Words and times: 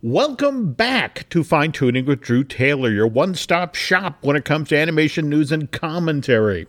Welcome 0.00 0.74
back 0.74 1.28
to 1.30 1.42
Fine 1.42 1.72
Tuning 1.72 2.06
with 2.06 2.20
Drew 2.20 2.44
Taylor, 2.44 2.88
your 2.88 3.08
one 3.08 3.34
stop 3.34 3.74
shop 3.74 4.18
when 4.20 4.36
it 4.36 4.44
comes 4.44 4.68
to 4.68 4.78
animation 4.78 5.28
news 5.28 5.50
and 5.50 5.72
commentary. 5.72 6.68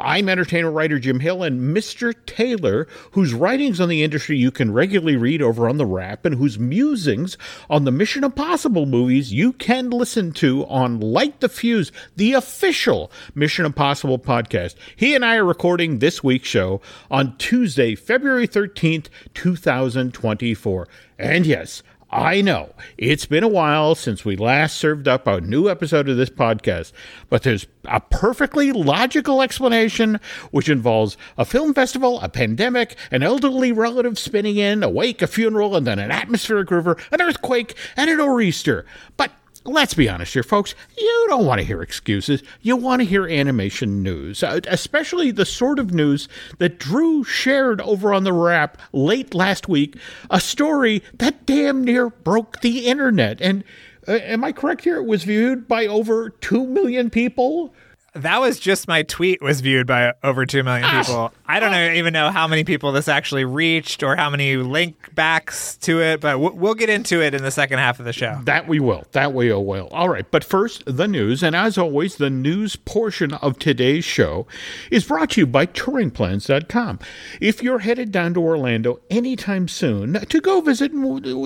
I'm 0.00 0.28
entertainer 0.28 0.72
writer 0.72 0.98
Jim 0.98 1.20
Hill 1.20 1.44
and 1.44 1.60
Mr. 1.60 2.12
Taylor, 2.26 2.88
whose 3.12 3.32
writings 3.32 3.80
on 3.80 3.88
the 3.88 4.02
industry 4.02 4.36
you 4.36 4.50
can 4.50 4.72
regularly 4.72 5.16
read 5.16 5.40
over 5.40 5.68
on 5.68 5.76
The 5.76 5.86
Wrap 5.86 6.26
and 6.26 6.34
whose 6.34 6.58
musings 6.58 7.38
on 7.70 7.84
the 7.84 7.92
Mission 7.92 8.24
Impossible 8.24 8.86
movies 8.86 9.32
you 9.32 9.52
can 9.52 9.90
listen 9.90 10.32
to 10.32 10.66
on 10.66 10.98
Light 10.98 11.38
the 11.38 11.48
Fuse, 11.48 11.92
the 12.16 12.32
official 12.32 13.08
Mission 13.36 13.64
Impossible 13.64 14.18
podcast. 14.18 14.74
He 14.96 15.14
and 15.14 15.24
I 15.24 15.36
are 15.36 15.44
recording 15.44 16.00
this 16.00 16.24
week's 16.24 16.48
show 16.48 16.80
on 17.08 17.36
Tuesday, 17.36 17.94
February 17.94 18.48
13th, 18.48 19.06
2024. 19.34 20.88
And 21.16 21.46
yes, 21.46 21.84
I 22.14 22.42
know 22.42 22.72
it's 22.96 23.26
been 23.26 23.42
a 23.42 23.48
while 23.48 23.96
since 23.96 24.24
we 24.24 24.36
last 24.36 24.76
served 24.76 25.08
up 25.08 25.26
a 25.26 25.40
new 25.40 25.68
episode 25.68 26.08
of 26.08 26.16
this 26.16 26.30
podcast, 26.30 26.92
but 27.28 27.42
there's 27.42 27.66
a 27.86 27.98
perfectly 27.98 28.70
logical 28.70 29.42
explanation 29.42 30.20
which 30.52 30.68
involves 30.68 31.16
a 31.36 31.44
film 31.44 31.74
festival, 31.74 32.20
a 32.20 32.28
pandemic, 32.28 32.94
an 33.10 33.24
elderly 33.24 33.72
relative 33.72 34.16
spinning 34.16 34.58
in, 34.58 34.84
a 34.84 34.88
wake, 34.88 35.22
a 35.22 35.26
funeral, 35.26 35.74
and 35.74 35.88
then 35.88 35.98
an 35.98 36.12
atmospheric 36.12 36.70
river, 36.70 36.96
an 37.10 37.20
earthquake, 37.20 37.76
and 37.96 38.08
an 38.08 38.18
nor'easter. 38.18 38.86
But 39.16 39.32
let's 39.64 39.94
be 39.94 40.08
honest 40.08 40.34
here, 40.34 40.42
folks. 40.42 40.74
You 40.96 41.26
don't 41.28 41.46
want 41.46 41.60
to 41.60 41.66
hear 41.66 41.82
excuses. 41.82 42.42
You 42.60 42.76
want 42.76 43.00
to 43.00 43.06
hear 43.06 43.26
animation 43.26 44.02
news, 44.02 44.42
uh, 44.42 44.60
especially 44.66 45.30
the 45.30 45.46
sort 45.46 45.78
of 45.78 45.92
news 45.92 46.28
that 46.58 46.78
Drew 46.78 47.24
shared 47.24 47.80
over 47.80 48.12
on 48.12 48.24
the 48.24 48.32
wrap 48.32 48.78
late 48.92 49.34
last 49.34 49.68
week. 49.68 49.96
A 50.30 50.40
story 50.40 51.02
that 51.14 51.46
damn 51.46 51.84
near 51.84 52.10
broke 52.10 52.60
the 52.60 52.86
internet. 52.86 53.40
And 53.40 53.64
uh, 54.06 54.12
am 54.12 54.44
I 54.44 54.52
correct 54.52 54.84
here? 54.84 54.96
It 54.96 55.06
was 55.06 55.24
viewed 55.24 55.66
by 55.66 55.86
over 55.86 56.30
2 56.30 56.66
million 56.66 57.10
people. 57.10 57.74
That 58.14 58.40
was 58.40 58.60
just 58.60 58.86
my 58.86 59.02
tweet 59.02 59.42
was 59.42 59.60
viewed 59.60 59.88
by 59.88 60.12
over 60.22 60.46
2 60.46 60.62
million 60.62 60.84
ah. 60.84 61.02
people. 61.02 61.32
I 61.46 61.58
don't 61.58 61.72
know, 61.72 61.92
even 61.92 62.12
know 62.12 62.30
how 62.30 62.46
many 62.46 62.62
people 62.62 62.92
this 62.92 63.08
actually 63.08 63.44
reached 63.44 64.04
or 64.04 64.14
how 64.14 64.30
many 64.30 64.56
link 64.56 65.14
backs 65.14 65.76
to 65.78 66.00
it, 66.00 66.20
but 66.20 66.32
w- 66.32 66.54
we'll 66.54 66.74
get 66.74 66.88
into 66.88 67.20
it 67.20 67.34
in 67.34 67.42
the 67.42 67.50
second 67.50 67.78
half 67.78 67.98
of 67.98 68.04
the 68.04 68.12
show. 68.12 68.40
That 68.44 68.68
we 68.68 68.78
will. 68.78 69.04
That 69.12 69.32
we 69.32 69.52
will. 69.52 69.88
All 69.90 70.08
right. 70.08 70.24
But 70.30 70.44
first, 70.44 70.84
the 70.86 71.08
news. 71.08 71.42
And 71.42 71.56
as 71.56 71.76
always, 71.76 72.16
the 72.16 72.30
news 72.30 72.76
portion 72.76 73.34
of 73.34 73.58
today's 73.58 74.04
show 74.04 74.46
is 74.92 75.04
brought 75.04 75.30
to 75.30 75.40
you 75.40 75.46
by 75.46 75.66
TouringPlans.com. 75.66 77.00
If 77.40 77.62
you're 77.62 77.80
headed 77.80 78.12
down 78.12 78.34
to 78.34 78.40
Orlando 78.40 79.00
anytime 79.10 79.66
soon 79.66 80.14
to 80.14 80.40
go 80.40 80.60
visit 80.60 80.92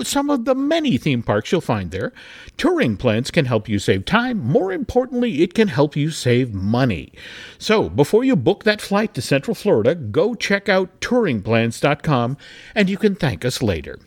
some 0.05 0.29
of 0.29 0.45
the 0.45 0.55
many 0.55 0.97
theme 0.97 1.23
parks 1.23 1.51
you'll 1.51 1.61
find 1.61 1.89
there, 1.89 2.13
Touring 2.57 2.95
Plans 2.95 3.31
can 3.31 3.45
help 3.45 3.67
you 3.67 3.79
save 3.79 4.05
time. 4.05 4.39
More 4.39 4.71
importantly, 4.71 5.41
it 5.41 5.53
can 5.53 5.69
help 5.69 5.95
you 5.95 6.11
save 6.11 6.58
money. 6.59 7.11
So 7.57 7.89
before 7.89 8.23
you 8.23 8.35
book 8.35 8.63
that 8.63 8.81
flight 8.81 9.13
to 9.15 9.21
Central 9.21 9.55
Florida, 9.55 9.95
go 9.95 10.35
check 10.35 10.69
out 10.69 11.01
touringplans.com 11.01 12.37
and 12.75 12.89
you 12.89 12.97
can 12.97 13.15
thank 13.15 13.45
us 13.45 13.61
later. 13.63 13.99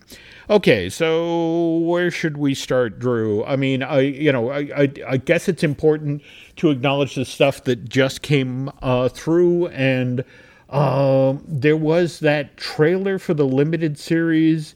Okay, 0.51 0.91
so 0.91 1.79
where 1.79 2.11
should 2.11 2.37
we 2.37 2.55
start, 2.55 2.99
Drew? 2.99 3.45
I 3.45 3.57
mean, 3.57 3.83
I 3.83 4.01
you 4.01 4.33
know, 4.33 4.51
I 4.51 4.69
I, 4.77 4.93
I 5.09 5.17
guess 5.17 5.49
it's 5.49 5.63
important 5.63 6.23
to 6.57 6.71
acknowledge 6.71 7.15
the 7.15 7.25
stuff 7.25 7.65
that 7.65 7.89
just 7.89 8.23
came 8.23 8.71
uh, 8.83 9.09
through, 9.09 9.69
and 9.69 10.25
uh, 10.69 11.37
there 11.47 11.77
was 11.77 12.21
that 12.21 12.57
trailer 12.57 13.19
for 13.19 13.35
the 13.35 13.47
limited 13.47 13.99
series 13.99 14.75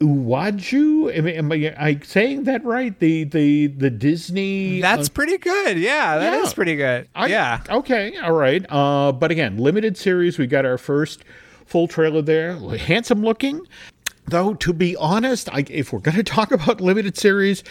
Iwaju? 0.00 1.16
Am, 1.16 1.26
am, 1.26 1.52
I, 1.52 1.56
am, 1.56 1.74
I, 1.78 2.00
saying 2.02 2.44
that 2.44 2.64
right? 2.64 2.98
The 2.98 3.24
the 3.24 3.68
the 3.68 3.90
Disney. 3.90 4.80
That's 4.80 5.08
uh, 5.08 5.12
pretty 5.12 5.38
good. 5.38 5.78
Yeah, 5.78 6.18
that 6.18 6.34
yeah. 6.34 6.42
is 6.42 6.52
pretty 6.52 6.76
good. 6.76 7.08
I, 7.14 7.26
yeah. 7.28 7.62
Okay. 7.68 8.16
All 8.18 8.32
right. 8.32 8.64
Uh, 8.68 9.12
but 9.12 9.30
again, 9.30 9.56
limited 9.56 9.96
series. 9.96 10.38
We 10.38 10.46
got 10.46 10.66
our 10.66 10.76
first 10.76 11.24
full 11.64 11.88
trailer 11.88 12.22
there. 12.22 12.56
Handsome 12.76 13.22
looking. 13.22 13.66
Though 14.26 14.54
to 14.54 14.72
be 14.72 14.96
honest, 14.96 15.48
I, 15.52 15.64
if 15.70 15.92
we're 15.92 16.00
going 16.00 16.16
to 16.16 16.22
talk 16.22 16.52
about 16.52 16.80
limited 16.80 17.16
series, 17.16 17.64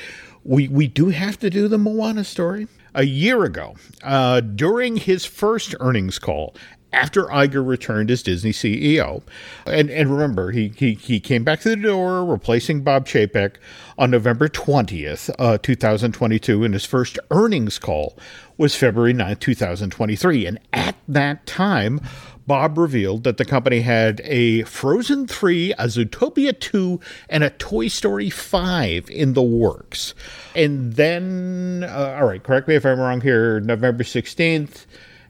we 0.43 0.67
we 0.67 0.87
do 0.87 1.09
have 1.09 1.37
to 1.39 1.49
do 1.49 1.67
the 1.67 1.77
Moana 1.77 2.23
story. 2.23 2.67
A 2.97 3.03
year 3.03 3.43
ago, 3.43 3.75
uh, 4.03 4.39
during 4.39 4.95
his 4.95 5.25
first 5.25 5.75
earnings 5.81 6.17
call, 6.17 6.55
after 6.95 7.25
Iger 7.25 7.65
returned 7.65 8.09
as 8.09 8.23
Disney 8.23 8.51
CEO. 8.51 9.21
And, 9.67 9.89
and 9.89 10.09
remember, 10.09 10.51
he, 10.51 10.69
he, 10.69 10.93
he 10.93 11.19
came 11.19 11.43
back 11.43 11.59
to 11.61 11.69
the 11.69 11.75
door, 11.75 12.25
replacing 12.25 12.81
Bob 12.81 13.05
Chapek 13.05 13.55
on 13.97 14.11
November 14.11 14.47
20th, 14.47 15.29
uh, 15.37 15.57
2022, 15.57 16.63
and 16.63 16.73
his 16.73 16.85
first 16.85 17.19
earnings 17.31 17.77
call 17.77 18.17
was 18.57 18.75
February 18.75 19.13
9th, 19.13 19.41
2023. 19.41 20.45
And 20.45 20.59
at 20.71 20.95
that 21.09 21.45
time, 21.45 21.99
Bob 22.47 22.77
revealed 22.77 23.23
that 23.23 23.37
the 23.37 23.45
company 23.45 23.81
had 23.81 24.21
a 24.23 24.63
Frozen 24.63 25.27
3, 25.27 25.73
a 25.73 25.85
Zootopia 25.85 26.57
2, 26.57 26.99
and 27.29 27.43
a 27.43 27.49
Toy 27.49 27.89
Story 27.89 28.29
5 28.29 29.09
in 29.09 29.33
the 29.33 29.41
works. 29.41 30.13
And 30.55 30.93
then, 30.93 31.85
uh, 31.87 32.17
all 32.19 32.27
right, 32.27 32.41
correct 32.41 32.69
me 32.69 32.75
if 32.75 32.85
I'm 32.85 32.99
wrong 32.99 33.19
here, 33.19 33.59
November 33.59 34.03
16th, 34.03 34.85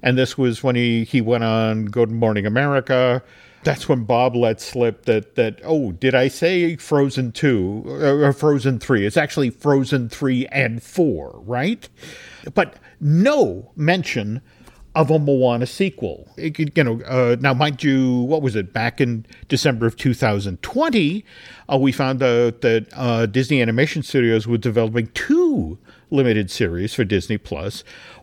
and 0.05 0.19
this 0.19 0.37
was 0.37 0.63
when 0.63 0.75
he, 0.75 1.03
he 1.03 1.19
went 1.19 1.43
on 1.43 1.85
Good 1.85 2.11
Morning 2.11 2.45
America. 2.45 3.23
That's 3.63 3.89
when 3.89 4.03
Bob 4.03 4.35
let 4.35 4.61
slip 4.61 5.05
that, 5.05 5.33
that 5.33 5.59
oh, 5.63 5.93
did 5.93 6.13
I 6.13 6.27
say 6.27 6.75
Frozen 6.75 7.31
2 7.31 7.83
or 7.87 8.31
Frozen 8.31 8.79
3? 8.79 9.07
It's 9.07 9.17
actually 9.17 9.49
Frozen 9.49 10.09
3 10.09 10.45
and 10.47 10.83
4, 10.83 11.41
right? 11.43 11.89
But 12.53 12.75
no 13.01 13.71
mention 13.75 14.41
of 14.93 15.09
a 15.09 15.17
Moana 15.17 15.65
sequel. 15.65 16.31
It, 16.37 16.77
you 16.77 16.83
know, 16.83 17.01
uh, 17.01 17.35
now 17.39 17.55
mind 17.55 17.83
you, 17.83 18.21
what 18.21 18.43
was 18.43 18.55
it? 18.55 18.71
Back 18.71 19.01
in 19.01 19.25
December 19.47 19.87
of 19.87 19.97
2020, 19.97 21.25
uh, 21.67 21.77
we 21.77 21.91
found 21.91 22.21
out 22.21 22.61
that 22.61 22.87
uh, 22.93 23.25
Disney 23.25 23.59
Animation 23.59 24.03
Studios 24.03 24.45
was 24.45 24.59
developing 24.59 25.07
two 25.15 25.79
limited 26.15 26.49
series 26.49 26.93
for 26.93 27.03
Disney 27.03 27.37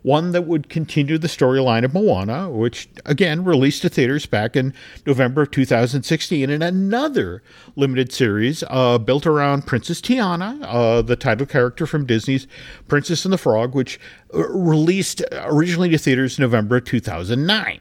One 0.02 0.32
that 0.32 0.42
would 0.42 0.68
continue 0.68 1.18
the 1.18 1.28
storyline 1.28 1.84
of 1.84 1.94
Moana, 1.94 2.50
which 2.50 2.88
again 3.04 3.44
released 3.44 3.82
to 3.82 3.88
theaters 3.88 4.26
back 4.26 4.56
in 4.56 4.74
November 5.06 5.42
of 5.42 5.50
2016, 5.50 6.50
and 6.50 6.62
another 6.62 7.42
limited 7.76 8.12
series 8.12 8.64
uh, 8.68 8.98
built 8.98 9.26
around 9.26 9.66
Princess 9.66 10.00
Tiana, 10.00 10.62
uh, 10.62 11.02
the 11.02 11.16
title 11.16 11.46
character 11.46 11.86
from 11.86 12.06
Disney's 12.06 12.46
Princess 12.88 13.24
and 13.24 13.32
the 13.32 13.38
Frog, 13.38 13.74
which 13.74 14.00
uh, 14.34 14.48
released 14.48 15.22
originally 15.32 15.90
to 15.90 15.98
theaters 15.98 16.38
in 16.38 16.42
November 16.42 16.76
of 16.78 16.84
2009. 16.84 17.80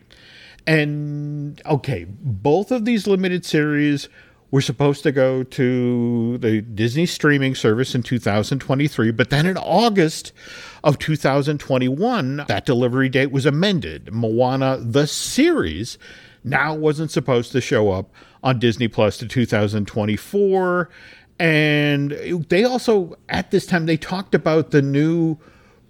And 0.67 1.61
okay, 1.65 2.05
both 2.07 2.71
of 2.71 2.85
these 2.85 3.07
limited 3.07 3.45
series 3.45 4.09
were 4.51 4.61
supposed 4.61 5.01
to 5.03 5.11
go 5.11 5.43
to 5.43 6.37
the 6.39 6.61
Disney 6.61 7.05
streaming 7.05 7.55
service 7.55 7.95
in 7.95 8.03
2023, 8.03 9.11
but 9.11 9.29
then 9.29 9.45
in 9.45 9.57
August 9.57 10.33
of 10.83 10.99
2021, 10.99 12.43
that 12.47 12.65
delivery 12.65 13.07
date 13.07 13.31
was 13.31 13.45
amended. 13.45 14.13
Moana, 14.13 14.77
the 14.81 15.07
series, 15.07 15.97
now 16.43 16.75
wasn't 16.75 17.11
supposed 17.11 17.51
to 17.53 17.61
show 17.61 17.91
up 17.91 18.13
on 18.43 18.59
Disney 18.59 18.87
Plus 18.87 19.17
to 19.17 19.27
2024. 19.27 20.89
And 21.39 22.11
they 22.49 22.63
also, 22.63 23.17
at 23.29 23.51
this 23.51 23.65
time, 23.65 23.85
they 23.85 23.97
talked 23.97 24.35
about 24.35 24.71
the 24.71 24.81
new 24.81 25.37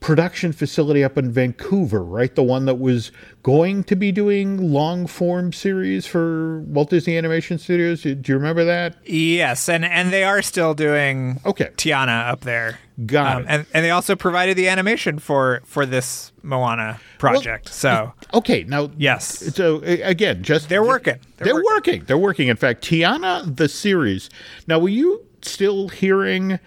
production 0.01 0.51
facility 0.51 1.03
up 1.03 1.15
in 1.15 1.31
Vancouver, 1.31 2.03
right? 2.03 2.33
The 2.33 2.43
one 2.43 2.65
that 2.65 2.79
was 2.79 3.11
going 3.43 3.83
to 3.85 3.95
be 3.95 4.11
doing 4.11 4.73
long 4.73 5.07
form 5.07 5.53
series 5.53 6.05
for 6.07 6.61
Walt 6.61 6.89
Disney 6.89 7.17
Animation 7.17 7.57
Studios. 7.57 8.01
Do 8.01 8.19
you 8.25 8.33
remember 8.35 8.65
that? 8.65 8.97
Yes, 9.05 9.69
and 9.69 9.85
and 9.85 10.11
they 10.11 10.25
are 10.25 10.41
still 10.41 10.73
doing 10.73 11.39
okay 11.45 11.69
Tiana 11.77 12.27
up 12.27 12.41
there. 12.41 12.79
Got 13.05 13.37
um, 13.37 13.41
it. 13.43 13.45
And 13.47 13.65
and 13.73 13.85
they 13.85 13.91
also 13.91 14.15
provided 14.15 14.57
the 14.57 14.67
animation 14.67 15.19
for 15.19 15.61
for 15.65 15.85
this 15.85 16.33
Moana 16.41 16.99
project. 17.19 17.67
Well, 17.67 17.73
so 17.73 18.13
okay, 18.33 18.63
now 18.63 18.89
yes. 18.97 19.55
So 19.55 19.81
again, 19.83 20.43
just 20.43 20.67
they're 20.67 20.83
working. 20.83 21.19
They're, 21.37 21.45
they're 21.45 21.53
working. 21.55 21.71
working. 21.75 22.03
They're 22.05 22.17
working. 22.17 22.47
In 22.47 22.57
fact, 22.57 22.83
Tiana 22.83 23.55
the 23.55 23.69
series. 23.69 24.31
Now, 24.67 24.79
were 24.79 24.89
you 24.89 25.25
still 25.43 25.89
hearing? 25.89 26.59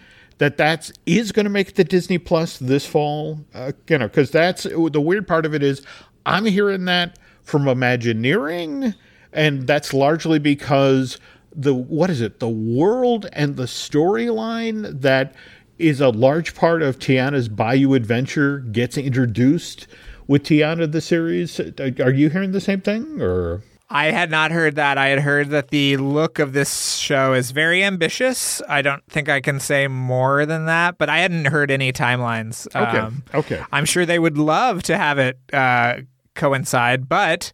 That 0.45 0.59
that's 0.59 0.93
is 1.07 1.33
going 1.33 1.45
to 1.45 1.51
make 1.51 1.75
the 1.75 1.85
Disney 1.85 2.19
Plus 2.19 2.59
this 2.59 2.85
fall. 2.85 3.41
Uh, 3.55 3.73
you 3.89 3.97
know, 3.97 4.09
because 4.09 4.31
that's 4.31 4.65
the 4.65 5.01
weird 5.01 5.27
part 5.27 5.47
of 5.47 5.55
it 5.55 5.63
is 5.63 5.81
I'm 6.27 6.45
hearing 6.45 6.85
that 6.85 7.19
from 7.43 7.67
Imagineering, 7.67 8.95
and 9.33 9.67
that's 9.67 9.95
largely 9.95 10.39
because 10.39 11.19
the 11.57 11.75
what 11.75 12.11
is 12.11 12.21
it? 12.21 12.41
The 12.41 12.49
world 12.49 13.27
and 13.33 13.57
the 13.57 13.65
storyline 13.65 15.01
that 15.01 15.35
is 15.79 16.03
a 16.03 16.11
large 16.11 16.55
part 16.55 16.83
of 16.83 16.99
Tiana's 16.99 17.49
Bayou 17.49 17.95
Adventure 17.95 18.59
gets 18.59 18.99
introduced 18.99 19.87
with 20.27 20.43
Tiana 20.43 20.93
the 20.93 21.01
series. 21.01 21.59
Are 21.59 22.13
you 22.13 22.29
hearing 22.29 22.53
the 22.53 22.61
same 22.61 22.83
thing 22.83 23.19
or? 23.19 23.63
I 23.91 24.07
had 24.07 24.31
not 24.31 24.51
heard 24.51 24.77
that. 24.77 24.97
I 24.99 25.09
had 25.09 25.21
heard 25.21 25.51
that 25.51 25.69
the 25.69 25.97
look 25.99 26.39
of 26.39 26.53
this 26.53 26.95
show 26.97 27.35
is 27.35 27.51
very 27.51 27.85
ambitious. 27.85 28.63
I 28.69 28.83
don't 28.83 29.05
think 29.09 29.29
I 29.29 29.41
can 29.41 29.61
say 29.61 29.89
more 29.89 30.47
than 30.47 30.67
that, 30.67 30.97
but 30.99 31.09
I 31.09 31.19
hadn't 31.19 31.47
heard 31.47 31.71
any 31.71 31.93
timelines. 31.93 32.67
Okay. 32.75 33.17
Okay. 33.35 33.63
I'm 33.73 33.85
sure 33.85 34.07
they 34.07 34.19
would 34.19 34.39
love 34.39 34.83
to 34.85 34.97
have 34.97 35.19
it 35.19 35.39
uh, 35.53 35.97
coincide, 36.35 37.09
but 37.09 37.53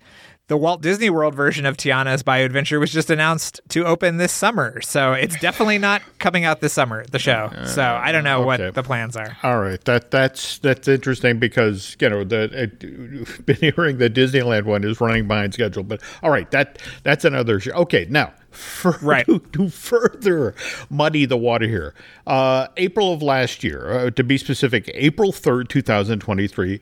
the 0.51 0.57
Walt 0.57 0.83
Disney 0.83 1.09
World 1.11 1.33
version 1.33 1.65
of 1.65 1.77
Tiana's 1.77 2.25
Bayou 2.25 2.45
Adventure 2.45 2.81
was 2.81 2.91
just 2.91 3.09
announced 3.09 3.61
to 3.69 3.87
open 3.87 4.17
this 4.17 4.33
summer. 4.33 4.81
So 4.81 5.13
it's 5.13 5.39
definitely 5.39 5.79
not 5.79 6.03
coming 6.19 6.45
out 6.45 6.61
this 6.61 6.73
summer, 6.73 7.05
the 7.07 7.21
show. 7.21 7.53
So 7.67 7.85
I 7.85 8.11
don't 8.11 8.25
know 8.25 8.39
okay. 8.39 8.65
what 8.65 8.75
the 8.75 8.83
plans 8.83 9.15
are. 9.15 9.37
All 9.45 9.61
right, 9.61 9.83
that 9.85 10.11
that's 10.11 10.59
that's 10.59 10.89
interesting 10.89 11.39
because 11.39 11.97
you 12.01 12.11
know 12.11 12.25
the 12.25 12.65
it, 12.65 13.47
been 13.47 13.57
hearing 13.57 13.99
the 13.99 14.11
Disneyland 14.11 14.65
one 14.65 14.83
is 14.83 15.01
running 15.01 15.29
behind 15.29 15.55
schedule, 15.55 15.85
but 15.85 16.03
all 16.21 16.31
right, 16.31 16.51
that 16.51 16.81
that's 17.05 17.25
another 17.25 17.61
show. 17.61 17.71
Okay, 17.71 18.09
now 18.11 18.33
for, 18.51 18.99
Right. 19.01 19.25
to, 19.27 19.39
to 19.53 19.69
further 19.69 20.57
muddy 20.89 21.27
the 21.27 21.37
water 21.37 21.69
here, 21.69 21.95
uh, 22.27 22.67
April 22.77 23.13
of 23.13 23.23
last 23.23 23.63
year, 23.63 23.93
uh, 23.93 24.11
to 24.11 24.25
be 24.25 24.37
specific, 24.37 24.91
April 24.95 25.31
third, 25.31 25.69
two 25.69 25.83
thousand 25.83 26.19
twenty-three. 26.19 26.81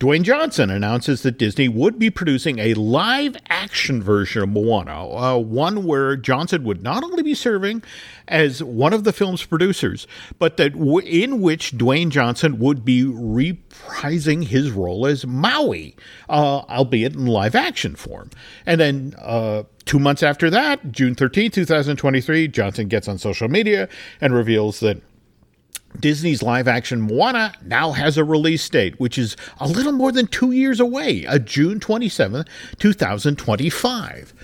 Dwayne 0.00 0.22
Johnson 0.22 0.70
announces 0.70 1.20
that 1.22 1.36
Disney 1.36 1.68
would 1.68 1.98
be 1.98 2.08
producing 2.08 2.58
a 2.58 2.72
live 2.72 3.36
action 3.50 4.02
version 4.02 4.42
of 4.42 4.48
Moana, 4.48 5.06
uh, 5.06 5.36
one 5.36 5.84
where 5.84 6.16
Johnson 6.16 6.64
would 6.64 6.82
not 6.82 7.04
only 7.04 7.22
be 7.22 7.34
serving 7.34 7.82
as 8.26 8.62
one 8.62 8.94
of 8.94 9.04
the 9.04 9.12
film's 9.12 9.44
producers, 9.44 10.06
but 10.38 10.56
that 10.56 10.72
w- 10.72 11.06
in 11.06 11.42
which 11.42 11.76
Dwayne 11.76 12.08
Johnson 12.08 12.58
would 12.58 12.82
be 12.82 13.04
reprising 13.04 14.44
his 14.44 14.70
role 14.70 15.06
as 15.06 15.26
Maui, 15.26 15.94
uh, 16.30 16.60
albeit 16.70 17.12
in 17.12 17.26
live 17.26 17.54
action 17.54 17.94
form. 17.94 18.30
And 18.64 18.80
then 18.80 19.14
uh, 19.18 19.64
two 19.84 19.98
months 19.98 20.22
after 20.22 20.48
that, 20.48 20.92
June 20.92 21.14
13, 21.14 21.50
2023, 21.50 22.48
Johnson 22.48 22.88
gets 22.88 23.06
on 23.06 23.18
social 23.18 23.48
media 23.48 23.86
and 24.18 24.32
reveals 24.32 24.80
that 24.80 25.02
Disney's 25.98 26.42
live 26.42 26.68
action 26.68 27.00
Moana 27.00 27.52
now 27.64 27.92
has 27.92 28.16
a 28.16 28.24
release 28.24 28.68
date, 28.68 28.98
which 29.00 29.18
is 29.18 29.36
a 29.58 29.66
little 29.66 29.92
more 29.92 30.12
than 30.12 30.26
two 30.26 30.52
years 30.52 30.80
away, 30.80 31.24
a 31.24 31.38
June 31.38 31.80
27th, 31.80 32.46
2025. 32.78 34.34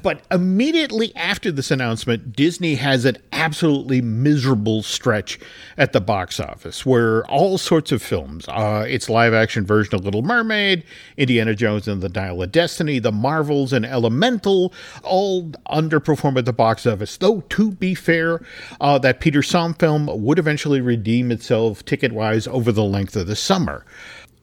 But 0.00 0.22
immediately 0.30 1.14
after 1.16 1.52
this 1.52 1.70
announcement, 1.70 2.34
Disney 2.34 2.76
has 2.76 3.04
an 3.04 3.18
absolutely 3.32 4.00
miserable 4.00 4.82
stretch 4.82 5.38
at 5.76 5.92
the 5.92 6.00
box 6.00 6.40
office 6.40 6.86
where 6.86 7.24
all 7.26 7.58
sorts 7.58 7.92
of 7.92 8.02
films, 8.02 8.46
uh, 8.48 8.86
its 8.88 9.10
live 9.10 9.34
action 9.34 9.66
version 9.66 9.94
of 9.94 10.04
Little 10.04 10.22
Mermaid, 10.22 10.84
Indiana 11.16 11.54
Jones 11.54 11.88
and 11.88 12.00
the 12.00 12.08
Dial 12.08 12.42
of 12.42 12.52
Destiny, 12.52 13.00
The 13.00 13.12
Marvels, 13.12 13.72
and 13.72 13.84
Elemental, 13.84 14.72
all 15.02 15.50
underperform 15.68 16.38
at 16.38 16.44
the 16.44 16.52
box 16.52 16.86
office. 16.86 17.16
Though, 17.16 17.40
to 17.40 17.72
be 17.72 17.94
fair, 17.94 18.40
uh, 18.80 18.98
that 18.98 19.20
Peter 19.20 19.42
Sohn 19.42 19.74
film 19.74 20.08
would 20.10 20.38
eventually 20.38 20.80
redeem 20.80 21.30
itself 21.30 21.84
ticket 21.84 22.12
wise 22.12 22.46
over 22.46 22.72
the 22.72 22.84
length 22.84 23.16
of 23.16 23.26
the 23.26 23.36
summer. 23.36 23.84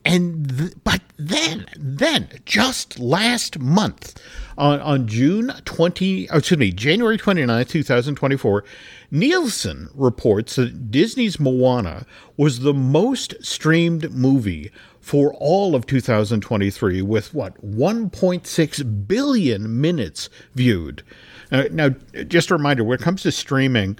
And 0.09 0.57
th- 0.57 0.73
but 0.83 1.01
then, 1.17 1.67
then 1.77 2.29
just 2.43 2.97
last 2.97 3.59
month, 3.59 4.19
on, 4.57 4.81
on 4.81 5.07
June 5.07 5.53
20, 5.65 6.31
oh, 6.31 6.37
excuse 6.39 6.57
me, 6.57 6.71
January 6.71 7.15
29, 7.15 7.63
2024, 7.65 8.63
Nielsen 9.11 9.87
reports 9.93 10.55
that 10.55 10.89
Disney's 10.89 11.39
Moana 11.39 12.07
was 12.37 12.61
the 12.61 12.73
most 12.73 13.35
streamed 13.45 14.11
movie 14.11 14.71
for 14.99 15.31
all 15.35 15.75
of 15.75 15.85
2023 15.85 17.03
with 17.03 17.35
what 17.35 17.63
1.6 17.63 19.07
billion 19.07 19.79
minutes 19.79 20.27
viewed. 20.55 21.03
Uh, 21.51 21.65
now, 21.71 21.89
just 22.27 22.49
a 22.49 22.55
reminder 22.55 22.83
when 22.83 22.97
it 22.97 23.03
comes 23.03 23.21
to 23.21 23.31
streaming, 23.31 23.95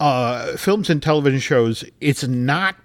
uh, 0.00 0.56
films 0.56 0.90
and 0.90 1.00
television 1.00 1.38
shows, 1.38 1.84
it's 2.00 2.24
not 2.24 2.81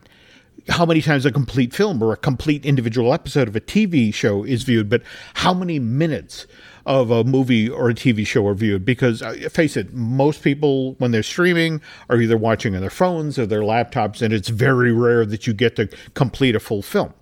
how 0.70 0.86
many 0.86 1.02
times 1.02 1.26
a 1.26 1.32
complete 1.32 1.74
film 1.74 2.02
or 2.02 2.14
a 2.14 2.18
complete 2.18 2.66
individual 2.66 3.14
episode 3.14 3.48
of 3.48 3.56
a 3.56 3.62
TV 3.62 4.14
show 4.14 4.44
is 4.44 4.64
viewed, 4.64 4.90
but 4.90 5.02
how 5.36 5.54
many 5.54 5.80
minutes 5.80 6.46
of 6.88 7.12
a 7.12 7.24
movie 7.26 7.70
or 7.70 7.90
a 7.90 7.94
TV 7.94 8.26
show 8.26 8.48
are 8.48 8.54
viewed. 8.54 8.86
Because 8.86 9.22
uh, 9.22 9.34
face 9.52 9.76
it, 9.76 9.94
most 9.94 10.42
people, 10.42 10.94
when 10.94 11.12
they're 11.12 11.22
streaming, 11.22 11.82
are 12.10 12.20
either 12.20 12.38
watching 12.38 12.74
on 12.76 12.82
their 12.82 12.90
phones 12.90 13.38
or 13.38 13.46
their 13.46 13.62
laptops, 13.62 14.22
and 14.22 14.34
it's 14.34 14.48
very 14.48 14.94
rare 14.94 15.26
that 15.26 15.46
you 15.46 15.54
get 15.54 15.76
to 15.76 15.88
complete 16.14 16.56
a 16.56 16.60
full 16.60 16.82
film. 16.82 17.14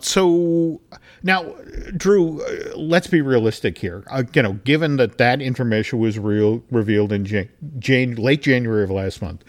So 0.00 0.80
now, 1.24 1.52
Drew, 1.96 2.40
uh, 2.42 2.76
let's 2.76 3.08
be 3.08 3.20
realistic 3.20 3.76
here. 3.76 4.04
Uh, 4.08 4.22
you 4.32 4.42
know, 4.42 4.52
given 4.52 4.96
that 4.98 5.18
that 5.18 5.42
information 5.42 5.98
was 5.98 6.16
real 6.16 6.62
revealed 6.70 7.12
in 7.12 7.24
Jan- 7.24 7.48
Jan- 7.80 8.14
late 8.14 8.42
January 8.42 8.84
of 8.84 8.90
last 8.92 9.20
month, 9.20 9.42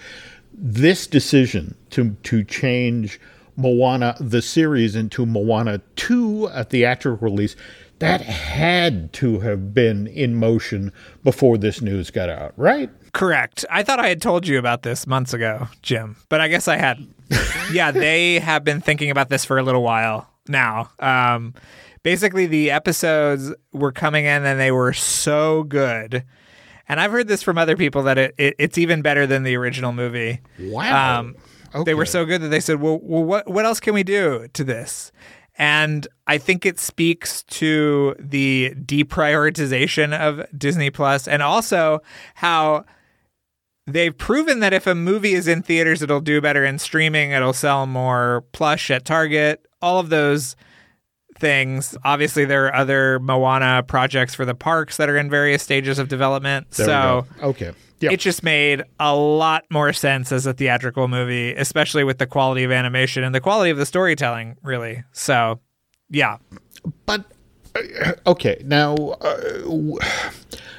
this 0.51 1.05
decision 1.05 1.75
to 1.91 2.15
to 2.23 2.43
change 2.43 3.19
Moana 3.59 4.15
the 4.19 4.41
series 4.41 4.95
into 4.95 5.25
Moana 5.25 5.81
2 5.95 6.49
a 6.51 6.63
theatrical 6.63 7.29
release 7.29 7.55
that 7.99 8.21
had 8.21 9.11
to 9.13 9.39
have 9.41 9.73
been 9.73 10.07
in 10.07 10.35
motion 10.35 10.91
before 11.23 11.57
this 11.57 11.81
news 11.81 12.11
got 12.11 12.29
out, 12.29 12.53
right? 12.55 12.89
Correct. 13.13 13.65
I 13.69 13.83
thought 13.83 13.99
I 13.99 14.07
had 14.07 14.21
told 14.21 14.47
you 14.47 14.57
about 14.57 14.83
this 14.83 15.05
months 15.05 15.33
ago, 15.33 15.67
Jim, 15.81 16.15
but 16.29 16.39
I 16.39 16.47
guess 16.47 16.67
I 16.67 16.77
hadn't. 16.77 17.13
yeah, 17.73 17.91
they 17.91 18.39
have 18.39 18.63
been 18.63 18.81
thinking 18.81 19.11
about 19.11 19.29
this 19.29 19.43
for 19.43 19.57
a 19.57 19.63
little 19.63 19.83
while 19.83 20.29
now. 20.47 20.89
Um, 20.99 21.53
basically, 22.03 22.45
the 22.47 22.71
episodes 22.71 23.53
were 23.73 23.91
coming 23.91 24.25
in 24.25 24.45
and 24.45 24.59
they 24.59 24.71
were 24.71 24.93
so 24.93 25.63
good. 25.63 26.23
And 26.87 26.99
I've 26.99 27.11
heard 27.11 27.27
this 27.27 27.43
from 27.43 27.57
other 27.57 27.75
people 27.77 28.03
that 28.03 28.17
it, 28.17 28.35
it 28.37 28.55
it's 28.57 28.77
even 28.77 29.01
better 29.01 29.27
than 29.27 29.43
the 29.43 29.55
original 29.55 29.91
movie. 29.91 30.39
Wow. 30.59 31.19
Um, 31.19 31.35
They 31.85 31.93
were 31.93 32.05
so 32.05 32.25
good 32.25 32.41
that 32.41 32.49
they 32.49 32.59
said, 32.59 32.81
"Well, 32.81 32.99
well, 33.01 33.23
what 33.23 33.49
what 33.49 33.65
else 33.65 33.79
can 33.79 33.93
we 33.93 34.03
do 34.03 34.47
to 34.53 34.63
this?" 34.63 35.11
And 35.57 36.07
I 36.25 36.37
think 36.37 36.65
it 36.65 36.79
speaks 36.79 37.43
to 37.43 38.15
the 38.17 38.73
deprioritization 38.75 40.17
of 40.17 40.45
Disney 40.57 40.89
Plus, 40.89 41.27
and 41.27 41.43
also 41.43 42.01
how 42.35 42.85
they've 43.85 44.17
proven 44.17 44.61
that 44.61 44.71
if 44.71 44.87
a 44.87 44.95
movie 44.95 45.33
is 45.33 45.47
in 45.47 45.61
theaters, 45.61 46.01
it'll 46.01 46.21
do 46.21 46.39
better 46.39 46.63
in 46.63 46.79
streaming. 46.79 47.31
It'll 47.31 47.53
sell 47.53 47.85
more 47.85 48.45
plush 48.53 48.89
at 48.89 49.03
Target. 49.03 49.65
All 49.81 49.99
of 49.99 50.09
those 50.09 50.55
things. 51.39 51.97
Obviously, 52.03 52.45
there 52.45 52.67
are 52.67 52.75
other 52.75 53.19
Moana 53.19 53.83
projects 53.83 54.35
for 54.35 54.45
the 54.45 54.55
parks 54.55 54.97
that 54.97 55.09
are 55.09 55.17
in 55.17 55.29
various 55.29 55.63
stages 55.63 55.99
of 55.99 56.07
development. 56.07 56.71
There 56.71 56.85
so 56.85 57.25
okay. 57.41 57.73
Yep. 58.01 58.13
it 58.13 58.19
just 58.19 58.43
made 58.43 58.83
a 58.99 59.15
lot 59.15 59.65
more 59.69 59.91
sense 59.91 60.31
as 60.31 60.45
a 60.45 60.53
theatrical 60.53 61.07
movie, 61.07 61.53
especially 61.53 62.03
with 62.03 62.17
the 62.17 62.27
quality 62.27 62.63
of 62.63 62.71
animation 62.71 63.23
and 63.23 63.35
the 63.35 63.41
quality 63.41 63.71
of 63.71 63.77
the 63.77 63.85
storytelling, 63.85 64.55
really. 64.63 65.03
So, 65.11 65.59
yeah. 66.09 66.37
But 67.05 67.25
uh, 67.75 68.13
okay, 68.27 68.61
now 68.65 68.95
uh, 68.95 69.97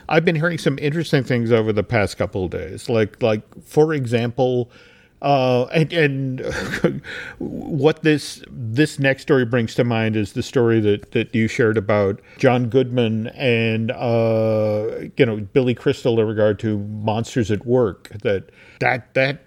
I've 0.08 0.24
been 0.24 0.36
hearing 0.36 0.58
some 0.58 0.78
interesting 0.78 1.22
things 1.22 1.52
over 1.52 1.72
the 1.72 1.82
past 1.82 2.16
couple 2.16 2.46
of 2.46 2.50
days. 2.50 2.88
Like, 2.88 3.22
like 3.22 3.42
for 3.64 3.92
example, 3.92 4.70
uh, 5.22 5.64
and 5.66 5.92
and 5.92 6.40
what 7.38 8.02
this 8.02 8.42
this 8.48 8.98
next 8.98 9.22
story 9.22 9.44
brings 9.44 9.74
to 9.74 9.84
mind 9.84 10.16
is 10.16 10.32
the 10.32 10.42
story 10.42 10.80
that 10.80 11.12
that 11.12 11.34
you 11.34 11.46
shared 11.46 11.76
about 11.76 12.20
John 12.38 12.68
Goodman 12.68 13.28
and 13.28 13.90
uh, 13.90 15.08
you 15.16 15.26
know 15.26 15.36
Billy 15.38 15.74
Crystal 15.74 16.18
in 16.18 16.26
regard 16.26 16.58
to 16.60 16.78
Monsters 16.78 17.50
at 17.50 17.66
Work. 17.66 18.08
That 18.22 18.50
that 18.80 19.12
that 19.14 19.42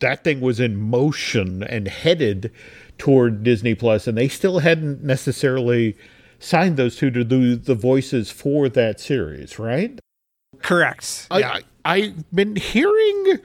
that, 0.00 0.24
thing 0.24 0.40
was 0.40 0.60
in 0.60 0.76
motion 0.76 1.62
and 1.62 1.88
headed 1.88 2.52
toward 2.98 3.42
Disney 3.42 3.74
Plus, 3.74 4.06
and 4.06 4.18
they 4.18 4.28
still 4.28 4.60
hadn't 4.60 5.02
necessarily 5.02 5.96
signed 6.40 6.76
those 6.76 6.96
two 6.96 7.10
to 7.10 7.24
do 7.24 7.56
the 7.56 7.74
voices 7.74 8.30
for 8.30 8.68
that 8.68 9.00
series, 9.00 9.58
right? 9.58 9.98
Correct. 10.60 11.26
I, 11.30 11.42
I, 11.42 11.62
I've 11.84 12.30
been 12.32 12.56
hearing 12.56 13.40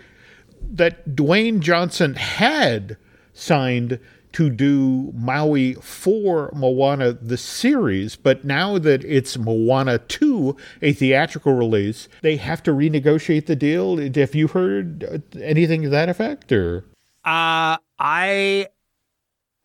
that 0.70 1.10
Dwayne 1.16 1.60
Johnson 1.60 2.16
had 2.16 2.98
signed 3.34 4.00
to 4.34 4.50
do 4.50 5.12
Maui 5.16 5.74
for 5.76 6.52
Moana 6.56 7.14
the 7.14 7.38
series, 7.38 8.16
but 8.16 8.44
now 8.44 8.80
that 8.80 9.04
it's 9.04 9.38
Moana 9.38 10.00
2, 10.00 10.58
a 10.82 10.92
theatrical 10.94 11.54
release, 11.54 12.08
they 12.22 12.38
have 12.38 12.64
to 12.64 12.72
renegotiate 12.72 13.46
the 13.46 13.56
deal. 13.56 13.98
Have 13.98 14.34
you 14.34 14.48
heard 14.48 15.22
anything 15.40 15.84
to 15.84 15.90
that 15.90 16.10
effect 16.10 16.52
or 16.52 16.84
Uh, 17.24 17.78
I 18.00 18.68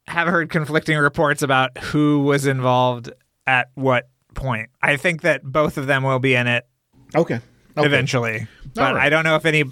have 0.07 0.29
heard 0.29 0.51
conflicting 0.51 0.99
reports 0.99 1.43
about 1.43 1.77
who 1.79 2.21
was 2.21 2.47
involved 2.47 3.11
at 3.47 3.71
what 3.75 4.09
point. 4.35 4.69
I 4.83 4.97
think 4.97 5.23
that 5.23 5.43
both 5.43 5.79
of 5.79 5.87
them 5.87 6.03
will 6.03 6.19
be 6.19 6.35
in 6.35 6.47
it 6.47 6.67
Okay. 7.15 7.41
okay. 7.77 7.87
eventually, 7.87 8.47
but 8.75 8.95
right. 8.95 9.07
I 9.07 9.09
don't 9.09 9.25
know 9.25 9.37
if 9.37 9.47
any. 9.47 9.65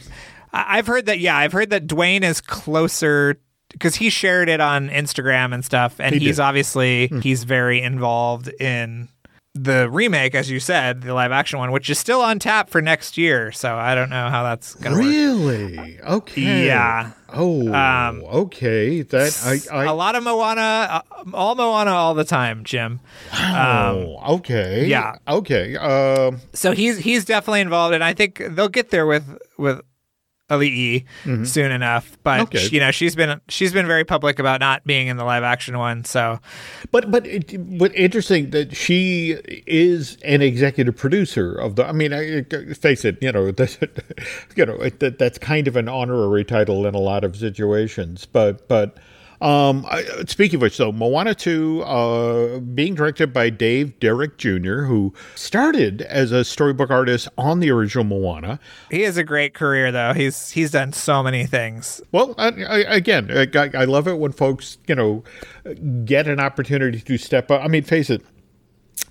I- 0.57 0.79
I've 0.79 0.87
heard 0.87 1.07
that. 1.07 1.19
Yeah, 1.21 1.37
I've 1.37 1.53
heard 1.53 1.71
that 1.71 1.87
Dwayne 1.87 2.23
is 2.23 2.41
closer 2.41 3.41
because 3.71 3.97
he 3.97 4.11
shared 4.11 4.49
it 4.49 4.61
on 4.61 4.89
Instagram 4.89 5.53
and 5.53 5.65
stuff, 5.65 6.01
and 6.01 6.15
He 6.15 6.21
he's 6.21 6.37
did. 6.37 6.43
Obviously 6.43 7.09
he's 7.23 7.45
very 7.45 7.83
involved 7.83 8.49
in 8.61 9.09
the 9.59 9.89
remake, 9.91 10.35
as 10.35 10.51
you 10.51 10.61
said, 10.61 11.01
the 11.01 11.15
live 11.15 11.33
action 11.33 11.59
one, 11.59 11.73
which 11.73 11.89
is 11.89 11.99
still 11.99 12.21
on 12.21 12.39
tap 12.39 12.69
for 12.69 12.83
next 12.83 13.17
year. 13.17 13.51
So 13.53 13.75
I 13.75 13.95
don't 13.95 14.11
know 14.11 14.29
how 14.29 14.43
that's 14.43 14.75
gonna 14.75 14.97
work. 14.97 15.05
Really? 15.07 15.99
Okay. 16.03 16.67
Yeah. 16.67 17.13
Oh. 17.33 17.73
Um, 17.73 18.23
okay. 18.25 19.01
That 19.03 19.67
I. 19.73 19.77
I 19.77 19.85
a 19.87 19.95
lot 19.95 20.15
of 20.15 20.23
Moana, 20.25 20.61
uh, 20.61 21.01
all 21.35 21.55
Moana, 21.55 21.91
all 21.93 22.13
the 22.15 22.25
time, 22.25 22.65
Jim. 22.65 23.01
oh. 23.33 24.19
Okay. 24.37 24.87
yeah. 24.87 25.17
Okay. 25.27 25.77
Um. 25.77 26.41
So 26.53 26.73
he's 26.73 26.99
he's 26.99 27.25
definitely 27.25 27.63
involved, 27.63 27.95
and 27.95 28.05
I 28.05 28.13
think 28.15 28.43
they'll 28.51 28.69
get 28.69 28.91
there 28.91 29.07
with 29.07 29.39
with 29.59 29.81
Auli'i 30.49 31.05
soon 31.45 31.73
enough. 31.73 32.17
But 32.23 32.37
Mm-hmm. 32.37 32.57
Okay. 32.57 32.69
you 32.69 32.81
know, 32.81 32.91
she's 32.91 33.17
been 33.17 33.41
she's 33.49 33.73
been 33.73 33.87
very 33.87 34.05
public 34.05 34.39
about 34.39 34.61
not 34.61 34.85
being 34.85 35.09
in 35.09 35.17
the 35.17 35.25
live 35.25 35.43
action 35.43 35.77
one. 35.79 36.05
So 36.05 36.39
But 36.93 37.11
but 37.11 37.27
it, 37.27 37.79
but 37.79 37.95
interesting 37.97 38.51
that 38.51 38.77
she 38.77 39.37
is 39.67 40.19
an 40.25 40.43
executive 40.43 40.97
producer 40.97 41.53
of 41.55 41.77
the. 41.77 41.87
I 41.87 41.93
mean, 41.93 42.13
I, 42.13 42.39
I- 42.39 42.75
face 42.75 43.05
it, 43.05 43.19
you 43.23 43.33
know, 43.33 43.51
that, 43.53 44.05
you 44.57 44.67
know 44.67 44.77
that, 45.01 45.19
that's 45.19 45.39
kind 45.39 45.67
of 45.67 45.77
an 45.77 45.89
honorary 45.89 46.45
title 46.45 46.87
in 46.87 46.95
a 46.95 46.99
lot 47.01 47.25
of 47.25 47.37
situations. 47.37 48.27
But 48.27 48.69
but 48.69 48.97
um, 49.41 49.87
I, 49.89 50.05
speaking 50.27 50.57
of 50.57 50.63
which, 50.63 50.77
though, 50.77 50.93
Moana 50.93 51.35
two, 51.35 51.83
uh, 51.83 52.61
being 52.61 52.95
directed 52.95 53.33
by 53.33 53.51
Dave 53.51 53.99
Derrick 54.01 54.39
Jr., 54.39 54.83
who 54.83 55.13
started 55.35 56.03
as 56.03 56.33
a 56.33 56.45
storybook 56.45 56.91
artist 56.91 57.29
on 57.37 57.61
the 57.61 57.71
original 57.71 58.05
Moana. 58.05 58.59
he 58.91 59.03
has 59.03 59.17
a 59.17 59.25
great 59.25 59.55
career, 59.55 59.93
though. 59.93 60.13
He's 60.13 60.51
he's 60.51 60.71
done 60.71 60.93
so 60.93 61.23
many 61.23 61.47
things. 61.47 62.01
Well, 62.13 62.35
I, 62.39 62.49
I, 62.49 62.79
again, 62.95 63.31
I, 63.31 63.71
I 63.75 63.85
love 63.85 64.09
it 64.09 64.19
when 64.19 64.33
folks, 64.33 64.79
you 64.87 64.95
know, 64.95 65.25
get 66.05 66.27
an 66.29 66.41
opportunity 66.41 67.01
to 67.01 67.19
step 67.19 67.51
up. 67.51 67.63
I 67.63 67.69
mean, 67.69 67.83
face 67.83 68.11
it, 68.11 68.23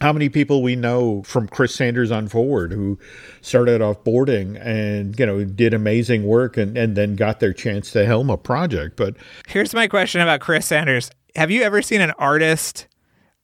how 0.01 0.11
many 0.11 0.29
people 0.29 0.61
we 0.61 0.75
know 0.75 1.23
from 1.23 1.47
Chris 1.47 1.73
Sanders 1.73 2.11
on 2.11 2.27
forward 2.27 2.73
who 2.73 2.99
started 3.41 3.81
off 3.81 4.03
boarding 4.03 4.57
and, 4.57 5.17
you 5.17 5.25
know, 5.25 5.43
did 5.45 5.73
amazing 5.73 6.25
work 6.25 6.57
and, 6.57 6.77
and 6.77 6.95
then 6.95 7.15
got 7.15 7.39
their 7.39 7.53
chance 7.53 7.91
to 7.91 8.05
helm 8.05 8.29
a 8.29 8.37
project. 8.37 8.97
But 8.97 9.15
Here's 9.47 9.73
my 9.73 9.87
question 9.87 10.21
about 10.21 10.41
Chris 10.41 10.65
Sanders. 10.65 11.11
Have 11.35 11.49
you 11.49 11.63
ever 11.63 11.81
seen 11.81 12.01
an 12.01 12.11
artist 12.11 12.87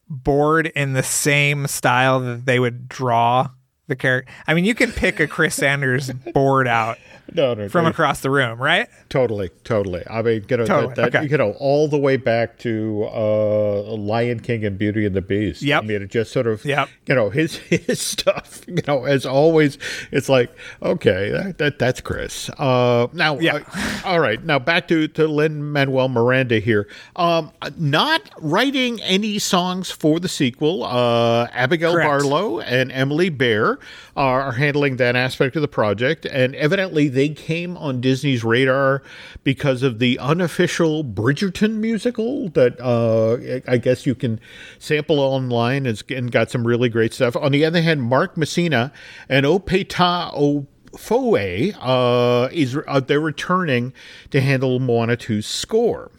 board 0.10 0.67
in 0.67 0.93
the 0.93 1.03
same 1.03 1.67
style 1.67 2.19
that 2.19 2.45
they 2.45 2.60
would 2.60 2.89
draw 2.89 3.50
the 3.88 3.95
character? 3.95 4.31
I 4.45 4.53
mean, 4.53 4.65
you 4.65 4.75
can 4.75 4.91
pick 4.91 5.19
a 5.19 5.27
Chris 5.27 5.55
Sanders 5.55 6.12
board 6.33 6.67
out 6.67 6.98
no, 7.33 7.53
no, 7.53 7.69
from 7.69 7.85
no, 7.85 7.89
across 7.91 8.21
the 8.21 8.29
room, 8.29 8.59
right? 8.61 8.88
totally, 9.09 9.50
totally. 9.63 10.03
I 10.09 10.21
mean, 10.21 10.45
you 10.50 10.57
know, 10.57 10.65
Totally, 10.65 10.93
that, 10.95 11.11
that, 11.11 11.15
okay. 11.23 11.29
you 11.31 11.38
know, 11.38 11.51
all 11.59 11.88
the 11.88 11.97
way 11.97 12.15
back 12.17 12.57
to 12.59 13.07
uh, 13.13 13.81
Lion 13.95 14.39
King 14.39 14.63
and 14.65 14.77
Beauty 14.77 15.05
and 15.05 15.15
the 15.15 15.21
Beast. 15.21 15.61
Yeah, 15.61 15.79
I 15.79 15.81
mean, 15.81 16.01
it 16.01 16.09
just 16.09 16.31
sort 16.31 16.47
of, 16.47 16.63
Yep. 16.63 16.89
you 17.07 17.15
know, 17.15 17.29
his 17.29 17.55
his 17.57 18.00
stuff. 18.00 18.61
You 18.67 18.81
know, 18.88 19.03
as 19.05 19.25
always, 19.25 19.77
it's 20.11 20.29
like, 20.29 20.51
okay, 20.81 21.29
that, 21.31 21.57
that 21.57 21.79
that's 21.79 22.00
Chris. 22.01 22.50
Uh, 22.57 23.07
now, 23.13 23.38
Yeah. 23.39 23.59
uh, 23.73 24.01
all 24.05 24.19
right, 24.19 24.41
now 24.43 24.59
back 24.59 24.88
to 24.89 25.07
to 25.09 25.27
Lin 25.27 25.71
Manuel 25.71 26.07
Miranda 26.09 26.59
here. 26.59 26.88
Um, 27.15 27.51
not 27.77 28.21
writing 28.39 29.01
any 29.01 29.39
songs 29.39 29.91
for 29.91 30.19
the 30.19 30.29
sequel. 30.29 30.83
Uh, 30.83 31.47
Abigail 31.51 31.93
Correct. 31.93 32.07
Barlow 32.07 32.59
and 32.61 32.91
Emily 32.91 33.29
Bear 33.29 33.79
are, 34.15 34.41
are 34.41 34.51
handling 34.53 34.98
that 34.98 35.15
aspect 35.15 35.56
of 35.56 35.62
the 35.62 35.68
project, 35.68 36.25
and 36.25 36.56
evidently 36.56 37.08
they 37.08 37.30
came 37.30 37.77
on 37.77 38.01
Disney's 38.01 38.44
radar 38.44 39.01
because 39.44 39.84
of 39.84 40.00
the 40.00 40.20
unofficial 40.20 41.03
Bridgerton 41.03 41.75
musical 41.75 42.50
that 42.50 42.80
uh, 42.80 43.62
I 43.72 43.77
guess 43.77 44.06
you 44.06 44.15
can 44.15 44.39
sample 44.80 45.20
online 45.20 45.86
and, 45.86 46.32
got 46.32 46.50
some 46.50 46.65
really 46.65 46.89
great 46.89 47.13
stuff. 47.13 47.36
On 47.36 47.51
the 47.51 47.65
other 47.65 47.82
hand, 47.82 48.03
Mark 48.03 48.36
Mancina 48.36 48.91
and 49.27 49.46
Opeta 49.46 50.32
O. 50.34 50.68
Foe 50.98 51.36
uh, 51.36 52.50
is 52.51 52.77
uh, 52.88 53.00
they're 53.00 53.22
returning 53.22 53.94
to 54.30 54.41
handle 54.41 54.80
Moana 54.80 55.15
2's 55.15 55.46
score. 55.46 56.12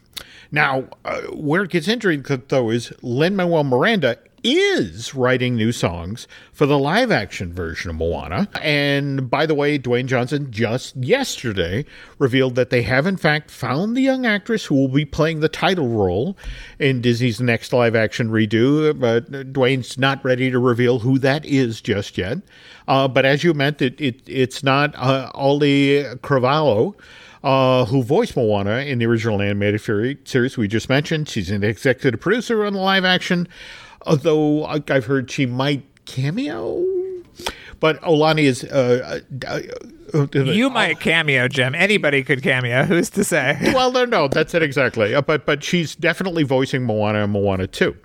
Now, 0.51 0.89
uh, 1.05 1.23
where 1.33 1.63
it 1.63 1.71
gets 1.71 1.89
interesting 1.89 2.43
though 2.49 2.71
is 2.71 2.93
Lin 3.03 3.37
Manuel 3.37 3.65
Miranda 3.65 4.19
is 4.45 5.15
writing 5.15 5.55
new 5.55 5.73
songs 5.73 6.27
for 6.53 6.67
the 6.67 6.79
live 6.79 7.11
action 7.11 7.53
version 7.53 7.91
of 7.91 7.97
Moana. 7.97 8.49
And 8.61 9.31
by 9.31 9.47
the 9.47 9.55
way, 9.55 9.79
Dwayne 9.79 10.07
Johnson 10.07 10.51
just 10.51 10.97
yesterday 10.97 11.85
revealed 12.19 12.55
that 12.55 12.71
they 12.71 12.83
have 12.83 13.07
in 13.07 13.17
fact 13.17 13.51
found 13.51 13.97
the 13.97 14.01
young 14.01 14.27
actress 14.27 14.65
who 14.65 14.75
will 14.75 14.89
be 14.89 15.05
playing 15.05 15.41
the 15.41 15.49
title 15.49 15.89
role 15.89 16.37
in 16.79 17.01
Disney's 17.01 17.41
next 17.41 17.73
live 17.73 17.95
action 17.95 18.31
redo. 18.31 18.99
But 18.99 19.31
Dwayne's 19.53 19.99
not 19.99 20.25
ready 20.25 20.51
to 20.51 20.59
reveal 20.59 21.01
who 21.01 21.19
that 21.21 21.45
is 21.45 21.81
just 21.81 22.19
yet. 22.19 22.39
Uh, 22.89 23.09
but 23.09 23.25
as 23.25 23.45
you 23.45 23.55
meant, 23.55 23.81
it, 23.81 24.01
it 24.01 24.21
it's 24.27 24.63
not 24.63 24.95
uh, 24.97 25.31
Auli'i 25.35 26.17
Cravalho 26.21 26.95
uh, 27.45 27.85
who 27.87 28.03
voiced 28.03 28.37
Moana 28.37 28.79
in 28.79 28.99
the 28.99 29.07
original 29.07 29.41
animated 29.43 29.81
series 30.25 30.57
we 30.57 30.69
just 30.69 30.89
mentioned. 30.89 31.29
She's 31.29 31.51
an 31.51 31.65
executive 31.65 32.21
producer 32.21 32.65
on 32.65 32.73
the 32.73 32.79
live 32.79 33.05
action, 33.05 33.49
although 34.07 34.65
I- 34.65 34.83
I've 34.89 35.07
heard 35.07 35.31
she 35.31 35.47
might 35.47 35.83
cameo. 36.05 36.85
But 37.81 38.01
Olani 38.03 38.43
is. 38.45 38.63
Uh, 38.63 39.21
uh, 39.49 39.61
uh, 40.15 40.29
You 40.45 40.71
might 40.71 41.01
cameo, 41.01 41.49
Jim. 41.49 41.75
Anybody 41.75 42.23
could 42.23 42.41
cameo. 42.43 42.85
Who's 42.87 43.11
to 43.11 43.25
say? 43.25 43.59
well, 43.75 43.91
no, 43.91 44.05
no, 44.05 44.29
that's 44.29 44.55
it 44.55 44.63
exactly. 44.63 45.15
Uh, 45.17 45.21
but 45.23 45.47
but 45.47 45.65
she's 45.65 45.97
definitely 45.97 46.45
voicing 46.45 46.85
Moana 46.85 47.25
and 47.25 47.33
Moana 47.33 47.67
2. 47.67 47.97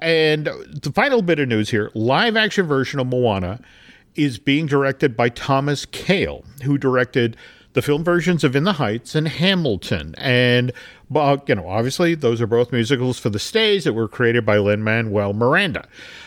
And 0.00 0.46
the 0.46 0.92
final 0.94 1.20
bit 1.20 1.40
of 1.40 1.48
news 1.48 1.70
here: 1.70 1.90
live 1.94 2.36
action 2.36 2.66
version 2.66 3.00
of 3.00 3.08
Moana 3.08 3.60
is 4.14 4.38
being 4.38 4.66
directed 4.66 5.16
by 5.16 5.30
Thomas 5.30 5.84
Kail, 5.86 6.44
who 6.62 6.78
directed 6.78 7.36
the 7.72 7.82
film 7.82 8.04
versions 8.04 8.44
of 8.44 8.54
In 8.54 8.62
the 8.62 8.74
Heights 8.74 9.16
and 9.16 9.26
Hamilton. 9.26 10.14
And 10.16 10.70
uh, 11.14 11.38
you 11.46 11.54
know, 11.54 11.68
obviously, 11.68 12.14
those 12.14 12.40
are 12.40 12.46
both 12.46 12.72
musicals 12.72 13.18
for 13.18 13.30
the 13.30 13.38
stage 13.38 13.84
that 13.84 13.92
were 13.92 14.08
created 14.08 14.44
by 14.46 14.58
Lin 14.58 14.82
Manuel 14.82 15.32
Miranda. 15.32 15.86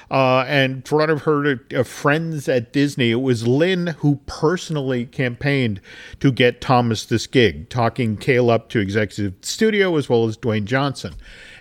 Uh, 0.10 0.46
and 0.48 0.88
for 0.88 1.00
what 1.00 1.10
of 1.10 1.24
her 1.24 1.60
of 1.72 1.88
friends 1.88 2.48
at 2.48 2.72
Disney, 2.72 3.12
it 3.12 3.16
was 3.22 3.46
Lin 3.46 3.88
who 3.88 4.20
personally 4.26 5.06
campaigned 5.06 5.82
to 6.20 6.32
get 6.32 6.62
Thomas 6.62 7.06
this 7.06 7.28
gig, 7.28 7.70
talking 7.70 8.16
Kail 8.16 8.50
up 8.50 8.70
to 8.70 8.80
executive 8.80 9.34
studio 9.42 9.96
as 9.98 10.08
well 10.08 10.26
as 10.26 10.38
Dwayne 10.38 10.66
Johnson. 10.66 11.14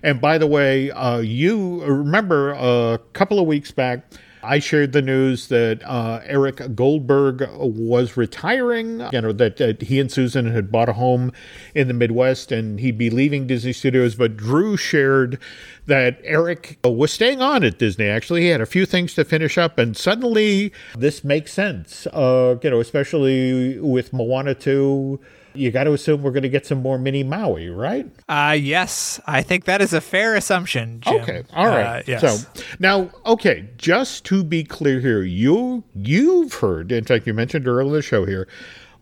And 0.02 0.20
by 0.20 0.38
the 0.38 0.46
way, 0.46 0.90
uh, 0.92 1.18
you 1.18 1.82
remember 1.84 2.52
a 2.52 3.00
couple 3.12 3.40
of 3.40 3.46
weeks 3.46 3.72
back, 3.72 4.12
I 4.46 4.60
shared 4.60 4.92
the 4.92 5.02
news 5.02 5.48
that 5.48 5.82
uh, 5.84 6.20
Eric 6.24 6.74
Goldberg 6.74 7.48
was 7.56 8.16
retiring. 8.16 9.00
You 9.12 9.20
know 9.20 9.32
that, 9.32 9.56
that 9.56 9.82
he 9.82 9.98
and 9.98 10.10
Susan 10.10 10.52
had 10.52 10.70
bought 10.70 10.88
a 10.88 10.92
home 10.92 11.32
in 11.74 11.88
the 11.88 11.94
Midwest, 11.94 12.52
and 12.52 12.78
he'd 12.78 12.96
be 12.96 13.10
leaving 13.10 13.46
Disney 13.46 13.72
Studios. 13.72 14.14
But 14.14 14.36
Drew 14.36 14.76
shared 14.76 15.40
that 15.86 16.20
Eric 16.22 16.78
was 16.84 17.12
staying 17.12 17.42
on 17.42 17.64
at 17.64 17.78
Disney. 17.78 18.06
Actually, 18.06 18.42
he 18.42 18.48
had 18.48 18.60
a 18.60 18.66
few 18.66 18.86
things 18.86 19.14
to 19.14 19.24
finish 19.24 19.58
up, 19.58 19.78
and 19.78 19.96
suddenly 19.96 20.72
this 20.96 21.24
makes 21.24 21.52
sense. 21.52 22.06
Uh, 22.12 22.56
you 22.62 22.70
know, 22.70 22.80
especially 22.80 23.80
with 23.80 24.12
Moana 24.12 24.54
two. 24.54 25.18
You 25.56 25.70
got 25.70 25.84
to 25.84 25.92
assume 25.92 26.22
we're 26.22 26.30
going 26.30 26.42
to 26.42 26.48
get 26.48 26.66
some 26.66 26.82
more 26.82 26.98
mini 26.98 27.22
Maui, 27.22 27.68
right? 27.68 28.06
Uh, 28.28 28.56
yes, 28.58 29.20
I 29.26 29.42
think 29.42 29.64
that 29.64 29.80
is 29.80 29.92
a 29.92 30.00
fair 30.00 30.34
assumption, 30.34 31.00
Jim. 31.00 31.22
Okay, 31.22 31.42
all 31.54 31.66
right. 31.66 32.00
Uh, 32.00 32.02
yes. 32.06 32.20
So 32.44 32.62
now, 32.78 33.10
okay, 33.24 33.68
just 33.78 34.24
to 34.26 34.44
be 34.44 34.64
clear 34.64 35.00
here, 35.00 35.22
you 35.22 35.84
you've 35.94 36.54
heard, 36.54 36.92
in 36.92 37.04
fact, 37.04 37.26
you 37.26 37.34
mentioned 37.34 37.66
earlier 37.66 37.86
in 37.88 37.92
the 37.92 38.02
show 38.02 38.24
here, 38.26 38.48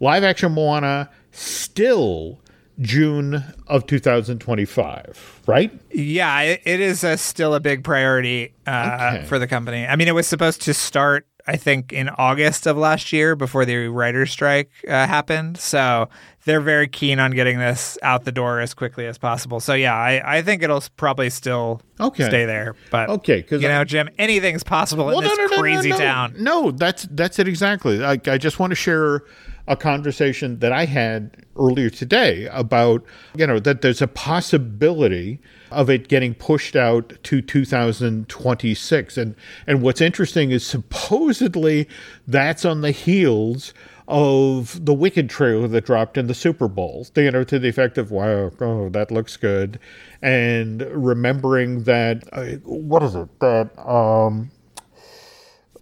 live 0.01 0.25
action 0.25 0.53
Moana 0.53 1.11
still 1.33 2.41
June 2.81 3.43
of 3.69 3.87
2025, 3.87 5.43
right? 5.47 5.73
Yeah, 5.93 6.41
it, 6.41 6.63
it 6.65 6.81
is 6.81 7.05
a, 7.05 7.17
still 7.17 7.55
a 7.55 7.61
big 7.61 7.85
priority 7.85 8.55
uh, 8.67 9.13
Okay. 9.17 9.25
for 9.27 9.39
the 9.39 9.47
company. 9.47 9.87
I 9.87 9.97
mean, 9.97 10.09
it 10.09 10.15
was 10.15 10.27
supposed 10.27 10.63
to 10.63 10.75
start, 10.75 11.27
I 11.47 11.57
think, 11.57 11.93
in 11.93 12.09
August 12.09 12.67
of 12.67 12.77
last 12.77 13.13
year 13.13 13.37
before 13.37 13.65
the 13.65 13.89
writer's 13.89 14.31
strike 14.33 14.71
uh, 14.89 15.07
happened. 15.07 15.59
So 15.59 16.09
they're 16.47 16.61
very 16.61 16.89
keen 16.89 17.19
on 17.19 17.31
getting 17.31 17.59
this 17.59 17.97
out 18.03 18.25
the 18.25 18.33
door 18.33 18.61
as 18.61 18.75
quickly 18.75 19.07
as 19.07 19.17
possible. 19.19 19.61
So 19.61 19.73
yeah, 19.75 19.95
I, 19.95 20.39
I 20.39 20.43
think 20.43 20.63
it'll 20.63 20.83
probably 20.97 21.31
still 21.31 21.81
Okay. 22.01 22.27
stay 22.27 22.45
there. 22.45 22.75
But 22.91 23.09
Okay, 23.09 23.43
'cause 23.43 23.63
you 23.63 23.69
I- 23.69 23.73
know, 23.79 23.85
Jim, 23.85 24.09
anything's 24.19 24.63
possible 24.63 25.09
in 25.11 25.25
this 25.25 25.51
crazy 25.59 25.91
no. 25.91 25.99
town. 25.99 26.35
No, 26.39 26.71
that's 26.71 27.07
that's 27.11 27.39
it 27.39 27.49
exactly. 27.49 28.05
I, 28.05 28.13
I 28.27 28.39
just 28.39 28.59
want 28.59 28.71
to 28.73 28.75
share 28.77 29.23
a 29.67 29.77
conversation 29.77 30.59
that 30.59 30.73
I 30.73 30.85
had 30.85 31.39
earlier 31.57 31.89
today 31.89 32.47
about 32.53 33.03
you 33.35 33.47
know 33.47 33.59
that 33.61 33.81
there's 33.81 34.03
a 34.03 34.07
possibility 34.09 35.41
of 35.71 35.89
it 35.89 36.09
getting 36.09 36.35
pushed 36.35 36.77
out 36.77 37.15
to 37.23 37.41
2026 37.41 39.17
and 39.17 39.35
and 39.67 39.81
what's 39.83 40.01
interesting 40.03 40.51
is 40.51 40.67
supposedly 40.67 41.89
that's 42.29 42.65
on 42.67 42.81
the 42.83 42.91
heels 42.91 43.73
of 44.09 44.85
the 44.85 44.93
Wicked 44.95 45.31
trailer 45.31 45.67
that 45.69 45.87
dropped 45.87 46.19
in 46.19 46.27
the 46.27 46.35
Super 46.35 46.69
Bowl, 46.69 47.07
you 47.17 47.31
know, 47.31 47.45
to 47.45 47.59
the 47.59 47.69
effect 47.69 47.99
of 47.99 48.11
"Wow, 48.11 48.53
oh, 48.61 48.89
that 48.91 49.11
looks 49.11 49.37
good," 49.37 49.79
and 50.21 50.83
remembering 50.83 51.85
that 51.85 52.25
uh, 52.33 52.57
what 52.65 53.03
is 53.03 53.15
it 53.15 53.29
that 53.41 53.71
um, 53.79 54.51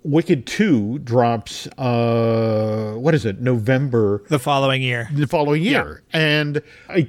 Wicked 0.05 0.47
2 0.49 0.99
drops, 1.01 1.69
uh, 1.79 2.95
what 2.97 3.15
is 3.15 3.25
it, 3.25 3.41
November 3.41 4.23
The 4.29 4.39
following 4.41 4.83
year. 4.83 5.09
the 5.13 5.29
following 5.29 5.63
year. 5.63 6.03
And 6.13 6.61
I, 6.89 7.03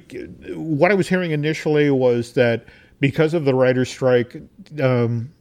what 0.54 0.92
I 0.92 0.94
was 0.94 1.08
hearing 1.08 1.32
initially 1.32 1.90
was 1.90 2.34
that 2.34 2.66
because 3.00 3.34
of 3.34 3.44
the 3.44 3.54
writer's 3.54 3.90
strike, 3.90 4.36
um, 4.80 5.33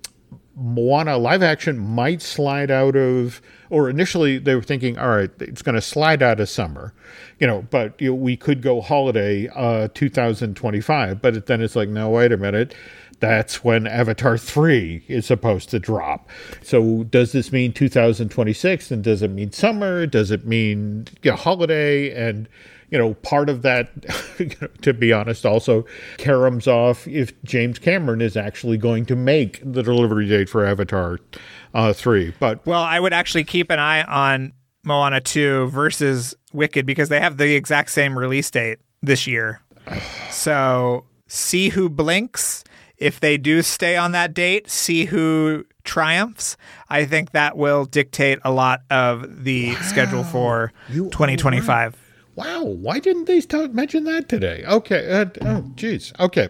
Moana 0.56 1.18
live 1.18 1.42
action 1.42 1.80
might 1.80 2.22
slide 2.22 2.70
out 2.70 2.96
of, 2.96 3.42
or 3.70 3.90
initially 3.90 4.38
they 4.38 4.56
were 4.56 4.62
thinking, 4.62 4.98
all 4.98 5.10
right, 5.10 5.32
it's 5.40 5.62
going 5.62 5.76
to 5.76 5.82
slide 5.82 6.22
out 6.22 6.40
of 6.40 6.48
summer, 6.48 6.94
you 7.40 7.48
know, 7.48 7.64
but 7.72 8.00
you 8.00 8.10
know, 8.10 8.16
we 8.16 8.38
could 8.38 8.62
go 8.62 8.82
holiday 8.82 9.50
uh, 9.56 9.88
2025. 9.94 11.22
But 11.22 11.48
then 11.48 11.62
it's 11.62 11.76
like, 11.76 11.90
no, 11.90 12.10
wait 12.10 12.32
a 12.32 12.38
minute. 12.38 12.76
That's 13.20 13.64
when 13.64 13.88
Avatar 13.88 14.38
3 14.38 15.06
is 15.08 15.26
supposed 15.26 15.70
to 15.70 15.80
drop. 15.80 16.30
So, 16.62 17.06
does 17.06 17.32
this 17.32 17.54
mean 17.54 17.72
2026? 17.72 18.92
And 18.92 19.04
does 19.04 19.22
it 19.22 19.32
mean 19.32 19.52
summer? 19.54 20.06
Does 20.06 20.30
it 20.30 20.46
mean 20.46 21.08
you 21.22 21.32
know, 21.32 21.38
holiday? 21.38 22.12
And 22.12 22.50
you 22.94 23.00
know, 23.00 23.16
part 23.16 23.50
of 23.50 23.64
that, 23.64 23.90
to 24.84 24.94
be 24.94 25.12
honest, 25.12 25.48
also 25.48 25.84
caroms 26.18 26.68
off 26.68 27.08
if 27.08 27.34
James 27.44 27.80
Cameron 27.80 28.22
is 28.22 28.38
actually 28.38 28.78
going 28.78 29.08
to 29.08 29.16
make 29.16 29.60
the 29.66 29.82
delivery 29.82 30.28
date 30.28 30.48
for 30.48 30.64
Avatar 30.64 31.18
uh, 31.74 31.92
3. 31.92 32.36
But 32.40 32.64
Well, 32.68 32.84
I 32.84 33.00
would 33.00 33.12
actually 33.12 33.46
keep 33.46 33.72
an 33.72 33.80
eye 33.80 34.04
on 34.04 34.54
Moana 34.84 35.22
2 35.22 35.70
versus 35.70 36.36
Wicked 36.54 36.86
because 36.86 37.10
they 37.10 37.20
have 37.20 37.38
the 37.38 37.56
exact 37.56 37.90
same 37.90 38.18
release 38.18 38.52
date 38.52 38.78
this 39.02 39.26
year. 39.28 39.60
So 40.30 41.06
see 41.28 41.70
who 41.70 41.88
blinks. 41.88 42.64
If 42.98 43.20
they 43.20 43.38
do 43.38 43.62
stay 43.62 43.96
on 43.96 44.12
that 44.12 44.34
date, 44.34 44.70
see 44.70 45.06
who 45.06 45.64
triumphs. 45.84 46.58
I 46.90 47.06
think 47.06 47.32
that 47.32 47.56
will 47.56 47.86
dictate 47.86 48.40
a 48.44 48.52
lot 48.52 48.82
of 48.90 49.46
the 49.46 49.76
schedule 49.76 50.24
for 50.24 50.74
You 50.90 51.10
2025. 51.12 52.03
Wow, 52.36 52.64
why 52.64 53.00
didn't 53.00 53.26
they 53.26 53.40
start 53.40 53.74
mention 53.74 54.06
that 54.06 54.28
today? 54.30 54.64
Okay. 54.66 55.12
Uh, 55.12 55.26
oh, 55.42 55.72
geez. 55.76 56.14
Okay. 56.20 56.50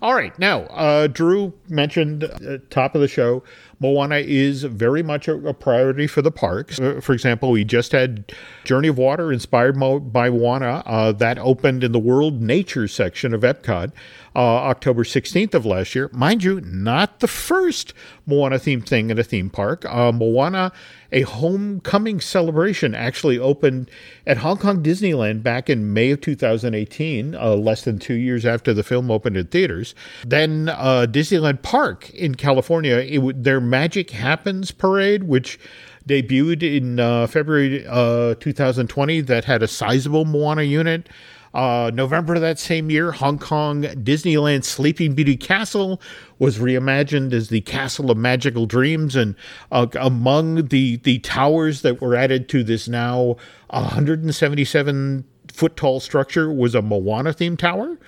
All 0.00 0.14
right. 0.14 0.36
Now, 0.38 0.62
uh, 0.64 1.06
Drew 1.08 1.52
mentioned 1.68 2.24
uh, 2.24 2.58
top 2.70 2.94
of 2.94 3.00
the 3.00 3.08
show, 3.08 3.42
Moana 3.80 4.16
is 4.16 4.62
very 4.64 5.02
much 5.02 5.28
a, 5.28 5.34
a 5.48 5.54
priority 5.54 6.06
for 6.06 6.22
the 6.22 6.30
parks. 6.30 6.80
Uh, 6.80 7.00
for 7.02 7.12
example, 7.12 7.50
we 7.50 7.64
just 7.64 7.92
had 7.92 8.32
Journey 8.64 8.88
of 8.88 8.98
Water 8.98 9.32
inspired 9.32 9.78
by 10.12 10.30
Moana. 10.30 10.82
Uh, 10.86 11.12
that 11.12 11.38
opened 11.38 11.84
in 11.84 11.92
the 11.92 11.98
World 11.98 12.40
Nature 12.40 12.88
section 12.88 13.34
of 13.34 13.42
Epcot 13.42 13.92
uh, 14.36 14.38
October 14.38 15.04
16th 15.04 15.54
of 15.54 15.64
last 15.64 15.94
year. 15.94 16.10
Mind 16.12 16.42
you, 16.42 16.60
not 16.62 17.20
the 17.20 17.28
first 17.28 17.94
Moana 18.26 18.56
themed 18.56 18.86
thing 18.86 19.10
in 19.10 19.18
a 19.18 19.22
theme 19.22 19.48
park. 19.48 19.84
Uh, 19.84 20.10
Moana, 20.10 20.72
a 21.12 21.22
homecoming 21.22 22.20
celebration, 22.20 22.94
actually 22.94 23.38
opened 23.38 23.90
at 24.26 24.38
Hong 24.38 24.58
Kong 24.58 24.82
Disneyland 24.82 25.42
back 25.42 25.70
in 25.70 25.92
May 25.92 26.10
of 26.10 26.20
2018, 26.20 27.34
uh, 27.34 27.54
less 27.54 27.84
than 27.84 27.98
two 27.98 28.14
years 28.14 28.44
after 28.44 28.74
the 28.74 28.82
film 28.82 29.10
opened 29.10 29.36
in 29.36 29.46
theaters. 29.46 29.94
Then 30.26 30.68
uh, 30.68 31.06
Disneyland 31.08 31.62
Park 31.62 32.10
in 32.10 32.34
California, 32.34 32.96
it, 32.96 33.44
their 33.44 33.60
Magic 33.60 34.10
Happens 34.10 34.72
parade, 34.72 35.24
which 35.24 35.58
debuted 36.08 36.62
in 36.62 37.00
uh, 37.00 37.26
February 37.26 37.86
uh, 37.86 38.34
2020, 38.36 39.20
that 39.22 39.44
had 39.44 39.62
a 39.62 39.68
sizable 39.68 40.24
Moana 40.24 40.62
unit. 40.62 41.08
Uh, 41.54 41.92
November 41.94 42.34
of 42.34 42.40
that 42.40 42.58
same 42.58 42.90
year, 42.90 43.12
Hong 43.12 43.38
Kong 43.38 43.82
Disneyland 43.82 44.64
Sleeping 44.64 45.14
Beauty 45.14 45.36
Castle 45.36 46.00
was 46.40 46.58
reimagined 46.58 47.32
as 47.32 47.48
the 47.48 47.60
Castle 47.60 48.10
of 48.10 48.16
Magical 48.16 48.66
Dreams, 48.66 49.14
and 49.14 49.36
uh, 49.70 49.86
among 50.00 50.66
the 50.66 50.96
the 50.96 51.20
towers 51.20 51.82
that 51.82 52.00
were 52.00 52.16
added 52.16 52.48
to 52.48 52.64
this 52.64 52.88
now 52.88 53.36
177 53.70 55.24
foot 55.54 55.76
tall 55.76 56.00
structure 56.00 56.52
was 56.52 56.74
a 56.74 56.82
Moana 56.82 57.30
themed 57.30 57.58
tower. 57.58 57.98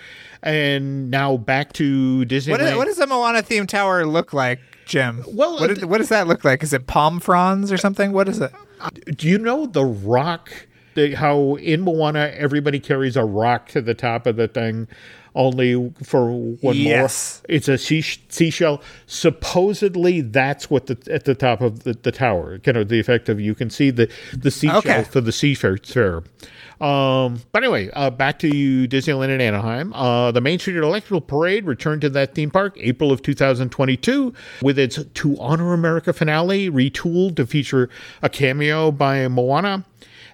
And 0.42 1.10
now 1.10 1.36
back 1.36 1.72
to 1.74 2.24
Disneyland. 2.26 2.70
What, 2.70 2.76
what 2.76 2.84
does 2.86 2.98
a 2.98 3.06
Moana 3.06 3.42
themed 3.42 3.68
tower 3.68 4.06
look 4.06 4.32
like, 4.32 4.60
Jim? 4.86 5.22
Well, 5.28 5.58
what, 5.60 5.66
did- 5.74 5.84
what 5.84 5.98
does 5.98 6.08
that 6.08 6.26
look 6.26 6.44
like? 6.44 6.62
Is 6.62 6.72
it 6.72 6.86
palm 6.86 7.20
fronds 7.20 7.70
or 7.70 7.76
something? 7.76 8.12
What 8.12 8.28
is 8.28 8.40
it? 8.40 8.52
Do 9.16 9.28
you 9.28 9.36
know 9.38 9.66
the 9.66 9.84
rock? 9.84 10.50
The, 10.94 11.14
how 11.14 11.56
in 11.56 11.82
Moana 11.82 12.32
everybody 12.34 12.80
carries 12.80 13.16
a 13.16 13.24
rock 13.24 13.68
to 13.68 13.82
the 13.82 13.92
top 13.92 14.26
of 14.26 14.36
the 14.36 14.48
thing, 14.48 14.88
only 15.34 15.92
for 16.02 16.30
one 16.32 16.74
Yes. 16.74 17.42
more. 17.46 17.54
It's 17.56 17.68
a 17.68 17.76
sea, 17.76 18.00
seashell. 18.00 18.80
Supposedly, 19.06 20.22
that's 20.22 20.70
what 20.70 20.86
the 20.86 20.96
at 21.12 21.24
the 21.26 21.34
top 21.34 21.60
of 21.60 21.82
the, 21.82 21.92
the 21.92 22.10
tower. 22.12 22.58
You 22.64 22.72
know 22.72 22.84
the 22.84 22.98
effect 22.98 23.28
of 23.28 23.38
you 23.38 23.54
can 23.54 23.68
see 23.68 23.90
the 23.90 24.10
the 24.32 24.50
seashell 24.50 24.78
Okay. 24.78 25.04
for 25.04 25.20
the 25.20 25.32
seafarer. 25.32 26.22
Um, 26.80 27.40
but 27.52 27.62
anyway, 27.62 27.90
uh, 27.92 28.10
back 28.10 28.38
to 28.40 28.48
Disneyland 28.50 29.30
in 29.30 29.40
Anaheim. 29.40 29.92
Uh, 29.94 30.30
the 30.30 30.40
Main 30.40 30.58
Street 30.58 30.76
Electrical 30.76 31.20
Parade 31.20 31.64
returned 31.64 32.02
to 32.02 32.10
that 32.10 32.34
theme 32.34 32.50
park 32.50 32.76
April 32.78 33.12
of 33.12 33.22
2022 33.22 34.34
with 34.62 34.78
its 34.78 35.02
To 35.02 35.38
Honor 35.40 35.72
America 35.72 36.12
finale 36.12 36.70
retooled 36.70 37.36
to 37.36 37.46
feature 37.46 37.88
a 38.22 38.28
cameo 38.28 38.90
by 38.90 39.26
Moana. 39.28 39.84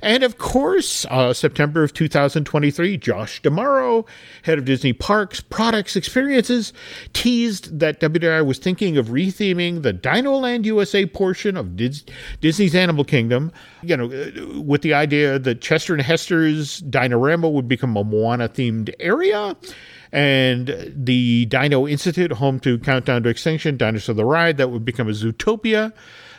And 0.02 0.24
of 0.24 0.36
course, 0.36 1.06
uh, 1.10 1.32
September 1.32 1.84
of 1.84 1.94
2023, 1.94 2.98
Josh 2.98 3.40
D'Amaro, 3.40 4.04
head 4.42 4.58
of 4.58 4.64
Disney 4.64 4.92
Parks, 4.92 5.40
Products, 5.40 5.94
Experiences, 5.94 6.72
teased 7.12 7.78
that 7.78 8.00
WDI 8.00 8.44
was 8.44 8.58
thinking 8.58 8.98
of 8.98 9.06
retheming 9.06 9.82
the 9.82 9.94
Dinoland 9.94 10.64
USA 10.64 11.06
portion 11.06 11.56
of 11.56 11.76
Dis- 11.76 12.04
Disney's 12.40 12.74
Animal 12.74 13.04
Kingdom, 13.04 13.52
you 13.82 13.96
know, 13.96 14.06
uh, 14.06 14.60
with 14.60 14.82
the 14.82 14.92
idea 14.92 15.38
that 15.38 15.60
Chester 15.60 15.94
and 15.94 16.02
Hester's 16.02 16.80
Dinorama 16.82 17.48
would 17.48 17.68
become 17.68 17.96
a 17.96 18.02
Moana 18.02 18.48
themed 18.48 18.92
area. 18.98 19.56
And 20.10 20.92
the 20.94 21.46
Dino 21.46 21.86
Institute, 21.86 22.32
home 22.32 22.58
to 22.60 22.78
Countdown 22.80 23.22
to 23.22 23.28
Extinction, 23.28 23.76
Dinosaur 23.76 24.14
the 24.14 24.24
Ride, 24.24 24.58
that 24.58 24.70
would 24.70 24.84
become 24.84 25.08
a 25.08 25.12
Zootopia 25.12 25.92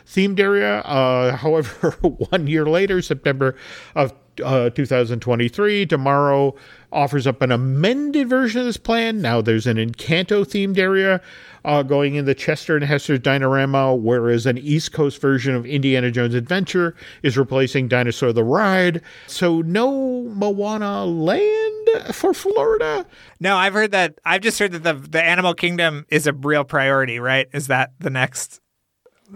themed 0.06 0.40
area. 0.40 0.80
Uh, 0.80 1.36
however, 1.36 1.92
one 2.00 2.46
year 2.46 2.66
later, 2.66 3.02
September 3.02 3.54
of 3.94 4.12
uh, 4.42 4.70
2023, 4.70 5.86
D'Amaro 5.86 6.56
offers 6.92 7.26
up 7.26 7.42
an 7.42 7.52
amended 7.52 8.28
version 8.28 8.60
of 8.60 8.66
this 8.66 8.76
plan. 8.76 9.20
Now 9.20 9.40
there's 9.40 9.66
an 9.66 9.76
Encanto 9.76 10.44
themed 10.44 10.78
area 10.78 11.20
uh, 11.64 11.82
going 11.82 12.14
in 12.14 12.24
the 12.24 12.34
Chester 12.34 12.76
and 12.76 12.84
Hester's 12.84 13.20
Dinorama, 13.20 13.98
whereas 13.98 14.46
an 14.46 14.58
East 14.58 14.92
Coast 14.92 15.20
version 15.20 15.54
of 15.54 15.66
Indiana 15.66 16.10
Jones 16.10 16.34
Adventure 16.34 16.94
is 17.22 17.36
replacing 17.36 17.88
Dinosaur 17.88 18.32
the 18.32 18.44
Ride. 18.44 19.02
So 19.26 19.60
no 19.62 20.24
Moana 20.24 21.04
Land 21.04 22.14
for 22.14 22.34
Florida. 22.34 23.06
No, 23.40 23.56
I've 23.56 23.74
heard 23.74 23.92
that. 23.92 24.18
I've 24.24 24.42
just 24.42 24.58
heard 24.58 24.72
that 24.72 24.82
the 24.82 24.94
the 24.94 25.22
Animal 25.22 25.54
Kingdom 25.54 26.06
is 26.08 26.26
a 26.26 26.32
real 26.32 26.64
priority. 26.64 27.18
Right? 27.18 27.48
Is 27.52 27.68
that 27.68 27.92
the 27.98 28.10
next? 28.10 28.60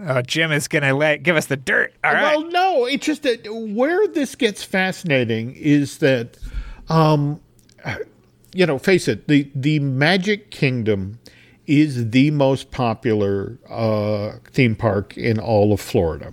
Uh, 0.06 0.22
Jim 0.22 0.52
is 0.52 0.68
gonna 0.68 0.94
let 0.94 1.22
give 1.22 1.36
us 1.36 1.46
the 1.46 1.56
dirt. 1.56 1.94
All 2.04 2.12
right. 2.12 2.36
Well, 2.36 2.50
no, 2.50 2.84
it's 2.84 3.06
just 3.06 3.22
that 3.22 3.46
where 3.50 4.06
this 4.08 4.34
gets 4.34 4.62
fascinating 4.62 5.54
is 5.54 5.98
that, 5.98 6.38
um, 6.88 7.40
you 8.52 8.66
know, 8.66 8.78
face 8.78 9.08
it, 9.08 9.28
the 9.28 9.50
the 9.54 9.78
Magic 9.80 10.50
Kingdom 10.50 11.18
is 11.66 12.10
the 12.10 12.30
most 12.30 12.70
popular 12.70 13.58
uh, 13.68 14.32
theme 14.52 14.74
park 14.74 15.16
in 15.16 15.38
all 15.38 15.72
of 15.72 15.80
Florida, 15.80 16.32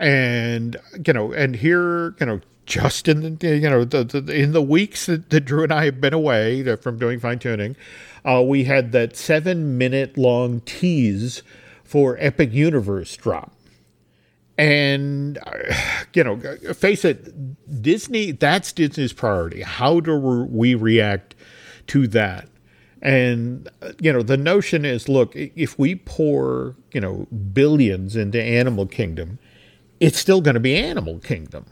and 0.00 0.76
you 1.06 1.12
know, 1.12 1.32
and 1.32 1.56
here, 1.56 2.14
you 2.20 2.26
know. 2.26 2.40
Just 2.66 3.08
in 3.08 3.36
the 3.36 3.56
you 3.58 3.68
know 3.68 3.84
the, 3.84 4.04
the 4.04 4.34
in 4.34 4.52
the 4.52 4.62
weeks 4.62 5.04
that, 5.04 5.28
that 5.28 5.40
Drew 5.40 5.64
and 5.64 5.70
I 5.70 5.84
have 5.84 6.00
been 6.00 6.14
away 6.14 6.64
from 6.76 6.98
doing 6.98 7.20
fine 7.20 7.38
tuning, 7.38 7.76
uh, 8.24 8.42
we 8.42 8.64
had 8.64 8.92
that 8.92 9.18
seven 9.18 9.76
minute 9.76 10.16
long 10.16 10.62
tease 10.62 11.42
for 11.84 12.16
Epic 12.18 12.52
Universe 12.52 13.16
drop. 13.16 13.52
And, 14.56 15.38
uh, 15.38 15.74
you 16.14 16.24
know, 16.24 16.38
face 16.74 17.04
it, 17.04 17.82
Disney, 17.82 18.32
that's 18.32 18.72
Disney's 18.72 19.12
priority. 19.12 19.62
How 19.62 20.00
do 20.00 20.16
we 20.16 20.74
react 20.74 21.34
to 21.88 22.06
that? 22.08 22.48
And, 23.02 23.68
you 24.00 24.12
know, 24.12 24.22
the 24.22 24.36
notion 24.36 24.84
is 24.84 25.08
look, 25.08 25.34
if 25.36 25.78
we 25.78 25.96
pour, 25.96 26.76
you 26.92 27.00
know, 27.00 27.26
billions 27.52 28.16
into 28.16 28.42
Animal 28.42 28.86
Kingdom, 28.86 29.38
it's 30.00 30.18
still 30.18 30.40
going 30.40 30.54
to 30.54 30.60
be 30.60 30.76
Animal 30.76 31.18
Kingdom. 31.18 31.66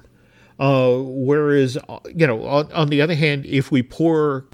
Uh, 0.58 0.98
whereas, 0.98 1.78
uh, 1.88 1.98
you 2.14 2.26
know, 2.26 2.44
on, 2.46 2.70
on 2.72 2.88
the 2.88 3.00
other 3.00 3.14
hand, 3.14 3.46
if 3.46 3.70
we 3.72 3.82
pour 3.82 4.44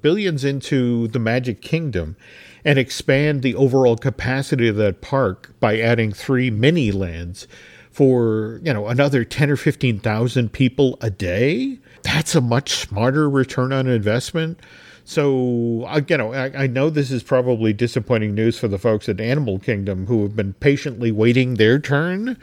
billions 0.00 0.44
into 0.44 1.08
the 1.08 1.18
Magic 1.18 1.60
Kingdom 1.60 2.16
and 2.64 2.78
expand 2.78 3.42
the 3.42 3.54
overall 3.54 3.96
capacity 3.96 4.68
of 4.68 4.76
that 4.76 5.00
park 5.00 5.54
by 5.60 5.80
adding 5.80 6.12
three 6.12 6.50
mini 6.50 6.92
lands, 6.92 7.46
for 7.92 8.58
you 8.64 8.72
know 8.72 8.88
another 8.88 9.24
10 9.24 9.50
or 9.50 9.56
15,000 9.56 10.52
people 10.52 10.98
a 11.00 11.10
day. 11.10 11.78
That's 12.02 12.34
a 12.34 12.40
much 12.40 12.72
smarter 12.72 13.30
return 13.30 13.72
on 13.72 13.86
investment. 13.86 14.58
So 15.04 15.86
you 16.08 16.16
know 16.16 16.32
I, 16.32 16.64
I, 16.64 16.66
know 16.68 16.88
this 16.88 17.10
is 17.10 17.22
probably 17.22 17.72
disappointing 17.72 18.34
news 18.34 18.58
for 18.58 18.68
the 18.68 18.78
folks 18.78 19.08
at 19.08 19.20
Animal 19.20 19.58
Kingdom 19.58 20.06
who 20.06 20.22
have 20.22 20.34
been 20.34 20.54
patiently 20.54 21.12
waiting 21.12 21.54
their 21.54 21.78
turn 21.78 22.38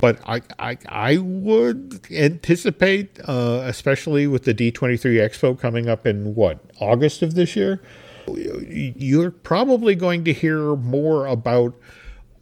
but 0.00 0.20
I 0.24 0.42
I, 0.58 0.78
I 0.88 1.16
would 1.18 2.06
anticipate 2.12 3.18
uh, 3.26 3.62
especially 3.64 4.28
with 4.28 4.44
the 4.44 4.54
D23 4.54 5.00
Expo 5.00 5.58
coming 5.58 5.88
up 5.88 6.06
in 6.06 6.36
what 6.36 6.60
August 6.78 7.20
of 7.22 7.34
this 7.34 7.56
year 7.56 7.82
you're 8.28 9.30
probably 9.30 9.94
going 9.94 10.24
to 10.24 10.32
hear 10.32 10.76
more 10.76 11.26
about 11.26 11.74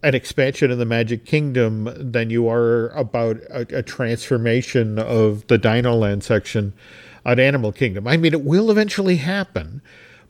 an 0.02 0.14
expansion 0.14 0.70
of 0.70 0.78
the 0.78 0.84
Magic 0.84 1.24
Kingdom 1.24 1.88
than 1.96 2.30
you 2.30 2.48
are 2.48 2.88
about 2.90 3.36
a, 3.50 3.78
a 3.78 3.82
transformation 3.82 4.98
of 4.98 5.46
the 5.46 5.58
Dino 5.58 5.94
Land 5.94 6.24
section 6.24 6.72
at 7.24 7.38
Animal 7.38 7.72
Kingdom. 7.72 8.08
I 8.08 8.16
mean, 8.16 8.32
it 8.32 8.42
will 8.42 8.70
eventually 8.70 9.16
happen, 9.16 9.80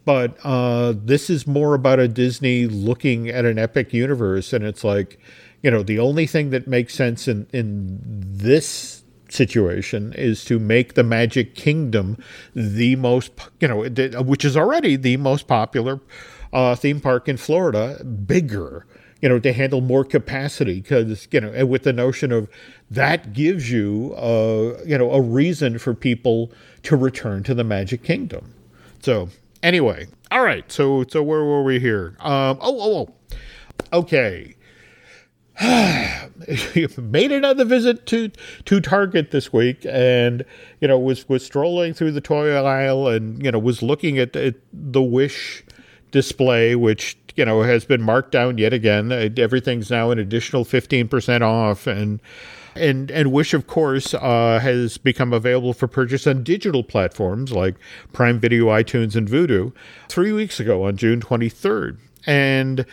but 0.04 0.36
uh, 0.44 0.92
this 0.96 1.30
is 1.30 1.46
more 1.46 1.74
about 1.74 2.00
a 2.00 2.08
Disney 2.08 2.66
looking 2.66 3.28
at 3.28 3.46
an 3.46 3.58
epic 3.58 3.94
universe, 3.94 4.52
and 4.52 4.64
it's 4.64 4.84
like, 4.84 5.18
you 5.62 5.70
know, 5.70 5.82
the 5.82 5.98
only 5.98 6.26
thing 6.26 6.50
that 6.50 6.66
makes 6.66 6.94
sense 6.94 7.26
in 7.26 7.46
in 7.52 7.98
this 8.02 9.01
situation 9.32 10.12
is 10.14 10.44
to 10.44 10.58
make 10.58 10.94
the 10.94 11.02
Magic 11.02 11.54
Kingdom 11.54 12.16
the 12.54 12.96
most, 12.96 13.32
you 13.60 13.68
know, 13.68 13.82
which 14.22 14.44
is 14.44 14.56
already 14.56 14.96
the 14.96 15.16
most 15.16 15.46
popular 15.46 16.00
uh, 16.52 16.74
theme 16.74 17.00
park 17.00 17.28
in 17.28 17.36
Florida, 17.36 18.02
bigger 18.04 18.86
you 19.22 19.28
know, 19.28 19.38
to 19.38 19.52
handle 19.52 19.80
more 19.80 20.04
capacity 20.04 20.80
because, 20.80 21.28
you 21.30 21.40
know, 21.40 21.64
with 21.64 21.84
the 21.84 21.92
notion 21.92 22.32
of 22.32 22.48
that 22.90 23.32
gives 23.32 23.70
you, 23.70 24.12
uh, 24.16 24.82
you 24.84 24.98
know, 24.98 25.12
a 25.12 25.20
reason 25.20 25.78
for 25.78 25.94
people 25.94 26.50
to 26.82 26.96
return 26.96 27.44
to 27.44 27.54
the 27.54 27.62
Magic 27.62 28.02
Kingdom. 28.02 28.52
So, 29.00 29.28
anyway, 29.62 30.08
all 30.32 30.42
right. 30.42 30.70
So, 30.70 31.04
so 31.08 31.22
where 31.22 31.44
were 31.44 31.62
we 31.62 31.78
here? 31.78 32.16
Um, 32.18 32.58
oh, 32.60 32.80
oh, 32.80 33.08
oh. 33.92 33.98
Okay. 34.00 34.56
made 36.98 37.30
another 37.30 37.64
visit 37.64 38.06
to 38.06 38.30
to 38.64 38.80
Target 38.80 39.30
this 39.30 39.52
week, 39.52 39.84
and 39.88 40.44
you 40.80 40.88
know 40.88 40.98
was 40.98 41.28
was 41.28 41.44
strolling 41.44 41.92
through 41.92 42.12
the 42.12 42.20
toy 42.20 42.54
aisle, 42.54 43.08
and 43.08 43.44
you 43.44 43.50
know 43.50 43.58
was 43.58 43.82
looking 43.82 44.18
at, 44.18 44.34
at 44.34 44.54
the 44.72 45.02
Wish 45.02 45.62
display, 46.10 46.74
which 46.74 47.18
you 47.36 47.44
know 47.44 47.62
has 47.62 47.84
been 47.84 48.02
marked 48.02 48.32
down 48.32 48.56
yet 48.58 48.72
again. 48.72 49.12
Uh, 49.12 49.28
everything's 49.36 49.90
now 49.90 50.10
an 50.10 50.18
additional 50.18 50.64
fifteen 50.64 51.06
percent 51.06 51.44
off, 51.44 51.86
and 51.86 52.20
and 52.74 53.10
and 53.10 53.30
Wish, 53.30 53.52
of 53.52 53.66
course, 53.66 54.14
uh, 54.14 54.58
has 54.62 54.96
become 54.96 55.34
available 55.34 55.74
for 55.74 55.86
purchase 55.86 56.26
on 56.26 56.42
digital 56.42 56.82
platforms 56.82 57.52
like 57.52 57.74
Prime 58.12 58.40
Video, 58.40 58.66
iTunes, 58.66 59.14
and 59.16 59.28
Vudu. 59.28 59.72
Three 60.08 60.32
weeks 60.32 60.58
ago, 60.58 60.84
on 60.84 60.96
June 60.96 61.20
twenty 61.20 61.50
third, 61.50 61.98
and 62.26 62.86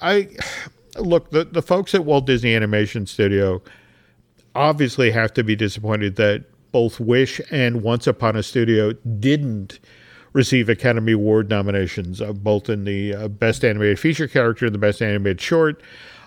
I 0.00 0.28
look 1.00 1.30
the 1.30 1.44
the 1.44 1.62
folks 1.62 1.94
at 1.94 2.04
Walt 2.04 2.26
Disney 2.26 2.54
Animation 2.54 3.06
Studio 3.06 3.62
obviously 4.54 5.10
have 5.10 5.32
to 5.34 5.44
be 5.44 5.54
disappointed 5.54 6.16
that 6.16 6.44
both 6.72 7.00
Wish 7.00 7.40
and 7.50 7.82
Once 7.82 8.06
Upon 8.06 8.36
a 8.36 8.42
Studio 8.42 8.92
didn't 9.20 9.78
receive 10.32 10.68
Academy 10.68 11.12
Award 11.12 11.48
nominations, 11.48 12.20
uh, 12.20 12.32
both 12.32 12.68
in 12.68 12.84
the 12.84 13.14
uh, 13.14 13.28
Best 13.28 13.64
Animated 13.64 13.98
Feature 13.98 14.28
Character 14.28 14.66
and 14.66 14.74
the 14.74 14.78
Best 14.78 15.00
Animated 15.00 15.40
Short. 15.40 15.80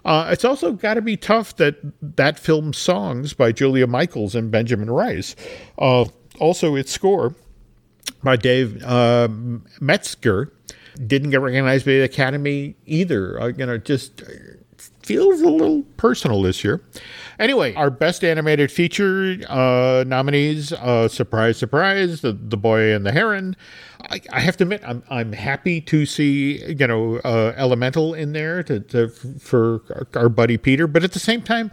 Uh, 0.04 0.30
it's 0.32 0.44
also 0.44 0.72
got 0.72 0.96
to 0.96 1.02
be 1.02 1.16
tough 1.16 1.56
that 1.58 1.76
that 2.02 2.40
film's 2.40 2.78
songs 2.78 3.34
by 3.34 3.52
Julia 3.52 3.86
Michaels 3.86 4.34
and 4.34 4.50
Benjamin 4.50 4.90
Rice, 4.90 5.36
uh, 5.78 6.06
also 6.40 6.76
its 6.76 6.92
score 6.92 7.36
by 8.24 8.36
Dave 8.36 8.84
uh, 8.84 9.28
Metzger, 9.80 10.52
didn't 11.06 11.30
get 11.30 11.42
recognized 11.42 11.86
by 11.86 11.92
the 11.92 12.02
Academy 12.02 12.76
either. 12.86 13.40
Uh, 13.40 13.48
you 13.56 13.66
know, 13.66 13.78
just 13.78 14.24
feels 15.12 15.41
a 15.41 15.50
little 15.50 15.84
personal 15.97 16.41
this 16.41 16.63
year. 16.63 16.82
Anyway, 17.38 17.74
our 17.76 17.89
best 17.89 18.24
animated 18.24 18.71
feature 18.71 19.38
uh, 19.50 20.06
nominees, 20.08 20.71
uh, 20.71 21.08
surprise, 21.10 21.58
surprise, 21.58 22.21
the, 22.21 22.32
the 22.32 22.56
Boy 22.56 22.93
and 22.93 23.06
the 23.06 23.12
Heron. 23.12 23.58
I, 24.10 24.21
I, 24.32 24.39
have 24.39 24.56
to 24.58 24.63
admit, 24.63 24.82
I'm 24.86 25.04
I'm 25.10 25.34
happy 25.34 25.82
to 25.82 26.06
see 26.06 26.63
you 26.65 26.88
know 26.88 27.17
uh, 27.17 27.54
Elemental 27.58 28.13
in 28.13 28.32
there 28.32 28.63
to, 28.63 28.80
to 28.80 29.10
for 29.10 29.82
our 30.15 30.30
buddy 30.30 30.58
Peter, 30.58 30.88
but 30.88 31.04
at 31.04 31.12
the 31.12 31.19
same 31.19 31.41
time. 31.41 31.71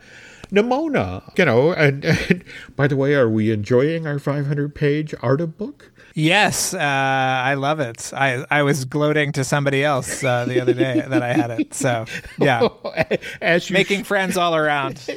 Nimona, 0.50 1.36
you 1.36 1.44
know, 1.44 1.72
and, 1.72 2.04
and 2.04 2.44
by 2.76 2.86
the 2.86 2.96
way, 2.96 3.14
are 3.14 3.28
we 3.28 3.50
enjoying 3.50 4.06
our 4.06 4.18
500 4.18 4.74
page 4.74 5.14
Arta 5.22 5.46
book? 5.46 5.90
Yes, 6.14 6.74
uh, 6.74 6.78
I 6.80 7.54
love 7.54 7.78
it. 7.78 8.10
I 8.12 8.44
I 8.50 8.62
was 8.64 8.84
gloating 8.84 9.30
to 9.32 9.44
somebody 9.44 9.84
else 9.84 10.24
uh, 10.24 10.46
the 10.46 10.60
other 10.60 10.72
day 10.74 11.00
that 11.08 11.22
I 11.22 11.32
had 11.32 11.52
it. 11.52 11.74
So 11.74 12.06
yeah, 12.38 12.66
as 13.40 13.70
making 13.70 14.02
sh- 14.02 14.06
friends 14.06 14.36
all 14.36 14.56
around. 14.56 15.08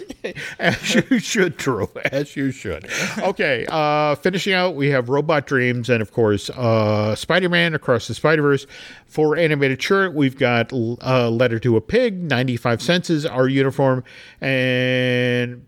as 0.60 0.94
you 0.94 1.17
should, 1.17 1.58
Drew. 1.58 1.89
As 2.12 2.36
you 2.36 2.52
should. 2.52 2.88
Okay, 3.17 3.65
uh, 3.70 4.13
finishing 4.15 4.54
out, 4.54 4.76
we 4.76 4.89
have 4.89 5.10
Robot 5.10 5.48
Dreams, 5.48 5.89
and 5.89 6.04
of 6.04 6.12
course, 6.12 6.52
uh, 6.52 7.15
Spider 7.15 7.50
Man 7.50 7.74
Across 7.74 8.08
the 8.08 8.13
Spider 8.13 8.44
Verse. 8.44 8.67
For 9.08 9.36
animated 9.36 9.82
shirt, 9.82 10.13
we've 10.13 10.38
got 10.38 10.72
uh, 10.72 11.30
Letter 11.30 11.60
to 11.60 11.78
a 11.78 11.82
Pig, 11.82 12.22
ninety 12.22 12.58
five 12.58 12.82
senses 12.82 13.22
is 13.22 13.26
our 13.26 13.48
uniform, 13.48 14.04
and 14.39 15.20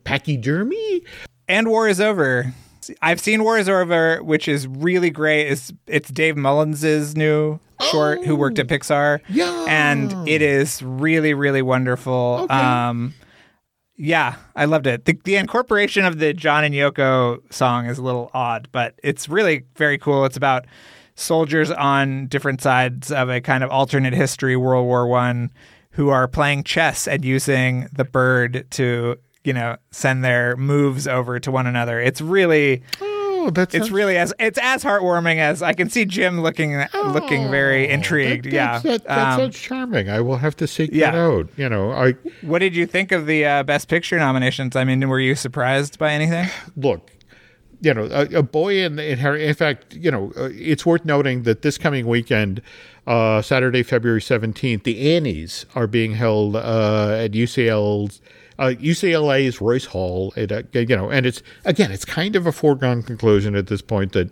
Pachyderme. 0.04 1.02
And 1.48 1.68
War 1.68 1.88
is 1.88 2.00
Over. 2.00 2.54
I've 3.02 3.20
seen 3.20 3.44
War 3.44 3.58
is 3.58 3.70
Over, 3.70 4.22
which 4.24 4.48
is 4.48 4.68
really 4.68 5.10
great. 5.10 5.48
It's 5.48 5.72
it's 5.88 6.10
Dave 6.10 6.36
Mullins' 6.36 7.16
new 7.16 7.60
short 7.92 8.20
oh, 8.22 8.24
who 8.24 8.36
worked 8.36 8.60
at 8.60 8.72
oh, 8.72 8.76
Pixar. 8.76 9.20
Yeah. 9.30 9.66
And 9.68 10.28
it 10.28 10.42
is 10.42 10.82
really, 10.82 11.34
really 11.34 11.62
wonderful. 11.62 12.40
Okay. 12.44 12.54
Um 12.54 13.14
yeah, 13.96 14.36
I 14.56 14.66
loved 14.66 14.88
it. 14.88 15.06
The, 15.06 15.20
the 15.24 15.36
incorporation 15.36 16.04
of 16.04 16.18
the 16.18 16.34
John 16.34 16.64
and 16.64 16.74
Yoko 16.74 17.42
song 17.54 17.86
is 17.86 18.00
a 18.00 18.02
little 18.02 18.32
odd, 18.34 18.68
but 18.72 18.96
it's 19.04 19.30
really 19.30 19.66
very 19.76 20.00
cool. 20.00 20.26
It's 20.26 20.36
about 20.36 20.66
soldiers 21.16 21.70
on 21.70 22.26
different 22.28 22.62
sides 22.62 23.12
of 23.12 23.30
a 23.30 23.40
kind 23.40 23.64
of 23.64 23.70
alternate 23.70 24.14
history, 24.14 24.56
World 24.56 24.88
War 24.88 25.06
One, 25.08 25.52
who 25.92 26.10
are 26.10 26.28
playing 26.28 26.64
chess 26.64 27.08
and 27.08 27.24
using 27.24 27.88
the 27.94 28.04
bird 28.04 28.66
to 28.72 29.18
you 29.44 29.54
know 29.54 29.78
send 29.92 30.24
their 30.24 30.56
moves 30.58 31.08
over 31.08 31.40
to 31.40 31.52
one 31.52 31.68
another. 31.68 32.00
It's 32.00 32.22
really 32.22 32.84
oh, 33.02 33.52
that's 33.54 33.76
it's 33.76 33.92
really 33.92 34.18
as 34.18 34.34
it's 34.40 34.60
as 34.62 34.84
heartwarming 34.84 35.38
as 35.38 35.62
I 35.62 35.74
can 35.74 35.90
see 35.90 36.06
Jim 36.06 36.42
looking 36.42 36.86
oh, 36.94 37.12
looking 37.14 37.50
very 37.52 37.90
intrigued. 37.90 38.46
That, 38.46 38.54
yeah, 38.54 38.80
that, 38.80 39.04
that 39.06 39.34
um, 39.34 39.40
sounds 39.40 39.60
charming. 39.60 40.10
I 40.10 40.22
will 40.22 40.38
have 40.38 40.56
to 40.58 40.68
seek 40.68 40.92
yeah. 40.94 41.12
that 41.12 41.18
out. 41.18 41.50
You 41.58 41.70
know, 41.70 41.92
I. 41.92 42.14
What 42.42 42.60
did 42.60 42.76
you 42.76 42.86
think 42.86 43.12
of 43.12 43.26
the 43.26 43.46
uh, 43.46 43.64
best 43.64 43.88
picture 43.88 44.18
nominations? 44.18 44.76
I 44.76 44.84
mean, 44.84 45.08
were 45.08 45.20
you 45.20 45.36
surprised 45.36 46.00
by 46.00 46.14
anything? 46.14 46.50
Look, 46.78 47.12
you 47.82 47.94
know, 47.94 48.06
a, 48.06 48.40
a 48.40 48.44
boy 48.44 48.84
in, 48.84 48.98
in 48.98 49.20
her. 49.20 49.36
In 49.36 49.54
fact, 49.54 49.94
you 49.94 50.10
know, 50.10 50.32
uh, 50.38 50.50
it's 50.54 50.86
worth 50.86 51.04
noting 51.04 51.44
that 51.44 51.64
this 51.64 51.78
coming 51.78 52.08
weekend, 52.08 52.62
uh, 53.06 53.42
Saturday, 53.42 53.84
February 53.84 54.22
seventeenth, 54.22 54.84
the 54.84 55.16
Annies 55.16 55.66
are 55.76 55.88
being 55.88 56.14
held 56.14 56.56
uh, 56.56 57.18
at 57.20 57.32
UCL's 57.32 58.22
uh, 58.60 58.74
UCLA's 58.80 59.62
Royce 59.62 59.86
Hall. 59.86 60.34
It, 60.36 60.52
uh, 60.52 60.64
you 60.74 60.96
know, 60.96 61.10
and 61.10 61.26
it's 61.26 61.42
again, 61.66 61.92
it's 61.92 62.06
kind 62.06 62.36
of 62.36 62.46
a 62.46 62.52
foregone 62.52 63.04
conclusion 63.04 63.56
at 63.56 63.68
this 63.68 63.82
point 63.82 64.14
that 64.14 64.30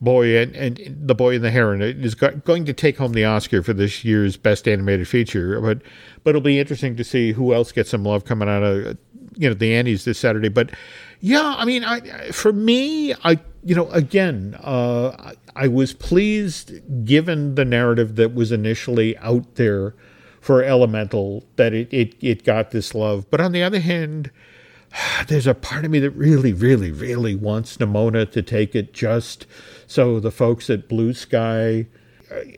Boy 0.00 0.38
and, 0.38 0.54
and 0.54 0.96
the 1.08 1.14
Boy 1.14 1.36
and 1.36 1.44
the 1.44 1.50
Heron 1.50 1.82
is 1.82 2.14
go- 2.14 2.36
going 2.44 2.64
to 2.66 2.72
take 2.72 2.98
home 2.98 3.12
the 3.12 3.24
Oscar 3.24 3.62
for 3.62 3.72
this 3.72 4.04
year's 4.04 4.36
Best 4.36 4.68
Animated 4.68 5.08
Feature. 5.08 5.60
But 5.60 5.82
but 6.22 6.30
it'll 6.30 6.40
be 6.40 6.60
interesting 6.60 6.96
to 6.96 7.04
see 7.04 7.32
who 7.32 7.52
else 7.52 7.72
gets 7.72 7.90
some 7.90 8.04
love 8.04 8.24
coming 8.24 8.48
out 8.48 8.62
of 8.62 8.96
you 9.36 9.48
know 9.48 9.54
the 9.54 9.74
Annies 9.74 10.04
this 10.04 10.18
Saturday. 10.18 10.48
But 10.48 10.70
yeah, 11.20 11.54
I 11.58 11.64
mean, 11.64 11.84
I, 11.84 12.30
for 12.30 12.52
me, 12.52 13.12
I 13.24 13.40
you 13.64 13.74
know 13.74 13.88
again, 13.90 14.56
uh, 14.62 15.08
I, 15.18 15.64
I 15.64 15.68
was 15.68 15.92
pleased 15.94 17.04
given 17.04 17.56
the 17.56 17.64
narrative 17.64 18.16
that 18.16 18.34
was 18.34 18.52
initially 18.52 19.18
out 19.18 19.56
there 19.56 19.94
for 20.48 20.64
Elemental 20.64 21.44
that 21.56 21.74
it, 21.74 21.92
it, 21.92 22.14
it 22.22 22.42
got 22.42 22.70
this 22.70 22.94
love. 22.94 23.30
But 23.30 23.38
on 23.38 23.52
the 23.52 23.62
other 23.62 23.80
hand, 23.80 24.30
there's 25.28 25.46
a 25.46 25.52
part 25.52 25.84
of 25.84 25.90
me 25.90 25.98
that 25.98 26.12
really, 26.12 26.54
really, 26.54 26.90
really 26.90 27.34
wants 27.34 27.76
Nimona 27.76 28.32
to 28.32 28.40
take 28.40 28.74
it 28.74 28.94
just 28.94 29.44
so 29.86 30.18
the 30.18 30.30
folks 30.30 30.70
at 30.70 30.88
Blue 30.88 31.12
Sky. 31.12 31.86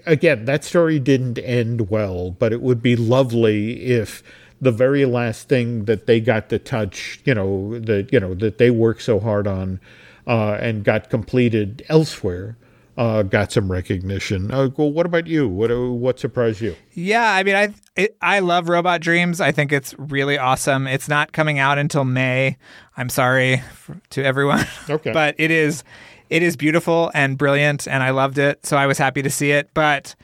Again, 0.06 0.44
that 0.44 0.62
story 0.62 1.00
didn't 1.00 1.40
end 1.40 1.90
well, 1.90 2.30
but 2.30 2.52
it 2.52 2.62
would 2.62 2.80
be 2.80 2.94
lovely 2.94 3.82
if 3.82 4.22
the 4.60 4.70
very 4.70 5.04
last 5.04 5.48
thing 5.48 5.86
that 5.86 6.06
they 6.06 6.20
got 6.20 6.48
to 6.50 6.60
touch, 6.60 7.20
you 7.24 7.34
know, 7.34 7.76
that 7.80 8.12
you 8.12 8.20
know 8.20 8.34
that 8.34 8.58
they 8.58 8.70
worked 8.70 9.02
so 9.02 9.18
hard 9.18 9.48
on, 9.48 9.80
uh, 10.28 10.52
and 10.60 10.84
got 10.84 11.10
completed 11.10 11.84
elsewhere, 11.88 12.56
uh, 12.96 13.22
got 13.22 13.52
some 13.52 13.70
recognition. 13.70 14.50
Uh, 14.52 14.68
well, 14.76 14.92
what 14.92 15.06
about 15.06 15.26
you? 15.26 15.48
What 15.48 15.70
what 15.70 16.18
surprised 16.18 16.60
you? 16.60 16.76
Yeah, 16.92 17.32
I 17.32 17.42
mean, 17.42 17.56
I 17.56 17.74
it, 17.96 18.16
I 18.20 18.40
love 18.40 18.68
Robot 18.68 19.00
Dreams. 19.00 19.40
I 19.40 19.52
think 19.52 19.72
it's 19.72 19.94
really 19.98 20.38
awesome. 20.38 20.86
It's 20.86 21.08
not 21.08 21.32
coming 21.32 21.58
out 21.58 21.78
until 21.78 22.04
May. 22.04 22.56
I'm 22.96 23.08
sorry 23.08 23.62
for, 23.74 24.00
to 24.10 24.24
everyone. 24.24 24.66
Okay, 24.90 25.12
but 25.12 25.34
it 25.38 25.50
is 25.50 25.84
it 26.30 26.42
is 26.42 26.56
beautiful 26.56 27.10
and 27.14 27.36
brilliant, 27.36 27.86
and 27.86 28.02
I 28.02 28.10
loved 28.10 28.38
it. 28.38 28.64
So 28.66 28.76
I 28.76 28.86
was 28.86 28.98
happy 28.98 29.22
to 29.22 29.30
see 29.30 29.50
it. 29.50 29.70
But 29.74 30.14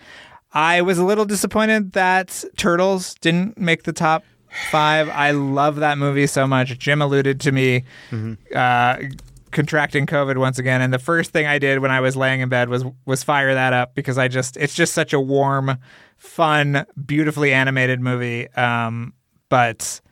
I 0.53 0.83
was 0.83 0.99
a 0.99 1.05
little 1.05 1.25
disappointed 1.25 1.93
that 1.93 2.45
Turtles 2.57 3.15
didn't 3.17 3.59
make 3.59 3.83
the 3.83 3.93
top 3.93 4.25
five. 4.71 5.09
I 5.11 5.33
love 5.33 5.77
that 5.77 5.99
movie 5.99 6.27
so 6.27 6.47
much. 6.47 6.79
Jim 6.79 7.03
alluded 7.03 7.41
to 7.41 7.53
me. 7.53 7.85
Mm-hmm. 8.11 8.35
Uh, 8.55 9.09
contracting 9.57 10.05
COVID 10.05 10.37
once 10.37 10.59
again, 10.59 10.83
and 10.83 10.93
the 10.93 10.99
first 10.99 11.33
thing 11.33 11.47
I 11.47 11.59
did 11.59 11.79
when 11.79 11.91
I 11.91 12.01
was 12.01 12.15
laying 12.15 12.41
in 12.43 12.51
bed 12.51 12.69
was 12.69 12.85
was 13.07 13.25
fire 13.25 13.55
that 13.55 13.73
up 13.73 13.95
because 13.95 14.19
I 14.19 14.29
just 14.29 14.59
it's 14.59 14.75
just 14.75 14.93
such 14.93 15.15
a 15.15 15.19
warm, 15.19 15.79
fun, 16.19 16.85
beautifully 17.05 17.55
animated 17.55 17.99
movie. 17.99 18.49
Um, 18.53 19.15
but 19.49 20.03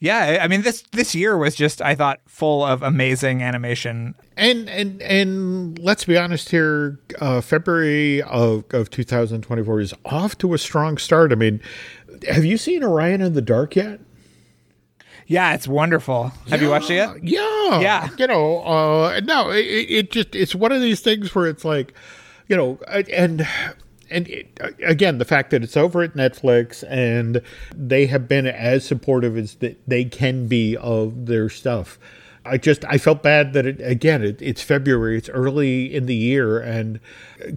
yeah, 0.00 0.38
I 0.42 0.48
mean 0.48 0.60
this 0.62 0.82
this 0.92 1.14
year 1.14 1.38
was 1.38 1.54
just 1.54 1.80
I 1.80 1.94
thought 1.94 2.20
full 2.28 2.62
of 2.62 2.82
amazing 2.82 3.42
animation. 3.42 4.14
And 4.36 4.68
and 4.68 5.00
and 5.00 5.78
let's 5.78 6.04
be 6.04 6.18
honest 6.18 6.50
here, 6.50 7.00
uh, 7.20 7.40
February 7.40 8.22
of 8.22 8.64
of 8.74 8.90
2024 8.90 9.80
is 9.80 9.94
off 10.04 10.36
to 10.38 10.52
a 10.52 10.58
strong 10.58 10.98
start. 10.98 11.32
I 11.32 11.36
mean, 11.36 11.62
have 12.28 12.44
you 12.44 12.58
seen 12.58 12.84
Orion 12.84 13.22
and 13.22 13.34
the 13.34 13.42
Dark 13.42 13.76
yet? 13.76 14.00
Yeah, 15.28 15.52
it's 15.52 15.68
wonderful. 15.68 16.32
Have 16.48 16.62
you 16.62 16.70
watched 16.70 16.90
it 16.90 16.94
yet? 16.94 17.22
Yeah, 17.22 17.80
yeah. 17.80 18.08
You 18.16 18.26
know, 18.26 18.62
uh, 18.62 19.20
no, 19.24 19.50
it, 19.50 19.60
it 19.60 20.10
just 20.10 20.34
it's 20.34 20.54
one 20.54 20.72
of 20.72 20.80
these 20.80 21.00
things 21.00 21.34
where 21.34 21.46
it's 21.46 21.66
like, 21.66 21.92
you 22.48 22.56
know, 22.56 22.78
and 23.12 23.46
and 24.10 24.26
it, 24.28 24.58
again, 24.82 25.18
the 25.18 25.26
fact 25.26 25.50
that 25.50 25.62
it's 25.62 25.76
over 25.76 26.00
at 26.00 26.14
Netflix 26.14 26.82
and 26.88 27.42
they 27.76 28.06
have 28.06 28.26
been 28.26 28.46
as 28.46 28.86
supportive 28.86 29.36
as 29.36 29.56
that 29.56 29.78
they 29.86 30.06
can 30.06 30.46
be 30.46 30.78
of 30.78 31.26
their 31.26 31.50
stuff. 31.50 31.98
I 32.48 32.56
just 32.56 32.84
I 32.86 32.98
felt 32.98 33.22
bad 33.22 33.52
that 33.52 33.66
it 33.66 33.80
again 33.80 34.24
it, 34.24 34.40
it's 34.40 34.62
February 34.62 35.18
it's 35.18 35.28
early 35.28 35.94
in 35.94 36.06
the 36.06 36.14
year 36.14 36.58
and 36.58 37.00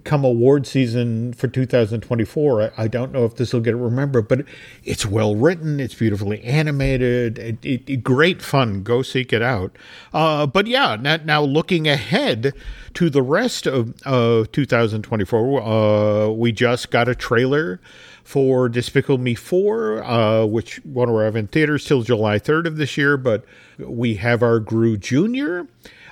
come 0.04 0.24
award 0.24 0.66
season 0.66 1.32
for 1.32 1.48
2024 1.48 2.62
I, 2.62 2.70
I 2.76 2.88
don't 2.88 3.12
know 3.12 3.24
if 3.24 3.36
this 3.36 3.52
will 3.52 3.60
get 3.60 3.76
remembered 3.76 4.28
but 4.28 4.44
it's 4.84 5.06
well 5.06 5.34
written 5.34 5.80
it's 5.80 5.94
beautifully 5.94 6.42
animated 6.44 7.38
it, 7.38 7.64
it, 7.64 8.04
great 8.04 8.42
fun 8.42 8.82
go 8.82 9.02
seek 9.02 9.32
it 9.32 9.42
out. 9.42 9.76
Uh, 10.12 10.46
but 10.46 10.66
yeah 10.66 10.96
now, 11.00 11.16
now 11.16 11.42
looking 11.42 11.88
ahead 11.88 12.52
to 12.94 13.10
the 13.10 13.22
rest 13.22 13.66
of 13.66 13.94
uh, 14.04 14.44
2024 14.52 15.62
uh, 15.62 16.28
we 16.28 16.52
just 16.52 16.90
got 16.90 17.08
a 17.08 17.14
trailer 17.14 17.80
for 18.24 18.68
Despicable 18.68 19.18
Me 19.18 19.34
4, 19.34 20.02
uh, 20.02 20.44
which 20.46 20.84
won't 20.84 21.10
arrive 21.10 21.36
in 21.36 21.48
theaters 21.48 21.84
till 21.84 22.02
July 22.02 22.38
3rd 22.38 22.66
of 22.66 22.76
this 22.76 22.96
year, 22.96 23.16
but 23.16 23.44
we 23.78 24.14
have 24.16 24.42
our 24.42 24.60
Gru 24.60 24.96
Jr. 24.96 25.62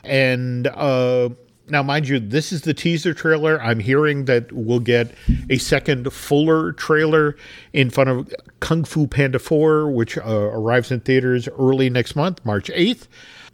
And 0.03 0.67
uh, 0.67 1.31
now, 1.71 1.83
mind 1.83 2.09
you, 2.09 2.19
this 2.19 2.53
is 2.53 2.63
the 2.63 2.75
teaser 2.75 3.15
trailer. 3.15 3.63
I'm 3.63 3.79
hearing 3.79 4.25
that 4.25 4.53
we'll 4.53 4.81
get 4.81 5.15
a 5.49 5.59
second 5.59 6.13
fuller 6.13 6.73
trailer 6.73 7.37
in 7.73 7.91
front 7.91 8.11
of 8.11 8.35
Kung 8.59 8.85
Fu 8.85 9.07
Panda 9.07 9.39
4, 9.39 9.91
which 9.91 10.19
uh, 10.19 10.23
arrives 10.25 10.91
in 10.91 11.01
theaters 11.01 11.49
early 11.59 11.89
next 11.89 12.17
month, 12.17 12.45
March 12.45 12.71
8th. 12.75 13.07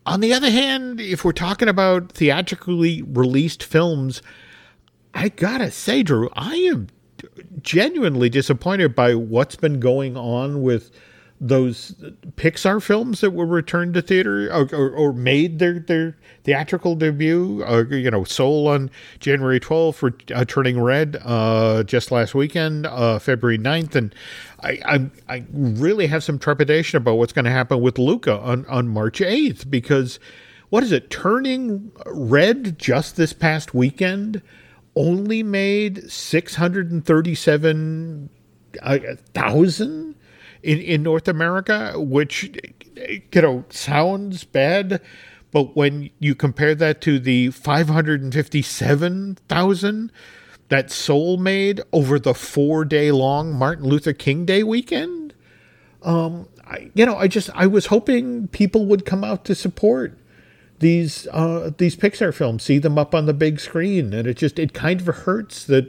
On 0.06 0.20
the 0.20 0.32
other 0.32 0.50
hand, 0.50 1.00
if 1.00 1.24
we're 1.24 1.32
talking 1.32 1.68
about 1.68 2.12
theatrically 2.12 3.02
released 3.02 3.62
films, 3.62 4.22
I 5.12 5.28
gotta 5.28 5.70
say, 5.70 6.02
Drew, 6.02 6.30
I 6.34 6.54
am 6.56 6.88
genuinely 7.62 8.29
disappointed 8.29 8.94
by 8.94 9.14
what's 9.14 9.57
been 9.57 9.81
going 9.81 10.16
on 10.16 10.62
with 10.62 10.90
those 11.40 11.94
Pixar 12.37 12.83
films 12.83 13.20
that 13.20 13.33
were 13.33 13.46
returned 13.46 13.94
to 13.94 14.03
theater 14.03 14.51
or, 14.51 14.68
or, 14.72 14.90
or 14.90 15.12
made 15.12 15.59
their, 15.59 15.79
their 15.81 16.16
theatrical 16.44 16.94
debut. 16.94 17.62
Uh, 17.66 17.85
you 17.90 18.11
know, 18.11 18.25
Soul 18.25 18.68
on 18.68 18.90
January 19.20 19.61
12th 19.61 19.94
for 19.96 20.14
uh, 20.35 20.44
Turning 20.46 20.81
Red 20.81 21.20
uh, 21.22 21.83
just 21.83 22.11
last 22.11 22.35
weekend, 22.35 22.87
uh, 22.87 23.18
February 23.18 23.59
9th. 23.59 23.94
And 23.94 24.14
I, 24.62 24.81
I, 24.87 25.35
I 25.35 25.44
really 25.53 26.07
have 26.07 26.25
some 26.25 26.38
trepidation 26.38 26.96
about 26.96 27.16
what's 27.16 27.35
going 27.35 27.44
to 27.44 27.51
happen 27.51 27.81
with 27.83 27.99
Luca 27.99 28.38
on, 28.38 28.64
on 28.66 28.88
March 28.88 29.20
8th 29.20 29.70
because 29.70 30.18
what 30.70 30.83
is 30.83 30.90
it, 30.90 31.11
Turning 31.11 31.92
Red 32.07 32.79
just 32.79 33.16
this 33.16 33.33
past 33.33 33.75
weekend? 33.75 34.42
Only 34.96 35.42
made 35.42 36.11
637,000 36.11 38.30
uh, 38.82 38.98
in, 40.62 40.78
in 40.80 41.02
North 41.02 41.28
America, 41.28 41.92
which, 41.96 42.50
you 42.96 43.42
know, 43.42 43.64
sounds 43.68 44.44
bad. 44.44 45.02
But 45.52 45.76
when 45.76 46.09
you 46.18 46.35
compare 46.35 46.74
that 46.74 47.02
to 47.02 47.18
the 47.18 47.50
557,000 47.50 50.12
that 50.68 50.90
Soul 50.90 51.37
made 51.37 51.80
over 51.92 52.18
the 52.18 52.35
four 52.35 52.85
day 52.85 53.12
long 53.12 53.54
Martin 53.54 53.87
Luther 53.87 54.12
King 54.12 54.44
Day 54.44 54.64
weekend, 54.64 55.32
um, 56.02 56.48
I, 56.66 56.90
you 56.94 57.06
know, 57.06 57.16
I 57.16 57.28
just, 57.28 57.48
I 57.54 57.66
was 57.66 57.87
hoping 57.87 58.48
people 58.48 58.87
would 58.87 59.04
come 59.04 59.22
out 59.22 59.44
to 59.44 59.54
support 59.54 60.18
these 60.78 61.26
uh, 61.28 61.70
these 61.78 61.96
Pixar 61.96 62.34
films, 62.34 62.62
see 62.62 62.78
them 62.78 62.98
up 62.98 63.14
on 63.14 63.26
the 63.26 63.34
big 63.34 63.60
screen, 63.60 64.12
and 64.12 64.26
it 64.26 64.36
just 64.36 64.58
it 64.58 64.72
kind 64.72 65.00
of 65.00 65.06
hurts 65.06 65.64
that 65.64 65.86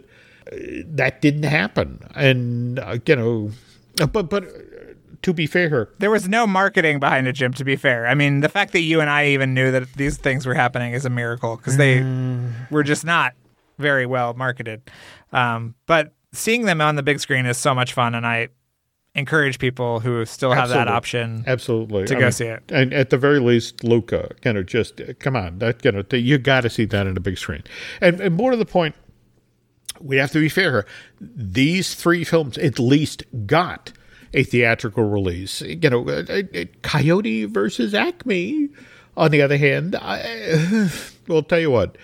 uh, 0.51 0.55
that 0.85 1.21
didn't 1.21 1.43
happen. 1.43 1.99
And 2.15 2.79
uh, 2.79 2.99
you 3.05 3.15
know, 3.15 3.51
uh, 3.99 4.07
but 4.07 4.29
but 4.29 4.45
uh, 4.45 4.49
to 5.21 5.33
be 5.33 5.47
fair, 5.47 5.89
there 5.99 6.11
was 6.11 6.27
no 6.27 6.47
marketing 6.47 6.99
behind 6.99 7.27
it, 7.27 7.33
Jim. 7.33 7.53
To 7.53 7.65
be 7.65 7.75
fair, 7.75 8.07
I 8.07 8.15
mean, 8.15 8.39
the 8.39 8.49
fact 8.49 8.73
that 8.73 8.81
you 8.81 9.01
and 9.01 9.09
I 9.09 9.27
even 9.27 9.53
knew 9.53 9.71
that 9.71 9.93
these 9.93 10.17
things 10.17 10.45
were 10.45 10.53
happening 10.53 10.93
is 10.93 11.05
a 11.05 11.09
miracle 11.09 11.57
because 11.57 11.77
they 11.77 11.99
mm. 11.99 12.71
were 12.71 12.83
just 12.83 13.05
not 13.05 13.33
very 13.77 14.05
well 14.05 14.33
marketed. 14.33 14.89
Um, 15.33 15.75
but 15.85 16.13
seeing 16.31 16.65
them 16.65 16.81
on 16.81 16.95
the 16.95 17.03
big 17.03 17.19
screen 17.19 17.45
is 17.45 17.57
so 17.57 17.75
much 17.75 17.93
fun, 17.93 18.15
and 18.15 18.25
I 18.25 18.49
encourage 19.17 19.57
people 19.57 19.99
who 19.99 20.23
still 20.25 20.51
have 20.51 20.65
Absolutely. 20.65 20.85
that 20.85 20.87
option 20.87 21.43
Absolutely. 21.47 22.05
to 22.05 22.15
I 22.15 22.19
go 22.19 22.25
mean, 22.25 22.31
see 22.31 22.45
it. 22.45 22.63
And 22.69 22.93
at 22.93 23.09
the 23.09 23.17
very 23.17 23.39
least, 23.39 23.83
Luca, 23.83 24.29
you 24.45 24.53
know, 24.53 24.63
just 24.63 25.01
come 25.19 25.35
on, 25.35 25.59
that 25.59 25.83
you 25.83 25.91
know, 25.91 26.03
you 26.11 26.37
got 26.37 26.61
to 26.61 26.69
see 26.69 26.85
that 26.85 27.07
in 27.07 27.17
a 27.17 27.19
big 27.19 27.37
screen. 27.37 27.63
And, 27.99 28.21
and 28.21 28.35
more 28.35 28.51
to 28.51 28.57
the 28.57 28.65
point, 28.65 28.95
we 29.99 30.17
have 30.17 30.31
to 30.31 30.39
be 30.39 30.49
fair. 30.49 30.85
These 31.19 31.95
three 31.95 32.23
films 32.23 32.57
at 32.59 32.77
least 32.77 33.23
got 33.47 33.91
a 34.33 34.43
theatrical 34.43 35.09
release. 35.09 35.61
You 35.61 35.89
know, 35.89 36.07
uh, 36.07 36.23
uh, 36.29 36.65
Coyote 36.83 37.45
versus 37.45 37.93
Acme. 37.93 38.69
On 39.15 39.31
the 39.31 39.41
other 39.41 39.57
hand, 39.57 39.95
I, 39.95 40.89
will 41.27 41.41
tell 41.41 41.59
you 41.59 41.71
what. 41.71 41.97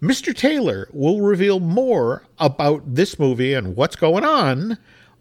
Mr. 0.00 0.36
Taylor 0.36 0.88
will 0.92 1.20
reveal 1.20 1.58
more 1.58 2.24
about 2.38 2.82
this 2.94 3.18
movie 3.18 3.54
and 3.54 3.74
what's 3.74 3.96
going 3.96 4.24
on 4.24 4.78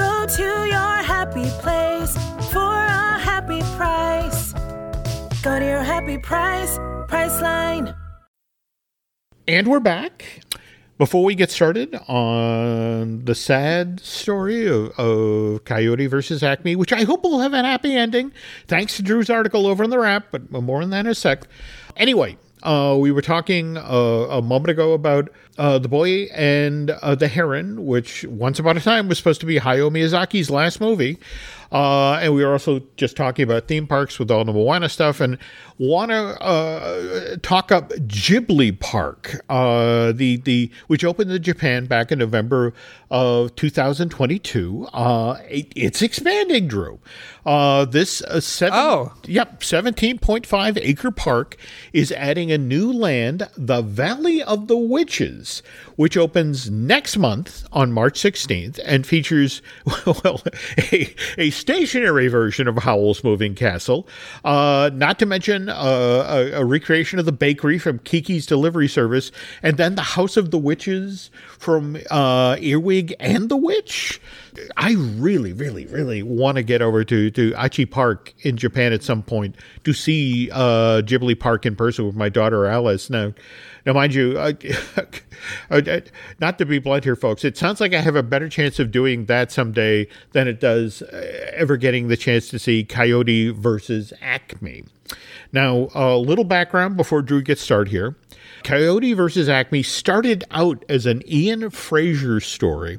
Go 0.00 0.24
to 0.26 0.42
your 0.42 0.96
happy 1.04 1.44
place 1.60 2.16
for 2.50 2.72
a 2.72 3.18
happy 3.18 3.60
price. 3.76 4.54
Go 5.42 5.58
to 5.58 5.64
your 5.64 5.82
happy 5.82 6.16
price, 6.16 6.78
Priceline. 7.06 7.94
And 9.46 9.68
we're 9.68 9.78
back. 9.78 10.40
Before 10.96 11.22
we 11.22 11.34
get 11.34 11.50
started 11.50 11.94
on 12.08 13.26
the 13.26 13.34
sad 13.34 14.00
story 14.00 14.66
of, 14.66 14.98
of, 14.98 15.64
Coyote 15.66 16.06
versus 16.06 16.42
Acme, 16.42 16.76
which 16.76 16.94
I 16.94 17.04
hope 17.04 17.22
will 17.22 17.40
have 17.40 17.52
a 17.52 17.62
happy 17.62 17.94
ending, 17.94 18.32
thanks 18.68 18.96
to 18.96 19.02
Drew's 19.02 19.28
article 19.28 19.66
over 19.66 19.84
in 19.84 19.90
the 19.90 19.98
Wrap, 19.98 20.28
but 20.30 20.50
more 20.50 20.80
on 20.80 20.88
that 20.90 21.00
in 21.00 21.08
a 21.08 21.14
sec. 21.14 21.46
Anyway, 21.94 22.38
uh, 22.62 22.96
we 22.98 23.12
were 23.12 23.22
talking 23.22 23.76
uh, 23.76 23.82
a 23.82 24.42
moment 24.42 24.70
ago 24.70 24.92
about 24.92 25.28
uh, 25.60 25.78
The 25.78 25.88
Boy 25.88 26.22
and 26.32 26.90
uh, 26.90 27.14
the 27.14 27.28
Heron, 27.28 27.84
which 27.84 28.24
once 28.24 28.58
upon 28.58 28.78
a 28.78 28.80
time 28.80 29.08
was 29.08 29.18
supposed 29.18 29.40
to 29.40 29.46
be 29.46 29.60
Hayao 29.60 29.90
Miyazaki's 29.90 30.48
last 30.48 30.80
movie. 30.80 31.18
Uh, 31.72 32.14
and 32.14 32.34
we 32.34 32.44
were 32.44 32.52
also 32.52 32.80
just 32.96 33.16
talking 33.16 33.42
about 33.42 33.68
theme 33.68 33.86
parks 33.86 34.18
with 34.18 34.30
all 34.30 34.44
the 34.44 34.52
Moana 34.52 34.88
stuff, 34.88 35.20
and 35.20 35.38
want 35.78 36.10
to 36.10 36.16
uh, 36.42 37.36
talk 37.42 37.70
up 37.72 37.90
Ghibli 37.90 38.78
Park, 38.80 39.40
uh, 39.48 40.12
the 40.12 40.36
the 40.38 40.70
which 40.88 41.04
opened 41.04 41.30
in 41.30 41.42
Japan 41.42 41.86
back 41.86 42.10
in 42.10 42.18
November 42.18 42.72
of 43.10 43.54
2022. 43.56 44.88
Uh, 44.92 45.38
it, 45.48 45.72
it's 45.76 46.02
expanding, 46.02 46.66
Drew. 46.68 46.98
Uh, 47.46 47.84
this 47.86 48.20
uh, 48.22 48.40
seven, 48.40 48.78
Oh. 48.78 49.12
yep, 49.26 49.60
17.5 49.60 50.78
acre 50.82 51.10
park 51.10 51.56
is 51.92 52.12
adding 52.12 52.52
a 52.52 52.58
new 52.58 52.92
land, 52.92 53.48
the 53.56 53.80
Valley 53.80 54.42
of 54.42 54.68
the 54.68 54.76
Witches, 54.76 55.62
which 55.96 56.16
opens 56.16 56.70
next 56.70 57.16
month 57.16 57.64
on 57.72 57.92
March 57.92 58.20
16th 58.20 58.78
and 58.84 59.06
features, 59.06 59.62
well, 60.06 60.42
a, 60.92 61.14
a 61.38 61.50
stationary 61.60 62.28
version 62.28 62.66
of 62.66 62.76
Howl's 62.76 63.22
Moving 63.22 63.54
Castle, 63.54 64.08
uh, 64.44 64.90
not 64.92 65.18
to 65.18 65.26
mention 65.26 65.68
uh, 65.68 65.74
a, 66.54 66.60
a 66.60 66.64
recreation 66.64 67.18
of 67.18 67.26
the 67.26 67.32
bakery 67.32 67.78
from 67.78 67.98
Kiki's 68.00 68.46
Delivery 68.46 68.88
Service, 68.88 69.30
and 69.62 69.76
then 69.76 69.94
the 69.94 70.02
House 70.02 70.36
of 70.36 70.50
the 70.50 70.58
Witches 70.58 71.30
from 71.58 71.98
uh, 72.10 72.56
Earwig 72.58 73.14
and 73.20 73.48
the 73.48 73.56
Witch. 73.56 74.20
I 74.76 74.94
really, 74.94 75.52
really, 75.52 75.86
really 75.86 76.22
want 76.22 76.56
to 76.56 76.62
get 76.62 76.82
over 76.82 77.04
to, 77.04 77.30
to 77.30 77.50
Aichi 77.52 77.90
Park 77.90 78.34
in 78.40 78.56
Japan 78.56 78.92
at 78.92 79.02
some 79.02 79.22
point 79.22 79.56
to 79.84 79.92
see 79.92 80.50
uh, 80.52 81.02
Ghibli 81.02 81.38
Park 81.38 81.66
in 81.66 81.76
person 81.76 82.06
with 82.06 82.16
my 82.16 82.28
daughter 82.28 82.66
Alice. 82.66 83.10
Now, 83.10 83.32
now, 83.86 83.94
mind 83.94 84.14
you, 84.14 84.38
uh, 84.38 84.52
not 86.40 86.58
to 86.58 86.66
be 86.66 86.78
blunt 86.78 87.04
here, 87.04 87.16
folks, 87.16 87.44
it 87.44 87.56
sounds 87.56 87.80
like 87.80 87.94
I 87.94 88.00
have 88.00 88.16
a 88.16 88.22
better 88.22 88.48
chance 88.48 88.78
of 88.78 88.90
doing 88.90 89.24
that 89.26 89.50
someday 89.50 90.06
than 90.32 90.48
it 90.48 90.60
does 90.60 91.02
uh, 91.02 91.52
ever 91.54 91.76
getting 91.76 92.08
the 92.08 92.16
chance 92.16 92.48
to 92.48 92.58
see 92.58 92.84
Coyote 92.84 93.50
versus 93.50 94.12
Acme. 94.20 94.84
Now, 95.52 95.88
a 95.94 96.16
little 96.16 96.44
background 96.44 96.96
before 96.96 97.22
Drew 97.22 97.42
gets 97.42 97.62
started 97.62 97.90
here. 97.90 98.16
Coyote 98.62 99.14
versus 99.14 99.48
Acme 99.48 99.82
started 99.82 100.44
out 100.50 100.84
as 100.88 101.06
an 101.06 101.22
Ian 101.26 101.70
Frazier 101.70 102.40
story 102.40 102.98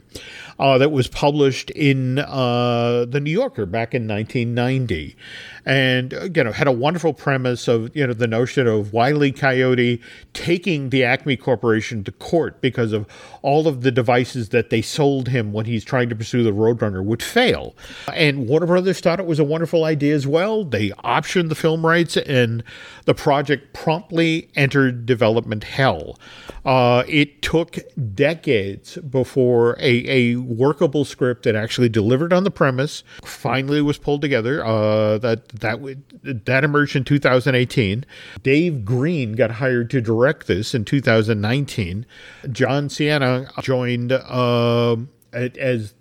uh, 0.61 0.77
that 0.77 0.91
was 0.91 1.07
published 1.07 1.71
in 1.71 2.19
uh, 2.19 3.03
the 3.09 3.19
New 3.19 3.31
Yorker 3.31 3.65
back 3.65 3.95
in 3.95 4.07
1990, 4.07 5.15
and 5.65 6.13
uh, 6.13 6.29
you 6.35 6.43
know 6.43 6.51
had 6.51 6.67
a 6.67 6.71
wonderful 6.71 7.13
premise 7.13 7.67
of 7.67 7.93
you 7.95 8.05
know 8.05 8.13
the 8.13 8.27
notion 8.27 8.67
of 8.67 8.93
Wile 8.93 9.23
E. 9.23 9.31
Coyote 9.31 9.99
taking 10.33 10.91
the 10.91 11.03
Acme 11.03 11.35
Corporation 11.35 12.03
to 12.03 12.11
court 12.11 12.61
because 12.61 12.93
of 12.93 13.07
all 13.41 13.67
of 13.67 13.81
the 13.81 13.89
devices 13.89 14.49
that 14.49 14.69
they 14.69 14.83
sold 14.83 15.29
him 15.29 15.51
when 15.51 15.65
he's 15.65 15.83
trying 15.83 16.09
to 16.09 16.15
pursue 16.15 16.43
the 16.43 16.51
Roadrunner 16.51 17.03
would 17.03 17.23
fail, 17.23 17.75
and 18.13 18.47
Warner 18.47 18.67
Brothers 18.67 18.99
thought 18.99 19.19
it 19.19 19.25
was 19.25 19.39
a 19.39 19.43
wonderful 19.43 19.83
idea 19.83 20.13
as 20.13 20.27
well. 20.27 20.63
They 20.63 20.89
optioned 20.89 21.49
the 21.49 21.55
film 21.55 21.83
rights, 21.83 22.17
and 22.17 22.63
the 23.05 23.15
project 23.15 23.73
promptly 23.73 24.51
entered 24.55 25.07
development 25.07 25.63
hell. 25.63 26.19
Uh, 26.63 27.03
it 27.07 27.41
took 27.41 27.79
decades 28.13 28.97
before 28.97 29.75
a, 29.79 30.35
a 30.35 30.50
workable 30.51 31.05
script 31.05 31.43
that 31.43 31.55
actually 31.55 31.89
delivered 31.89 32.33
on 32.33 32.43
the 32.43 32.51
premise 32.51 33.03
finally 33.23 33.81
was 33.81 33.97
pulled 33.97 34.21
together. 34.21 34.65
Uh, 34.65 35.17
that 35.17 35.47
that 35.49 35.79
that 36.23 36.63
emerged 36.63 36.95
in 36.95 37.03
2018. 37.03 38.05
Dave 38.43 38.85
Green 38.85 39.33
got 39.33 39.51
hired 39.51 39.89
to 39.91 40.01
direct 40.01 40.47
this 40.47 40.73
in 40.73 40.85
2019. 40.85 42.05
John 42.51 42.89
Cena 42.89 43.47
joined 43.61 44.11
uh, 44.11 44.97
as 45.33 45.93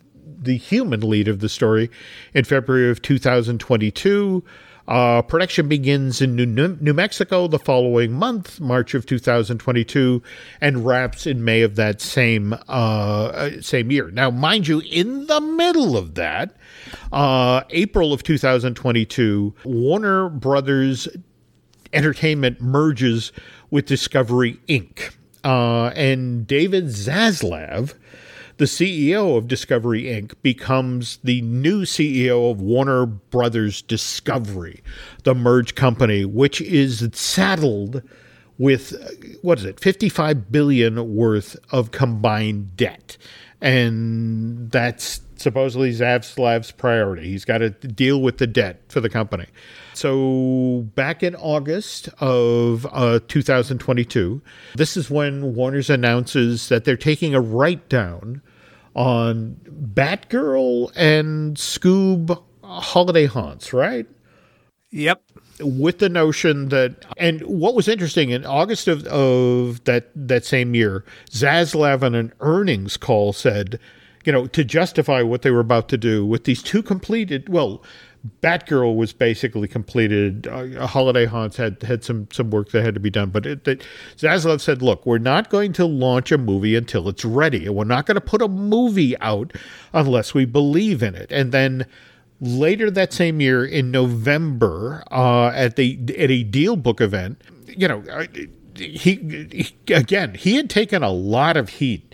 the 0.43 0.57
human 0.57 1.01
lead 1.01 1.29
of 1.29 1.41
the 1.41 1.49
story 1.49 1.91
in 2.35 2.45
February 2.45 2.91
of 2.91 3.03
2022. 3.03 4.45
Uh, 4.89 5.23
production 5.23 5.69
begins 5.69 6.21
in 6.21 6.35
New, 6.35 6.47
New 6.47 6.95
Mexico 6.95 7.47
the 7.47 7.59
following 7.59 8.13
month, 8.13 8.61
March 8.61 8.95
of 8.95 9.07
2022, 9.07 10.23
and 10.61 10.85
wraps 10.85 11.27
in 11.27 11.45
May 11.45 11.63
of 11.63 11.77
that 11.77 12.01
same 12.01 12.55
uh, 12.69 13.51
same 13.61 13.91
year. 13.91 14.11
Now, 14.11 14.31
mind 14.31 14.67
you, 14.69 14.81
in 14.81 15.27
the 15.27 15.41
middle 15.41 15.97
of 15.97 16.15
that, 16.15 16.57
uh, 17.13 17.63
April 17.71 18.13
of 18.13 18.23
2022, 18.23 19.55
Warner 19.65 20.29
Brothers 20.29 21.09
Entertainment 21.93 22.61
merges 22.61 23.33
with 23.71 23.87
Discovery 23.87 24.61
Inc. 24.69 25.15
Uh, 25.43 25.87
and 25.97 26.47
David 26.47 26.87
Zaslav, 26.87 27.95
the 28.61 28.67
CEO 28.67 29.39
of 29.39 29.49
Discovery 29.49 30.03
Inc., 30.03 30.35
becomes 30.43 31.19
the 31.25 31.41
new 31.41 31.87
CEO 31.87 32.51
of 32.51 32.61
Warner 32.61 33.07
Brothers 33.07 33.81
Discovery, 33.81 34.83
the 35.23 35.35
merged 35.35 35.77
company, 35.77 36.27
which 36.27 36.61
is 36.61 37.09
saddled 37.15 38.03
with 38.59 38.93
what 39.41 39.59
is 39.59 39.65
it, 39.65 39.81
55 39.81 40.53
billion 40.53 41.17
worth 41.17 41.57
of 41.73 41.91
combined 41.91 42.77
debt. 42.77 43.17
And 43.63 44.71
that's 44.71 45.23
supposedly 45.37 45.91
Zaslav's 45.93 46.71
priority. 46.71 47.31
He's 47.31 47.47
got 47.47 47.59
to 47.59 47.71
deal 47.71 48.21
with 48.21 48.37
the 48.37 48.47
debt 48.47 48.83
for 48.91 49.01
the 49.01 49.09
company. 49.09 49.47
So, 49.95 50.87
back 50.95 51.23
in 51.23 51.35
August 51.35 52.11
of 52.21 52.87
uh, 52.93 53.21
2022, 53.27 54.43
this 54.75 54.99
is 54.99 55.11
when 55.11 55.55
Warner's 55.55 55.89
announces 55.89 56.69
that 56.69 56.85
they're 56.85 56.99
taking 56.99 57.35
a 57.35 57.41
write 57.41 57.89
down 57.89 58.43
on 58.95 59.57
Batgirl 59.95 60.93
and 60.97 61.57
Scoob 61.57 62.43
Holiday 62.63 63.27
Haunts, 63.27 63.73
right? 63.73 64.07
Yep. 64.93 65.23
with 65.61 66.01
the 66.01 66.09
notion 66.09 66.69
that 66.71 67.07
and 67.17 67.43
what 67.43 67.77
was 67.77 67.87
interesting 67.87 68.31
in 68.31 68.45
August 68.45 68.89
of, 68.89 69.07
of 69.07 69.85
that 69.85 70.11
that 70.17 70.45
same 70.45 70.75
year, 70.75 71.05
Zaslav 71.31 72.03
on 72.03 72.17
an 72.17 72.33
earnings 72.41 72.97
call 72.97 73.33
said, 73.33 73.79
you 74.25 74.33
know, 74.33 74.47
to 74.49 74.65
justify 74.65 75.23
what 75.23 75.43
they 75.43 75.51
were 75.53 75.61
about 75.61 75.89
to 75.91 75.97
do 75.97 76.27
with 76.27 76.43
these 76.45 76.63
two 76.63 76.83
completed 76.83 77.49
well, 77.49 77.83
Batgirl 78.43 78.97
was 78.97 79.13
basically 79.13 79.67
completed. 79.67 80.47
Uh, 80.47 80.87
Holiday 80.87 81.25
Haunts 81.25 81.57
had 81.57 81.83
had 81.83 82.05
some 82.05 82.29
some 82.31 82.51
work 82.51 82.71
that 82.71 82.83
had 82.83 82.95
to 82.95 83.01
be 83.01 83.09
done, 83.09 83.31
but 83.31 83.47
it, 83.47 83.67
it, 83.67 83.83
Zaslav 84.17 84.61
said, 84.61 84.83
"Look, 84.83 85.07
we're 85.07 85.19
not 85.19 85.49
going 85.49 85.73
to 85.75 85.87
launch 85.87 86.31
a 86.31 86.37
movie 86.37 86.77
until 86.77 87.09
it's 87.09 87.25
ready, 87.25 87.67
and 87.67 87.75
we're 87.75 87.85
not 87.85 88.05
going 88.05 88.17
to 88.17 88.21
put 88.21 88.43
a 88.43 88.49
movie 88.49 89.19
out 89.21 89.55
unless 89.95 90.35
we 90.35 90.45
believe 90.45 91.03
in 91.03 91.15
it." 91.15 91.33
And 91.33 91.51
then 91.51 91.87
later 92.41 92.91
that 92.91 93.13
same 93.13 93.41
year 93.41 93.65
in 93.65 93.91
November 93.91 95.03
uh, 95.11 95.49
at 95.55 95.77
the 95.77 95.99
at 96.19 96.31
a 96.31 96.45
DealBook 96.45 97.01
event, 97.01 97.41
you 97.67 97.89
know, 97.89 98.03
he, 98.75 99.15
he 99.51 99.75
again 99.95 100.35
he 100.35 100.57
had 100.57 100.69
taken 100.69 101.03
a 101.03 101.11
lot 101.11 101.57
of 101.57 101.71
heat 101.71 102.10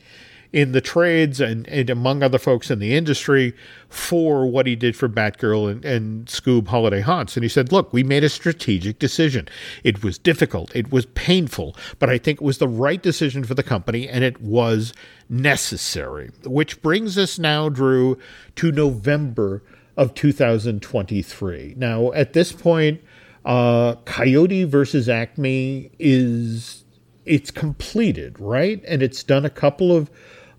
in 0.57 0.73
the 0.73 0.81
trades 0.81 1.38
and, 1.38 1.69
and 1.69 1.90
among 1.90 2.23
other 2.23 2.38
folks 2.38 2.71
in 2.71 2.79
the 2.79 2.95
industry 2.95 3.55
for 3.90 4.47
what 4.47 4.66
he 4.66 4.75
did 4.75 4.97
for 4.97 5.07
Batgirl 5.07 5.71
and, 5.71 5.85
and 5.85 6.25
Scoob 6.29 6.69
Holiday 6.69 7.03
Haunts. 7.03 7.37
And 7.37 7.45
he 7.45 7.49
said, 7.51 7.73
Look, 7.73 7.92
we 7.92 8.03
made 8.03 8.25
a 8.25 8.31
strategic 8.31 8.99
decision. 8.99 9.49
It 9.85 10.03
was 10.03 10.16
difficult, 10.16 10.75
it 10.75 10.90
was 10.90 11.05
painful, 11.05 11.77
but 11.99 12.09
I 12.09 12.16
think 12.16 12.40
it 12.40 12.45
was 12.45 12.57
the 12.57 12.69
right 12.69 13.03
decision 13.03 13.45
for 13.45 13.53
the 13.53 13.62
company 13.62 14.09
and 14.09 14.25
it 14.25 14.40
was 14.40 14.95
necessary. 15.29 16.31
Which 16.47 16.81
brings 16.81 17.19
us 17.19 17.38
now, 17.38 17.69
Drew, 17.69 18.16
to 18.55 18.73
November 18.73 19.62
of 19.95 20.14
2023. 20.14 21.75
Now, 21.77 22.12
at 22.12 22.33
this 22.33 22.53
point, 22.53 23.03
uh, 23.45 23.97
Coyote 24.07 24.64
versus 24.64 25.07
Acme 25.07 25.90
is 25.99 26.85
it's 27.27 27.51
completed, 27.51 28.40
right? 28.40 28.83
And 28.88 29.03
it's 29.03 29.23
done 29.23 29.45
a 29.45 29.51
couple 29.51 29.95
of 29.95 30.11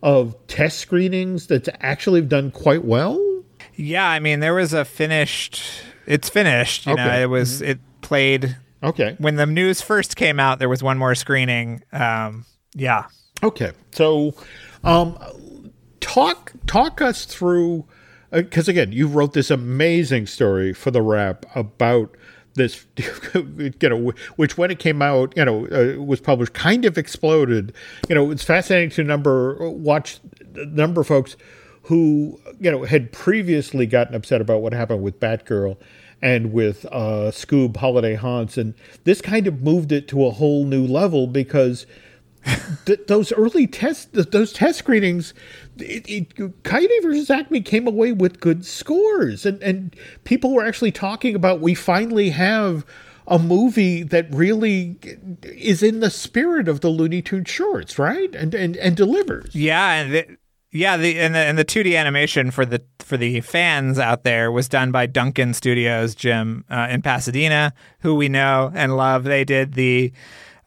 of 0.03 0.35
test 0.47 0.79
screenings 0.79 1.47
that's 1.47 1.69
actually 1.79 2.19
have 2.21 2.29
done 2.29 2.51
quite 2.51 2.83
well. 2.85 3.19
Yeah, 3.75 4.07
I 4.07 4.19
mean, 4.19 4.39
there 4.39 4.53
was 4.53 4.73
a 4.73 4.85
finished. 4.85 5.61
It's 6.05 6.29
finished. 6.29 6.85
You 6.85 6.95
know, 6.95 7.03
Okay. 7.05 7.21
it 7.23 7.25
was 7.27 7.61
it 7.61 7.79
played 8.01 8.55
Okay. 8.83 9.15
when 9.19 9.35
the 9.35 9.45
news 9.45 9.81
first 9.81 10.15
came 10.15 10.39
out. 10.39 10.59
There 10.59 10.69
was 10.69 10.81
one 10.83 10.97
more 10.97 11.15
screening. 11.15 11.83
Um, 11.91 12.45
yeah. 12.73 13.05
Okay. 13.43 13.71
So, 13.91 14.33
um, 14.83 15.17
talk 15.99 16.53
talk 16.65 17.01
us 17.01 17.25
through 17.25 17.85
because 18.31 18.67
again, 18.67 18.91
you 18.91 19.07
wrote 19.07 19.33
this 19.33 19.49
amazing 19.51 20.27
story 20.27 20.73
for 20.73 20.91
the 20.91 21.01
Wrap 21.01 21.45
about 21.55 22.15
this, 22.57 22.85
you 23.33 23.73
know, 23.89 24.11
which 24.35 24.57
when 24.57 24.71
it 24.71 24.79
came 24.79 25.01
out, 25.01 25.35
you 25.37 25.45
know, 25.45 25.67
uh, 25.67 26.01
was 26.01 26.19
published, 26.19 26.53
kind 26.53 26.85
of 26.85 26.97
exploded. 26.97 27.73
You 28.09 28.15
know, 28.15 28.31
it's 28.31 28.43
fascinating 28.43 28.89
to 28.91 29.03
number 29.03 29.69
watch 29.69 30.19
the 30.41 30.65
number 30.65 31.01
of 31.01 31.07
folks 31.07 31.37
who 31.83 32.39
you 32.59 32.69
know 32.69 32.83
had 32.83 33.11
previously 33.13 33.85
gotten 33.85 34.13
upset 34.13 34.41
about 34.41 34.61
what 34.61 34.73
happened 34.73 35.01
with 35.01 35.19
Batgirl 35.19 35.77
and 36.21 36.51
with 36.51 36.85
uh, 36.87 37.31
Scoob 37.31 37.77
Holiday 37.77 38.15
Haunts, 38.15 38.57
and 38.57 38.73
this 39.03 39.21
kind 39.21 39.47
of 39.47 39.61
moved 39.61 39.91
it 39.91 40.07
to 40.09 40.25
a 40.25 40.31
whole 40.31 40.65
new 40.65 40.85
level 40.85 41.27
because 41.27 41.85
th- 42.85 43.07
those 43.07 43.31
early 43.33 43.67
test 43.67 44.13
th- 44.13 44.31
those 44.31 44.53
test 44.53 44.79
screenings, 44.79 45.33
it, 45.77 46.05
it, 46.09 47.03
versus 47.03 47.29
Acme 47.29 47.61
came 47.61 47.87
away 47.87 48.11
with 48.11 48.39
good 48.39 48.65
scores, 48.65 49.45
and 49.45 49.61
and 49.61 49.95
people 50.23 50.53
were 50.53 50.65
actually 50.65 50.91
talking 50.91 51.35
about 51.35 51.59
we 51.59 51.73
finally 51.73 52.29
have 52.29 52.85
a 53.27 53.37
movie 53.37 54.03
that 54.03 54.33
really 54.33 54.97
is 55.43 55.83
in 55.83 55.99
the 55.99 56.09
spirit 56.09 56.67
of 56.67 56.79
the 56.81 56.89
Looney 56.89 57.21
Tune 57.21 57.45
shorts, 57.45 57.99
right? 57.99 58.33
And 58.33 58.53
and 58.53 58.77
and 58.77 58.95
delivers. 58.95 59.53
Yeah, 59.53 59.93
and 59.93 60.13
the, 60.13 60.37
yeah, 60.71 60.97
the 60.97 61.19
and 61.19 61.35
the 61.35 61.39
and 61.39 61.57
the 61.57 61.65
2D 61.65 61.97
animation 61.97 62.51
for 62.51 62.65
the 62.65 62.81
for 62.99 63.17
the 63.17 63.41
fans 63.41 63.99
out 63.99 64.23
there 64.23 64.51
was 64.51 64.69
done 64.69 64.91
by 64.91 65.05
Duncan 65.05 65.53
Studios, 65.53 66.15
Jim 66.15 66.65
uh, 66.69 66.87
in 66.89 67.01
Pasadena, 67.01 67.73
who 67.99 68.15
we 68.15 68.29
know 68.29 68.71
and 68.73 68.95
love. 68.95 69.23
They 69.23 69.43
did 69.43 69.73
the 69.73 70.13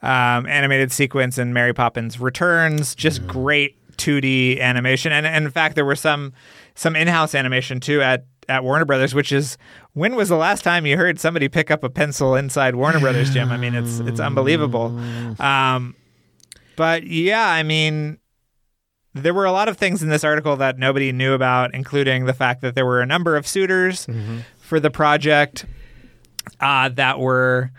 um, 0.02 0.46
animated 0.46 0.92
sequence 0.92 1.38
in 1.38 1.52
Mary 1.52 1.72
Poppins 1.74 2.18
Returns, 2.20 2.94
just 2.94 3.26
great 3.26 3.76
2D 3.96 4.60
animation, 4.60 5.12
and, 5.12 5.26
and 5.26 5.44
in 5.44 5.50
fact 5.50 5.74
there 5.74 5.84
were 5.84 5.96
some 5.96 6.32
some 6.74 6.96
in-house 6.96 7.34
animation 7.34 7.80
too 7.80 8.00
at 8.00 8.24
at 8.48 8.64
Warner 8.64 8.84
Brothers, 8.84 9.14
which 9.14 9.30
is 9.30 9.58
when 9.92 10.16
was 10.16 10.28
the 10.28 10.36
last 10.36 10.64
time 10.64 10.86
you 10.86 10.96
heard 10.96 11.20
somebody 11.20 11.48
pick 11.48 11.70
up 11.70 11.84
a 11.84 11.90
pencil 11.90 12.34
inside 12.34 12.74
Warner 12.74 12.98
Brothers, 13.00 13.30
Jim? 13.30 13.50
I 13.50 13.56
mean, 13.56 13.74
it's 13.74 14.00
it's 14.00 14.20
unbelievable. 14.20 14.86
Um, 15.38 15.94
but 16.76 17.04
yeah, 17.04 17.46
I 17.46 17.62
mean, 17.62 18.18
there 19.12 19.34
were 19.34 19.44
a 19.44 19.52
lot 19.52 19.68
of 19.68 19.76
things 19.76 20.02
in 20.02 20.08
this 20.08 20.24
article 20.24 20.56
that 20.56 20.78
nobody 20.78 21.12
knew 21.12 21.34
about, 21.34 21.74
including 21.74 22.24
the 22.24 22.32
fact 22.32 22.62
that 22.62 22.74
there 22.74 22.86
were 22.86 23.00
a 23.02 23.06
number 23.06 23.36
of 23.36 23.46
suitors 23.46 24.06
for 24.60 24.80
the 24.80 24.90
project 24.90 25.66
uh, 26.60 26.88
that 26.88 27.18
were 27.18 27.70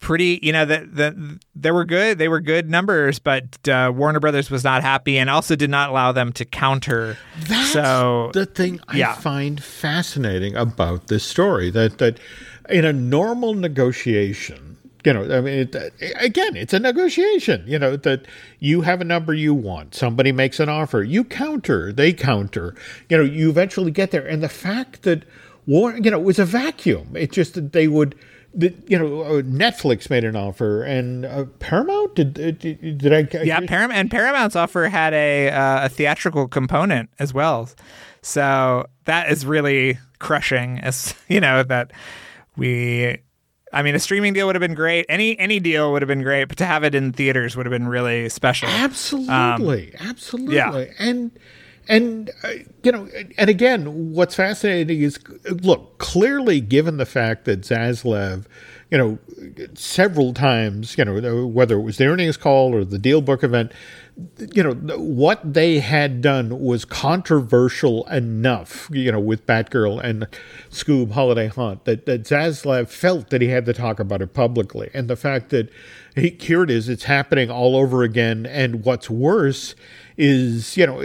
pretty 0.00 0.38
you 0.42 0.52
know 0.52 0.64
that 0.64 0.94
the, 0.94 1.40
they 1.56 1.70
were 1.72 1.84
good 1.84 2.18
they 2.18 2.28
were 2.28 2.40
good 2.40 2.70
numbers 2.70 3.18
but 3.18 3.68
uh, 3.68 3.92
warner 3.94 4.20
brothers 4.20 4.48
was 4.48 4.62
not 4.62 4.80
happy 4.82 5.18
and 5.18 5.28
also 5.28 5.56
did 5.56 5.70
not 5.70 5.90
allow 5.90 6.12
them 6.12 6.32
to 6.32 6.44
counter 6.44 7.16
That's 7.48 7.72
so 7.72 8.30
the 8.32 8.46
thing 8.46 8.80
I 8.86 8.98
yeah. 8.98 9.14
find 9.14 9.62
fascinating 9.62 10.54
about 10.54 11.08
this 11.08 11.24
story 11.24 11.70
that 11.70 11.98
that 11.98 12.20
in 12.68 12.84
a 12.84 12.92
normal 12.92 13.54
negotiation, 13.54 14.76
you 15.04 15.12
know, 15.12 15.22
I 15.36 15.40
mean, 15.40 15.58
it, 15.60 15.74
again, 16.20 16.56
it's 16.56 16.74
a 16.74 16.78
negotiation. 16.78 17.64
You 17.66 17.78
know 17.78 17.96
that 17.96 18.26
you 18.58 18.82
have 18.82 19.00
a 19.00 19.04
number 19.04 19.32
you 19.32 19.54
want, 19.54 19.94
somebody 19.94 20.32
makes 20.32 20.60
an 20.60 20.68
offer, 20.68 21.02
you 21.02 21.24
counter, 21.24 21.92
they 21.92 22.12
counter. 22.12 22.74
You 23.08 23.18
know, 23.18 23.22
you 23.24 23.48
eventually 23.48 23.90
get 23.90 24.10
there, 24.10 24.26
and 24.26 24.42
the 24.42 24.48
fact 24.48 25.02
that 25.02 25.24
war, 25.66 25.96
you 25.96 26.10
know, 26.10 26.20
it 26.20 26.24
was 26.24 26.38
a 26.38 26.44
vacuum. 26.44 27.16
it 27.16 27.32
just 27.32 27.54
that 27.54 27.72
they 27.72 27.88
would. 27.88 28.14
That, 28.54 28.74
You 28.90 28.98
know, 28.98 29.22
uh, 29.22 29.42
Netflix 29.42 30.08
made 30.10 30.24
an 30.24 30.34
offer, 30.36 30.82
and 30.82 31.24
uh, 31.26 31.44
Paramount 31.58 32.14
did. 32.14 32.34
Did, 32.34 32.58
did 32.98 33.12
I? 33.12 33.42
yeah 33.44 33.60
Param- 33.60 33.92
and 33.92 34.10
paramount's 34.10 34.56
offer 34.56 34.88
had 34.88 35.12
a 35.14 35.50
uh, 35.50 35.86
a 35.86 35.88
theatrical 35.88 36.48
component 36.48 37.10
as 37.18 37.32
well 37.34 37.68
so 38.22 38.86
that 39.04 39.30
is 39.30 39.46
really 39.46 39.98
crushing 40.18 40.78
as 40.80 41.14
you 41.28 41.40
know 41.40 41.62
that 41.62 41.92
we 42.56 43.18
I 43.70 43.82
mean, 43.82 43.94
a 43.94 43.98
streaming 43.98 44.32
deal 44.32 44.46
would 44.46 44.54
have 44.56 44.60
been 44.62 44.74
great. 44.74 45.04
Any 45.10 45.38
any 45.38 45.60
deal 45.60 45.92
would 45.92 46.00
have 46.00 46.06
been 46.08 46.22
great, 46.22 46.44
but 46.46 46.56
to 46.56 46.64
have 46.64 46.84
it 46.84 46.94
in 46.94 47.12
theaters 47.12 47.54
would 47.54 47.66
have 47.66 47.70
been 47.70 47.86
really 47.86 48.30
special. 48.30 48.66
Absolutely, 48.70 49.92
absolutely, 50.00 50.58
Um, 50.60 50.74
yeah. 50.74 50.86
and 50.98 51.30
and 51.88 52.30
uh, 52.44 52.50
you 52.82 52.92
know, 52.92 53.08
and 53.36 53.50
again, 53.50 54.12
what's 54.12 54.34
fascinating 54.34 55.00
is 55.00 55.18
look 55.62 55.98
clearly, 55.98 56.60
given 56.60 56.98
the 56.98 57.06
fact 57.06 57.46
that 57.46 57.62
Zaslav, 57.62 58.44
you 58.90 58.98
know, 58.98 59.18
several 59.74 60.34
times, 60.34 60.96
you 60.98 61.04
know, 61.04 61.46
whether 61.46 61.78
it 61.78 61.82
was 61.82 61.96
the 61.96 62.06
earnings 62.06 62.36
call 62.36 62.74
or 62.74 62.84
the 62.84 62.98
DealBook 62.98 63.42
event, 63.42 63.72
you 64.52 64.62
know, 64.62 64.74
what 64.98 65.54
they 65.54 65.78
had 65.78 66.20
done 66.20 66.60
was 66.60 66.84
controversial 66.84 68.06
enough, 68.08 68.88
you 68.92 69.12
know, 69.12 69.20
with 69.20 69.46
Batgirl 69.46 70.02
and 70.02 70.26
Scoob 70.70 71.12
Holiday 71.12 71.46
Haunt 71.46 71.84
that, 71.84 72.06
that 72.06 72.24
Zaslav 72.24 72.88
felt 72.88 73.30
that 73.30 73.40
he 73.40 73.48
had 73.48 73.64
to 73.66 73.72
talk 73.72 74.00
about 74.00 74.20
it 74.20 74.34
publicly. 74.34 74.90
And 74.92 75.08
the 75.08 75.16
fact 75.16 75.50
that 75.50 75.70
he, 76.14 76.36
here 76.40 76.62
it 76.62 76.70
is, 76.70 76.88
it's 76.88 77.04
happening 77.04 77.50
all 77.50 77.76
over 77.76 78.02
again. 78.02 78.44
And 78.44 78.84
what's 78.84 79.08
worse 79.08 79.74
is, 80.18 80.76
you 80.76 80.84
know, 80.84 81.00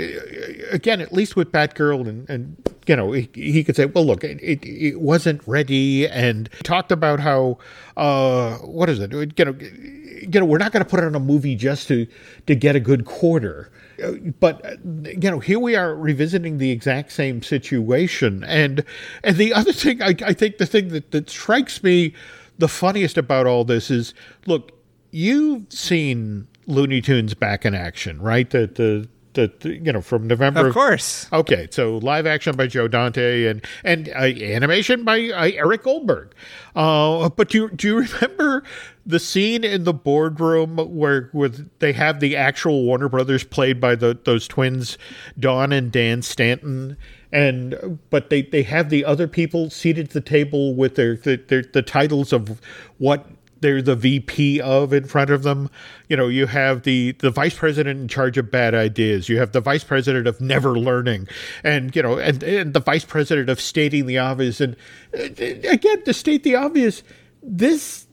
again, 0.71 0.99
at 0.99 1.13
least 1.13 1.35
with 1.35 1.51
Batgirl 1.51 2.07
and, 2.07 2.29
and 2.29 2.57
you 2.87 2.95
know, 2.95 3.11
he, 3.11 3.29
he 3.33 3.63
could 3.63 3.75
say, 3.75 3.85
well, 3.85 4.05
look, 4.05 4.23
it, 4.23 4.39
it, 4.41 4.99
wasn't 4.99 5.47
ready. 5.47 6.07
And 6.07 6.49
talked 6.63 6.91
about 6.91 7.19
how, 7.19 7.59
uh, 7.95 8.57
what 8.57 8.89
is 8.89 8.99
it? 8.99 9.13
You 9.13 9.45
know, 9.45 9.55
you 9.59 10.39
know, 10.39 10.45
we're 10.45 10.57
not 10.57 10.71
going 10.71 10.83
to 10.83 10.89
put 10.89 10.99
it 10.99 11.05
on 11.05 11.15
a 11.15 11.19
movie 11.19 11.55
just 11.55 11.87
to 11.89 12.07
to 12.47 12.55
get 12.55 12.75
a 12.75 12.79
good 12.79 13.05
quarter. 13.05 13.71
Uh, 14.03 14.13
But 14.39 14.79
you 14.83 15.29
know, 15.29 15.39
here 15.39 15.59
we 15.59 15.75
are 15.75 15.95
revisiting 15.95 16.57
the 16.57 16.71
exact 16.71 17.11
same 17.11 17.41
situation, 17.41 18.43
and 18.45 18.83
and 19.23 19.37
the 19.37 19.53
other 19.53 19.73
thing, 19.73 20.01
I, 20.01 20.15
I 20.25 20.33
think 20.33 20.57
the 20.57 20.65
thing 20.65 20.89
that 20.89 21.11
that 21.11 21.29
strikes 21.29 21.83
me 21.83 22.13
the 22.57 22.67
funniest 22.67 23.17
about 23.17 23.47
all 23.47 23.65
this 23.65 23.89
is, 23.89 24.13
look, 24.45 24.71
you've 25.11 25.71
seen 25.71 26.47
Looney 26.65 27.01
Tunes 27.01 27.33
back 27.33 27.65
in 27.65 27.73
action, 27.73 28.21
right? 28.21 28.49
The 28.49 28.67
the 28.67 29.09
that 29.33 29.63
you 29.65 29.91
know 29.91 30.01
from 30.01 30.27
November 30.27 30.67
Of 30.67 30.73
course. 30.73 31.27
Okay, 31.31 31.67
so 31.71 31.97
live 31.97 32.25
action 32.25 32.55
by 32.55 32.67
Joe 32.67 32.87
Dante 32.87 33.45
and 33.45 33.65
and 33.83 34.09
uh, 34.09 34.23
animation 34.23 35.03
by 35.03 35.29
uh, 35.29 35.51
Eric 35.53 35.83
Goldberg. 35.83 36.33
Uh, 36.75 37.29
but 37.29 37.49
do 37.49 37.57
you, 37.57 37.69
do 37.69 37.87
you 37.87 37.95
remember 38.01 38.63
the 39.05 39.19
scene 39.19 39.63
in 39.63 39.83
the 39.83 39.93
boardroom 39.93 40.77
where 40.77 41.29
with 41.33 41.69
they 41.79 41.93
have 41.93 42.19
the 42.19 42.35
actual 42.35 42.83
Warner 42.83 43.09
Brothers 43.09 43.43
played 43.43 43.79
by 43.79 43.95
the 43.95 44.17
those 44.23 44.47
twins 44.47 44.97
Don 45.39 45.71
and 45.71 45.91
Dan 45.91 46.21
Stanton? 46.21 46.97
And 47.31 47.99
but 48.11 48.29
they, 48.29 48.43
they 48.43 48.61
have 48.61 48.91
the 48.91 49.03
other 49.03 49.27
people 49.27 49.71
seated 49.71 50.05
at 50.05 50.11
the 50.11 50.21
table 50.21 50.75
with 50.75 50.93
their, 50.95 51.15
their 51.15 51.63
the 51.63 51.81
titles 51.81 52.31
of 52.31 52.61
what 52.99 53.25
they're 53.63 53.81
the 53.81 53.95
VP 53.95 54.61
of 54.61 54.93
in 54.93 55.05
front 55.05 55.31
of 55.31 55.41
them. 55.41 55.71
You 56.07 56.17
know, 56.17 56.27
you 56.27 56.45
have 56.45 56.83
the 56.83 57.13
the 57.13 57.31
vice 57.31 57.55
president 57.55 57.99
in 57.99 58.07
charge 58.07 58.37
of 58.37 58.51
bad 58.51 58.75
ideas. 58.75 59.29
You 59.29 59.39
have 59.39 59.53
the 59.53 59.61
vice 59.61 59.83
president 59.83 60.27
of 60.27 60.39
never 60.39 60.77
learning, 60.77 61.27
and 61.63 61.95
you 61.95 62.03
know, 62.03 62.19
and, 62.19 62.43
and 62.43 62.73
the 62.73 62.79
vice 62.79 63.05
president 63.05 63.49
of 63.49 63.59
stating 63.59 64.05
the 64.05 64.19
obvious. 64.19 64.61
And 64.61 64.75
uh, 65.17 65.23
again, 65.23 66.03
to 66.03 66.13
state 66.13 66.43
the 66.43 66.55
obvious, 66.55 67.01
this 67.41 68.05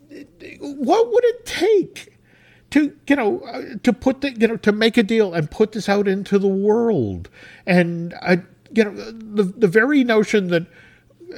what 0.61 1.13
would 1.13 1.25
it 1.25 1.45
take? 1.45 2.17
to 2.71 2.97
you 3.09 3.17
know 3.17 3.41
uh, 3.41 3.63
to 3.83 3.93
put 3.93 4.21
the 4.21 4.31
you 4.39 4.47
know 4.47 4.57
to 4.57 4.71
make 4.71 4.97
a 4.97 5.03
deal 5.03 5.35
and 5.35 5.51
put 5.51 5.73
this 5.73 5.89
out 5.89 6.07
into 6.07 6.39
the 6.39 6.47
world 6.47 7.29
and 7.67 8.15
uh, 8.23 8.37
you 8.73 8.85
know 8.85 8.95
the 8.95 9.43
the 9.43 9.67
very 9.67 10.05
notion 10.05 10.47
that 10.51 10.67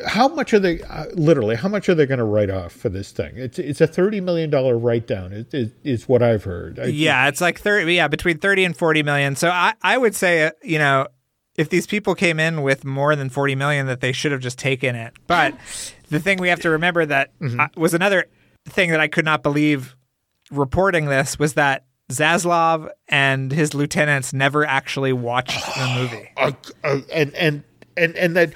how 0.06 0.28
much 0.28 0.54
are 0.54 0.58
they 0.58 0.80
uh, 0.82 1.04
literally 1.14 1.54
how 1.56 1.68
much 1.68 1.88
are 1.88 1.94
they 1.94 2.06
going 2.06 2.18
to 2.18 2.24
write 2.24 2.48
off 2.50 2.72
for 2.72 2.88
this 2.88 3.12
thing 3.12 3.32
it's 3.36 3.58
it's 3.58 3.80
a 3.80 3.86
30 3.86 4.20
million 4.20 4.48
dollar 4.50 4.76
write 4.78 5.06
down 5.06 5.32
is, 5.32 5.46
is, 5.52 5.70
is 5.84 6.08
what 6.08 6.22
i've 6.22 6.44
heard 6.44 6.78
I- 6.78 6.84
Yeah, 6.86 7.28
it's 7.28 7.40
like 7.40 7.60
30 7.60 7.92
yeah, 7.94 8.08
between 8.08 8.38
30 8.38 8.64
and 8.64 8.76
40 8.76 9.02
million. 9.02 9.36
So 9.36 9.50
I 9.50 9.74
I 9.82 9.98
would 9.98 10.14
say, 10.14 10.44
uh, 10.46 10.50
you 10.62 10.78
know, 10.78 11.06
if 11.56 11.68
these 11.68 11.86
people 11.86 12.14
came 12.14 12.40
in 12.40 12.62
with 12.62 12.84
more 12.84 13.14
than 13.14 13.28
40 13.28 13.54
million 13.56 13.86
that 13.86 14.00
they 14.00 14.12
should 14.12 14.32
have 14.32 14.40
just 14.40 14.58
taken 14.58 14.94
it. 14.94 15.12
But 15.26 15.54
the 16.08 16.18
thing 16.20 16.38
we 16.38 16.48
have 16.48 16.60
to 16.60 16.70
remember 16.70 17.04
that 17.04 17.30
uh, 17.42 17.68
was 17.76 17.92
another 17.92 18.26
thing 18.66 18.90
that 18.92 19.00
I 19.00 19.08
could 19.08 19.24
not 19.26 19.42
believe 19.42 19.94
reporting 20.50 21.06
this 21.06 21.38
was 21.38 21.54
that 21.54 21.84
Zaslav 22.10 22.88
and 23.08 23.50
his 23.52 23.74
lieutenants 23.74 24.32
never 24.32 24.64
actually 24.64 25.12
watched 25.12 25.64
the 25.76 25.94
movie. 25.98 26.30
uh, 26.36 27.00
and 27.12 27.34
and 27.34 27.62
and 27.96 28.16
and 28.16 28.36
that 28.36 28.52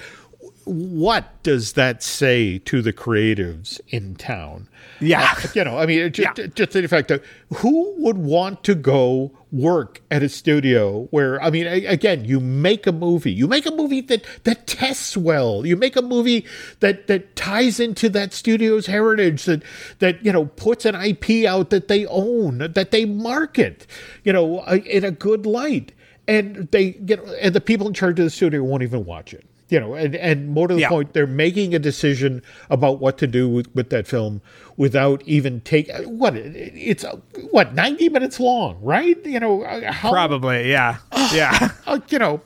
what 0.67 1.41
does 1.43 1.73
that 1.73 2.03
say 2.03 2.59
to 2.59 2.81
the 2.81 2.91
creatives 2.93 3.79
in 3.87 4.15
town? 4.15 4.67
Yeah. 4.99 5.33
Uh, 5.37 5.47
you 5.53 5.63
know 5.63 5.77
i 5.77 5.85
mean 5.85 6.11
just, 6.11 6.37
Yeah. 6.37 6.47
just 6.47 6.71
the 6.71 6.87
fact 6.87 7.07
that 7.07 7.23
who 7.57 7.93
would 7.99 8.17
want 8.17 8.63
to 8.65 8.75
go 8.75 9.31
work 9.51 10.01
at 10.11 10.23
a 10.23 10.29
studio 10.29 11.03
where 11.11 11.41
i 11.41 11.49
mean 11.49 11.67
again 11.67 12.25
you 12.25 12.39
make 12.39 12.85
a 12.87 12.91
movie. 12.91 13.31
You 13.31 13.47
make 13.47 13.65
a 13.65 13.71
movie 13.71 14.01
that 14.01 14.25
that 14.43 14.67
tests 14.67 15.15
well. 15.15 15.65
You 15.65 15.75
make 15.77 15.95
a 15.95 16.01
movie 16.01 16.45
that 16.81 17.07
that 17.07 17.35
ties 17.35 17.79
into 17.79 18.09
that 18.09 18.33
studio's 18.33 18.87
heritage 18.87 19.45
that 19.45 19.63
that 19.99 20.23
you 20.25 20.31
know 20.33 20.45
puts 20.45 20.83
an 20.85 20.95
ip 20.95 21.29
out 21.47 21.69
that 21.69 21.87
they 21.87 22.05
own 22.07 22.57
that 22.59 22.91
they 22.91 23.05
market 23.05 23.87
you 24.23 24.33
know 24.33 24.59
uh, 24.59 24.79
in 24.85 25.03
a 25.05 25.11
good 25.11 25.45
light. 25.45 25.93
And 26.29 26.67
they 26.71 26.91
get 26.91 27.21
and 27.41 27.55
the 27.55 27.61
people 27.61 27.87
in 27.87 27.93
charge 27.93 28.19
of 28.19 28.25
the 28.25 28.29
studio 28.29 28.61
won't 28.63 28.83
even 28.83 29.05
watch 29.05 29.33
it 29.33 29.45
you 29.69 29.79
know 29.79 29.93
and 29.95 30.15
and 30.15 30.49
more 30.49 30.67
to 30.67 30.73
the 30.73 30.81
Yeah. 30.81 30.89
point 30.89 31.13
they're 31.13 31.27
making 31.27 31.75
a 31.75 31.79
decision 31.79 32.41
about 32.69 32.99
what 32.99 33.17
to 33.19 33.27
do 33.27 33.49
with, 33.49 33.73
with 33.75 33.89
that 33.89 34.07
film 34.07 34.41
without 34.77 35.21
even 35.25 35.61
take 35.61 35.89
what 36.05 36.35
it's 36.37 37.03
uh, 37.03 37.17
what 37.51 37.73
90 37.73 38.09
minutes 38.09 38.39
long 38.39 38.77
right 38.81 39.17
you 39.25 39.39
know 39.39 39.63
uh, 39.63 39.91
how 39.91 40.11
Probably, 40.11 40.69
yeah. 40.69 40.97
Yeah. 41.33 41.71
uh, 41.87 41.99
you 42.09 42.19
know 42.19 42.41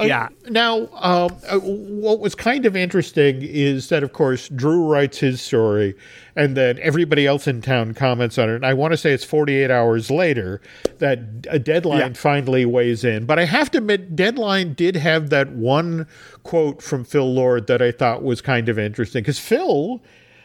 Uh, 0.00 0.04
Yeah. 0.04 0.28
Now, 0.48 0.88
um, 0.94 1.36
uh, 1.48 1.58
what 1.58 2.20
was 2.20 2.34
kind 2.34 2.66
of 2.66 2.74
interesting 2.76 3.42
is 3.42 3.88
that, 3.90 4.02
of 4.02 4.12
course, 4.12 4.48
Drew 4.48 4.84
writes 4.86 5.18
his 5.18 5.40
story, 5.40 5.94
and 6.36 6.56
then 6.56 6.78
everybody 6.80 7.26
else 7.26 7.46
in 7.46 7.60
town 7.60 7.94
comments 7.94 8.38
on 8.38 8.48
it. 8.50 8.54
And 8.56 8.66
I 8.66 8.72
want 8.74 8.92
to 8.92 8.96
say 8.96 9.12
it's 9.12 9.24
48 9.24 9.70
hours 9.70 10.10
later 10.10 10.60
that 10.98 11.20
a 11.48 11.58
deadline 11.58 11.98
Yeah. 12.00 12.12
finally 12.14 12.64
weighs 12.64 13.04
in. 13.04 13.26
But 13.26 13.38
I 13.38 13.44
have 13.44 13.70
to 13.72 13.78
admit, 13.78 14.16
Deadline 14.16 14.74
did 14.74 14.96
have 14.96 15.30
that 15.30 15.50
one 15.52 16.06
quote 16.42 16.82
from 16.82 17.04
Phil 17.04 17.32
Lord 17.32 17.66
that 17.66 17.82
I 17.82 17.92
thought 17.92 18.22
was 18.22 18.40
kind 18.40 18.68
of 18.68 18.78
interesting 18.78 19.22
because 19.22 19.38
Phil. 19.38 20.02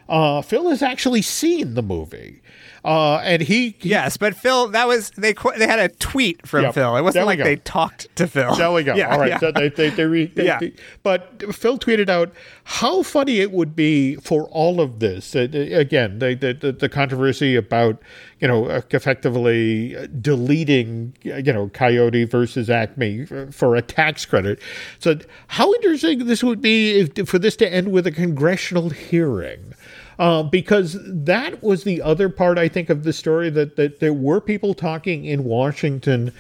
Uh, 0.08 0.40
Phil 0.44 0.70
has 0.70 0.84
actually 0.84 1.24
seen 1.24 1.74
the 1.74 1.82
movie, 1.82 2.40
uh, 2.86 3.18
and 3.24 3.42
he, 3.42 3.76
he 3.80 3.90
Yes, 3.90 4.16
but 4.16 4.36
Phil, 4.36 4.70
that 4.70 4.88
was 4.88 5.10
they. 5.18 5.34
They 5.58 5.66
had 5.68 5.80
a 5.80 5.90
tweet 5.90 6.46
from 6.48 6.64
Yep. 6.66 6.74
Phil. 6.76 6.96
It 6.98 7.02
wasn't 7.02 7.26
like 7.26 7.40
go. 7.40 7.44
they 7.44 7.56
talked 7.56 8.16
to 8.16 8.28
Phil. 8.28 8.56
There 8.56 8.72
we 8.72 8.84
go. 8.84 8.94
Yeah, 8.96 9.12
All 9.12 9.20
right. 9.20 9.30
yeah. 9.30 9.40
So 9.40 9.52
they, 9.52 9.70
they, 9.70 9.90
they, 9.90 10.06
re, 10.06 10.28
they, 10.28 10.46
Yeah. 10.46 10.60
but 11.04 11.54
Phil 11.54 11.78
tweeted 11.80 12.10
out 12.10 12.32
how 12.64 13.02
funny 13.04 13.40
it 13.40 13.52
would 13.52 13.76
be 13.76 14.16
for 14.18 14.44
all 14.50 14.80
of 14.80 15.00
this. 15.00 15.36
Uh, 15.36 15.48
again, 15.52 16.20
the, 16.20 16.36
the, 16.36 16.72
the, 16.72 16.88
controversy 16.88 17.56
about, 17.56 18.02
you 18.40 18.48
know, 18.48 18.66
uh, 18.68 18.82
effectively 18.92 19.96
deleting, 20.22 21.16
you 21.24 21.52
know, 21.54 21.70
Coyote 21.70 22.24
versus 22.26 22.70
Acme 22.70 23.26
for, 23.26 23.52
for 23.52 23.76
a 23.76 23.82
tax 23.82 24.26
credit. 24.26 24.60
So, 25.00 25.18
how 25.48 25.74
interesting 25.74 26.26
this 26.26 26.44
would 26.44 26.62
be 26.62 27.00
if, 27.00 27.28
for 27.28 27.40
this 27.40 27.56
to 27.58 27.72
end 27.72 27.92
with 27.92 28.06
a 28.08 28.12
congressional 28.12 28.90
hearing. 28.92 29.74
Uh, 30.18 30.44
because 30.44 30.98
that 31.04 31.62
was 31.62 31.84
the 31.84 32.02
other 32.02 32.30
part, 32.30 32.58
I 32.58 32.68
think, 32.70 32.90
of 32.90 33.04
the 33.04 33.14
story 33.14 33.50
that, 33.50 33.76
that 33.76 34.00
there 34.00 34.14
were 34.14 34.40
people 34.40 34.74
talking 34.74 35.26
in 35.26 35.44
Washington 35.44 36.32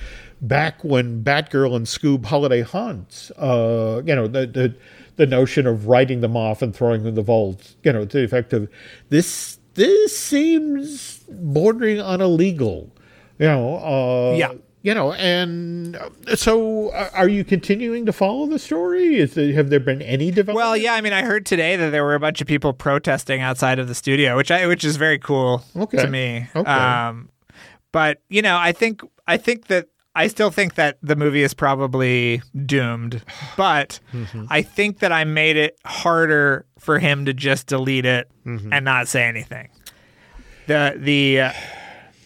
back 0.41 0.83
when 0.83 1.23
Batgirl 1.23 1.75
and 1.75 1.85
Scoob 1.85 2.25
holiday 2.25 2.61
hunts, 2.61 3.31
uh, 3.31 4.01
you 4.05 4.15
know, 4.15 4.27
the, 4.27 4.45
the 4.47 4.75
the 5.17 5.25
notion 5.25 5.65
of 5.65 5.87
writing 5.87 6.19
them 6.19 6.35
off 6.35 6.61
and 6.61 6.75
throwing 6.75 7.01
them 7.01 7.09
in 7.09 7.15
the 7.15 7.21
vault, 7.21 7.75
you 7.83 7.93
know, 7.93 8.05
to 8.05 8.17
the 8.17 8.23
effect 8.23 8.53
of 8.53 8.69
this 9.09 9.59
this 9.75 10.17
seems 10.17 11.19
bordering 11.29 11.99
on 11.99 12.21
illegal, 12.21 12.91
you 13.39 13.45
know. 13.45 13.77
Uh, 13.77 14.35
Yeah. 14.35 14.53
You 14.85 14.93
know, 14.93 15.13
and 15.13 15.95
uh, 15.95 16.35
so 16.35 16.89
uh, 16.89 17.09
are 17.13 17.27
you 17.27 17.43
continuing 17.43 18.05
to 18.05 18.13
follow 18.13 18.45
the 18.45 18.59
story? 18.59 19.15
Is 19.15 19.33
there, 19.33 19.51
have 19.53 19.71
there 19.71 19.79
been 19.79 20.03
any 20.03 20.29
development? 20.29 20.57
Well, 20.57 20.77
yeah, 20.77 20.93
I 20.93 21.01
mean, 21.01 21.11
I 21.11 21.23
heard 21.23 21.43
today 21.43 21.75
that 21.75 21.89
there 21.89 22.03
were 22.03 22.13
a 22.13 22.19
bunch 22.19 22.39
of 22.39 22.45
people 22.45 22.71
protesting 22.71 23.41
outside 23.41 23.79
of 23.79 23.87
the 23.87 23.95
studio, 23.95 24.37
which 24.37 24.51
I 24.51 24.67
which 24.67 24.83
is 24.83 24.97
very 24.97 25.17
cool 25.17 25.63
Okay. 25.75 25.97
to 25.97 26.07
me. 26.07 26.45
Okay. 26.55 26.69
Um, 26.71 27.29
but 27.91 28.21
you 28.29 28.43
know, 28.43 28.57
I 28.57 28.73
think 28.73 29.01
I 29.25 29.37
think 29.37 29.67
that 29.69 29.87
I 30.13 30.27
still 30.27 30.51
think 30.51 30.75
that 30.75 30.99
the 31.01 31.15
movie 31.15 31.41
is 31.41 31.55
probably 31.55 32.43
doomed, 32.67 33.23
but 33.57 33.99
Mm-hmm. 34.13 34.45
I 34.51 34.61
think 34.61 34.99
that 34.99 35.11
I 35.11 35.23
made 35.23 35.57
it 35.57 35.79
harder 35.83 36.67
for 36.77 36.99
him 36.99 37.25
to 37.25 37.33
just 37.33 37.65
delete 37.65 38.05
it 38.05 38.29
Mm-hmm. 38.45 38.71
and 38.71 38.85
not 38.85 39.07
say 39.07 39.23
anything. 39.23 39.69
The 40.67 40.93
the 40.95 41.41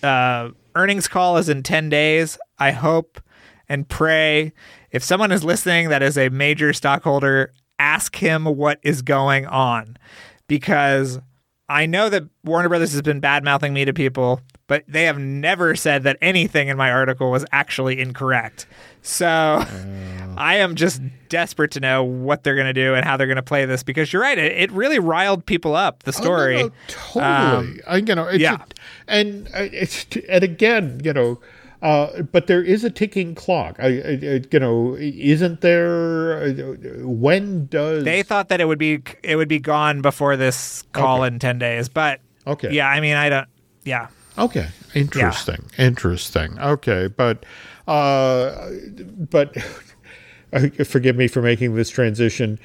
uh, 0.03 0.05
uh, 0.05 0.49
earnings 0.75 1.07
call 1.07 1.37
is 1.37 1.47
in 1.47 1.63
10 1.63 1.87
days. 1.87 2.37
I 2.59 2.71
hope 2.71 3.21
and 3.67 3.87
pray 3.87 4.53
if 4.91 5.03
someone 5.03 5.31
is 5.31 5.43
listening 5.43 5.89
that 5.89 6.01
is 6.01 6.17
a 6.17 6.29
major 6.29 6.73
stockholder, 6.73 7.53
ask 7.77 8.15
him 8.15 8.45
what 8.45 8.79
is 8.83 9.01
going 9.01 9.45
on 9.45 9.97
because 10.47 11.19
I 11.69 11.85
know 11.85 12.09
that 12.09 12.23
Warner 12.43 12.67
Brothers 12.67 12.93
has 12.93 13.03
been 13.03 13.19
bad 13.19 13.43
mouthing 13.43 13.73
me 13.73 13.85
to 13.85 13.93
people, 13.93 14.41
but 14.65 14.83
they 14.87 15.03
have 15.03 15.19
never 15.19 15.75
said 15.75 16.01
that 16.03 16.17
anything 16.19 16.67
in 16.67 16.77
my 16.77 16.91
article 16.91 17.29
was 17.29 17.45
actually 17.51 17.99
incorrect. 17.99 18.65
So 19.03 19.63
I 20.35 20.55
am 20.55 20.73
just 20.75 20.99
desperate 21.29 21.69
to 21.71 21.79
know 21.79 22.03
what 22.03 22.43
they're 22.43 22.55
going 22.55 22.67
to 22.67 22.73
do 22.73 22.95
and 22.95 23.05
how 23.05 23.17
they're 23.17 23.27
going 23.27 23.35
to 23.35 23.43
play 23.43 23.65
this 23.65 23.83
because 23.83 24.11
you're 24.11 24.21
right. 24.21 24.37
It, 24.37 24.51
it 24.53 24.71
really 24.71 24.97
riled 24.97 25.45
people 25.45 25.75
up, 25.75 26.03
the 26.03 26.13
story. 26.13 26.57
Oh, 26.57 26.61
no, 26.61 26.67
no, 26.67 26.73
totally. 26.87 27.23
Um, 27.23 27.79
I, 27.87 27.95
you 27.97 28.15
know, 28.15 28.27
it's 28.27 28.39
yeah. 28.39 28.63
and 29.07 29.47
uh, 29.49 29.69
it's 29.71 30.07
and 30.27 30.43
again, 30.43 31.01
you 31.03 31.13
know, 31.13 31.39
uh, 31.81 32.21
but 32.23 32.47
there 32.47 32.61
is 32.61 32.83
a 32.83 32.89
ticking 32.89 33.35
clock. 33.35 33.77
I, 33.79 33.85
I, 33.87 34.41
you 34.51 34.59
know, 34.59 34.95
isn't 34.99 35.61
there? 35.61 36.51
When 37.05 37.67
does 37.67 38.03
They 38.03 38.23
thought 38.23 38.49
that 38.49 38.59
it 38.59 38.65
would 38.65 38.79
be 38.79 39.01
it 39.23 39.35
would 39.35 39.47
be 39.47 39.59
gone 39.59 40.01
before 40.01 40.35
this 40.37 40.83
call 40.93 41.19
Okay. 41.23 41.33
in 41.33 41.39
10 41.39 41.59
days, 41.59 41.89
but 41.89 42.19
Okay. 42.47 42.71
Yeah, 42.71 42.87
I 42.89 42.99
mean, 42.99 43.15
I 43.15 43.29
don't 43.29 43.47
yeah. 43.83 44.07
Okay, 44.37 44.67
interesting, 44.95 45.65
interesting. 45.77 46.57
Okay, 46.59 47.07
but 47.07 47.45
uh, 47.87 48.69
but 49.29 49.55
forgive 50.85 51.15
me 51.15 51.27
for 51.27 51.41
making 51.41 51.75
this 51.75 51.89
transition. 51.89 52.59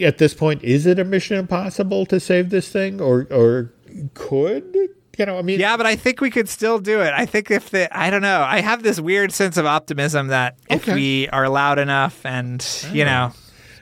At 0.00 0.18
this 0.18 0.34
point, 0.34 0.62
is 0.64 0.86
it 0.86 0.98
a 0.98 1.04
mission 1.04 1.36
impossible 1.36 2.06
to 2.06 2.18
save 2.20 2.50
this 2.50 2.70
thing, 2.70 3.00
or 3.00 3.26
or 3.30 3.72
could 4.14 4.76
you 5.20 5.26
know? 5.26 5.38
I 5.38 5.42
mean, 5.42 5.60
Yeah, 5.60 5.76
but 5.76 5.86
I 5.86 5.94
think 5.96 6.20
we 6.20 6.30
could 6.30 6.48
still 6.48 6.78
do 6.78 7.00
it. 7.00 7.12
I 7.14 7.26
think 7.26 7.50
if 7.50 7.70
the 7.70 7.96
I 7.96 8.10
don't 8.10 8.22
know. 8.22 8.40
I 8.42 8.60
have 8.60 8.82
this 8.82 8.98
weird 9.00 9.30
sense 9.32 9.56
of 9.56 9.66
optimism 9.66 10.28
that 10.28 10.56
if 10.68 10.82
Okay. 10.82 10.94
we 10.94 11.28
are 11.28 11.48
loud 11.48 11.78
enough 11.78 12.24
and, 12.26 12.66
you 12.92 13.04
know, 13.04 13.32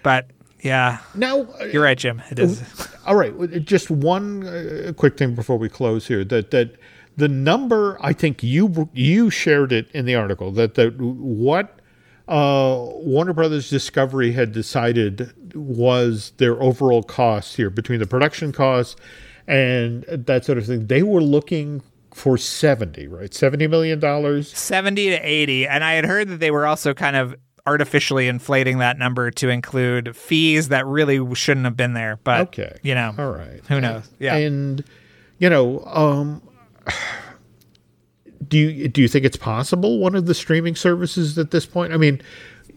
but 0.02 0.30
yeah. 0.60 0.98
Now 1.14 1.42
uh, 1.60 1.64
You're 1.72 1.82
right, 1.84 1.96
Jim. 1.96 2.20
It 2.30 2.38
is. 2.38 2.62
All 3.06 3.14
right, 3.16 3.32
just 3.64 3.90
one 3.90 4.46
uh, 4.46 4.92
quick 4.96 5.16
thing 5.16 5.34
before 5.34 5.56
we 5.56 5.68
close 5.68 6.06
here. 6.08 6.24
That 6.24 6.50
that 6.50 6.74
the 7.16 7.28
number 7.28 7.96
I 8.00 8.12
think 8.12 8.42
you 8.42 8.88
you 8.92 9.30
shared 9.30 9.72
it 9.72 9.90
in 9.92 10.04
the 10.04 10.14
article 10.16 10.50
that 10.52 10.74
that 10.74 11.00
what 11.00 11.78
uh, 12.26 12.76
Warner 12.96 13.32
Brothers 13.32 13.70
Discovery 13.70 14.32
had 14.32 14.52
decided 14.52 15.32
was 15.54 16.32
their 16.36 16.60
overall 16.62 17.02
cost 17.02 17.56
here 17.56 17.70
between 17.70 18.00
the 18.00 18.06
production 18.06 18.52
costs 18.52 18.96
and 19.48 20.04
that 20.04 20.44
sort 20.44 20.58
of 20.58 20.66
thing. 20.66 20.86
They 20.86 21.02
were 21.02 21.20
looking 21.22 21.82
for 22.14 22.36
seventy, 22.38 23.06
right? 23.08 23.32
Seventy 23.34 23.66
million 23.66 23.98
dollars. 24.00 24.56
70 24.56 25.10
to 25.10 25.16
80 25.16 25.66
and 25.66 25.82
i 25.84 25.92
had 25.94 26.04
heard 26.04 26.28
that 26.28 26.40
they 26.40 26.50
were 26.50 26.66
also 26.66 26.92
kind 26.94 27.16
of 27.16 27.34
artificially 27.66 28.28
inflating 28.28 28.78
that 28.78 28.98
number 28.98 29.30
to 29.30 29.48
include 29.50 30.16
fees 30.16 30.68
that 30.68 30.86
really 30.86 31.34
shouldn't 31.34 31.64
have 31.64 31.76
been 31.76 31.92
there 31.94 32.18
but 32.24 32.40
Okay. 32.48 32.78
you 32.82 32.94
know 32.94 33.14
All 33.18 33.30
right. 33.32 33.60
who 33.68 33.80
knows 33.80 34.08
yeah 34.18 34.36
And 34.36 34.82
you 35.38 35.48
know, 35.50 35.82
um 35.86 36.42
do 38.46 38.56
you 38.56 38.88
do 38.88 39.00
you 39.02 39.08
think 39.08 39.24
it's 39.24 39.36
possible 39.36 39.98
one 39.98 40.14
of 40.14 40.26
the 40.26 40.34
streaming 40.34 40.74
services 40.74 41.36
at 41.38 41.50
this 41.50 41.66
point? 41.66 41.92
I 41.92 41.96
mean, 41.96 42.20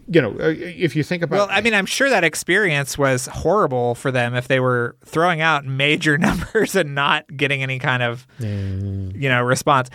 you 0.08 0.22
know, 0.22 0.32
uh, 0.40 0.54
if 0.58 0.96
you 0.96 1.04
think 1.04 1.24
about 1.24 1.36
well 1.36 1.48
i 1.52 1.62
mean 1.62 1.74
i'm 1.74 1.86
sure 1.86 2.10
that 2.10 2.24
experience 2.24 2.98
was 2.98 3.28
horrible 3.28 3.96
for 3.96 4.12
them 4.12 4.36
if 4.36 4.48
they 4.48 4.60
were 4.60 4.96
throwing 5.06 5.42
out 5.42 5.66
major 5.66 6.18
numbers 6.28 6.76
and 6.76 6.96
not 6.96 7.26
getting 7.38 7.62
any 7.64 7.80
kind 7.80 8.04
of 8.04 8.28
you 8.40 9.30
know 9.30 9.42
response. 9.42 9.90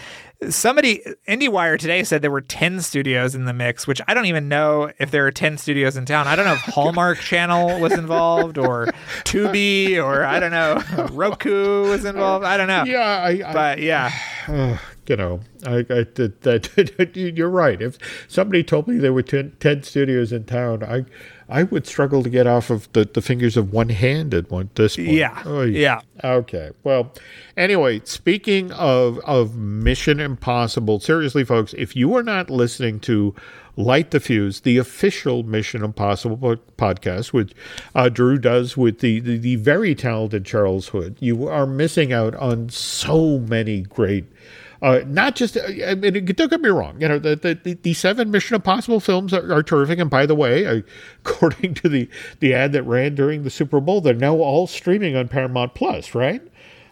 Somebody 0.50 1.00
indiewire 1.26 1.78
today 1.78 2.04
said 2.04 2.20
there 2.20 2.30
were 2.30 2.42
10 2.42 2.82
studios 2.82 3.34
in 3.34 3.46
the 3.46 3.54
mix 3.54 3.86
which 3.86 4.02
i 4.06 4.12
don't 4.12 4.26
even 4.26 4.48
know 4.48 4.92
if 4.98 5.10
there 5.10 5.26
are 5.26 5.30
10 5.30 5.56
studios 5.58 5.96
in 5.96 6.04
town. 6.04 6.26
I 6.26 6.36
don't 6.36 6.44
know 6.44 6.52
if 6.52 6.60
hallmark 6.74 7.18
channel 7.18 7.80
was 7.80 7.92
involved 7.92 8.58
or 8.58 8.86
tubi 9.24 9.96
or 10.02 10.24
i 10.24 10.38
don't 10.38 10.50
know 10.50 10.82
roku 11.12 11.88
was 11.90 12.04
involved. 12.04 12.44
I 12.44 12.56
don't 12.56 12.68
know. 12.68 12.84
Yeah, 12.84 13.22
I, 13.22 13.42
I 13.46 13.52
but 13.52 13.78
yeah 13.80 14.12
you 15.08 15.16
know, 15.16 15.40
I, 15.64 15.78
I 15.78 16.04
that, 16.04 16.70
that 16.96 17.16
you're 17.16 17.48
right. 17.48 17.80
If 17.80 17.98
somebody 18.28 18.62
told 18.62 18.88
me 18.88 18.98
there 18.98 19.12
were 19.12 19.22
10, 19.22 19.56
10 19.60 19.82
studios 19.82 20.32
in 20.32 20.44
town, 20.44 20.82
I 20.82 21.04
I 21.48 21.62
would 21.62 21.86
struggle 21.86 22.22
to 22.24 22.30
get 22.30 22.46
off 22.46 22.70
of 22.70 22.92
the, 22.92 23.04
the 23.04 23.22
fingers 23.22 23.56
of 23.56 23.72
one 23.72 23.90
hand 23.90 24.34
at 24.34 24.50
one 24.50 24.70
this 24.74 24.96
point. 24.96 25.08
Yeah, 25.08 25.42
Oy. 25.46 25.66
yeah. 25.66 26.00
Okay. 26.24 26.70
Well, 26.82 27.12
anyway, 27.56 28.00
speaking 28.04 28.72
of 28.72 29.18
of 29.20 29.56
Mission 29.56 30.18
Impossible, 30.18 30.98
seriously, 31.00 31.44
folks, 31.44 31.72
if 31.78 31.94
you 31.94 32.14
are 32.16 32.22
not 32.22 32.50
listening 32.50 32.98
to 33.00 33.34
Light 33.76 34.10
the 34.10 34.20
Fuse, 34.20 34.60
the 34.60 34.78
official 34.78 35.42
Mission 35.44 35.84
Impossible 35.84 36.56
podcast, 36.78 37.32
which 37.32 37.52
uh, 37.94 38.08
Drew 38.08 38.38
does 38.38 38.76
with 38.76 38.98
the, 38.98 39.20
the 39.20 39.36
the 39.36 39.56
very 39.56 39.94
talented 39.94 40.44
Charles 40.44 40.88
Hood, 40.88 41.16
you 41.20 41.46
are 41.46 41.66
missing 41.66 42.12
out 42.12 42.34
on 42.36 42.70
so 42.70 43.38
many 43.38 43.82
great. 43.82 44.24
Uh, 44.82 45.00
not 45.06 45.34
just, 45.36 45.56
I 45.56 45.94
mean, 45.94 46.24
don't 46.26 46.50
get 46.50 46.60
me 46.60 46.68
wrong. 46.68 47.00
You 47.00 47.08
know, 47.08 47.18
the 47.18 47.34
the, 47.36 47.74
the, 47.82 47.94
seven 47.94 48.30
Mission 48.30 48.54
Impossible 48.54 49.00
films 49.00 49.32
are, 49.32 49.52
are 49.52 49.62
terrific. 49.62 49.98
And 49.98 50.10
by 50.10 50.26
the 50.26 50.34
way, 50.34 50.66
uh, 50.66 50.82
according 51.24 51.74
to 51.74 51.88
the 51.88 52.08
the 52.40 52.52
ad 52.54 52.72
that 52.72 52.82
ran 52.82 53.14
during 53.14 53.42
the 53.42 53.50
Super 53.50 53.80
Bowl, 53.80 54.00
they're 54.00 54.12
now 54.14 54.34
all 54.34 54.66
streaming 54.66 55.16
on 55.16 55.28
Paramount 55.28 55.74
Plus, 55.74 56.14
right? 56.14 56.42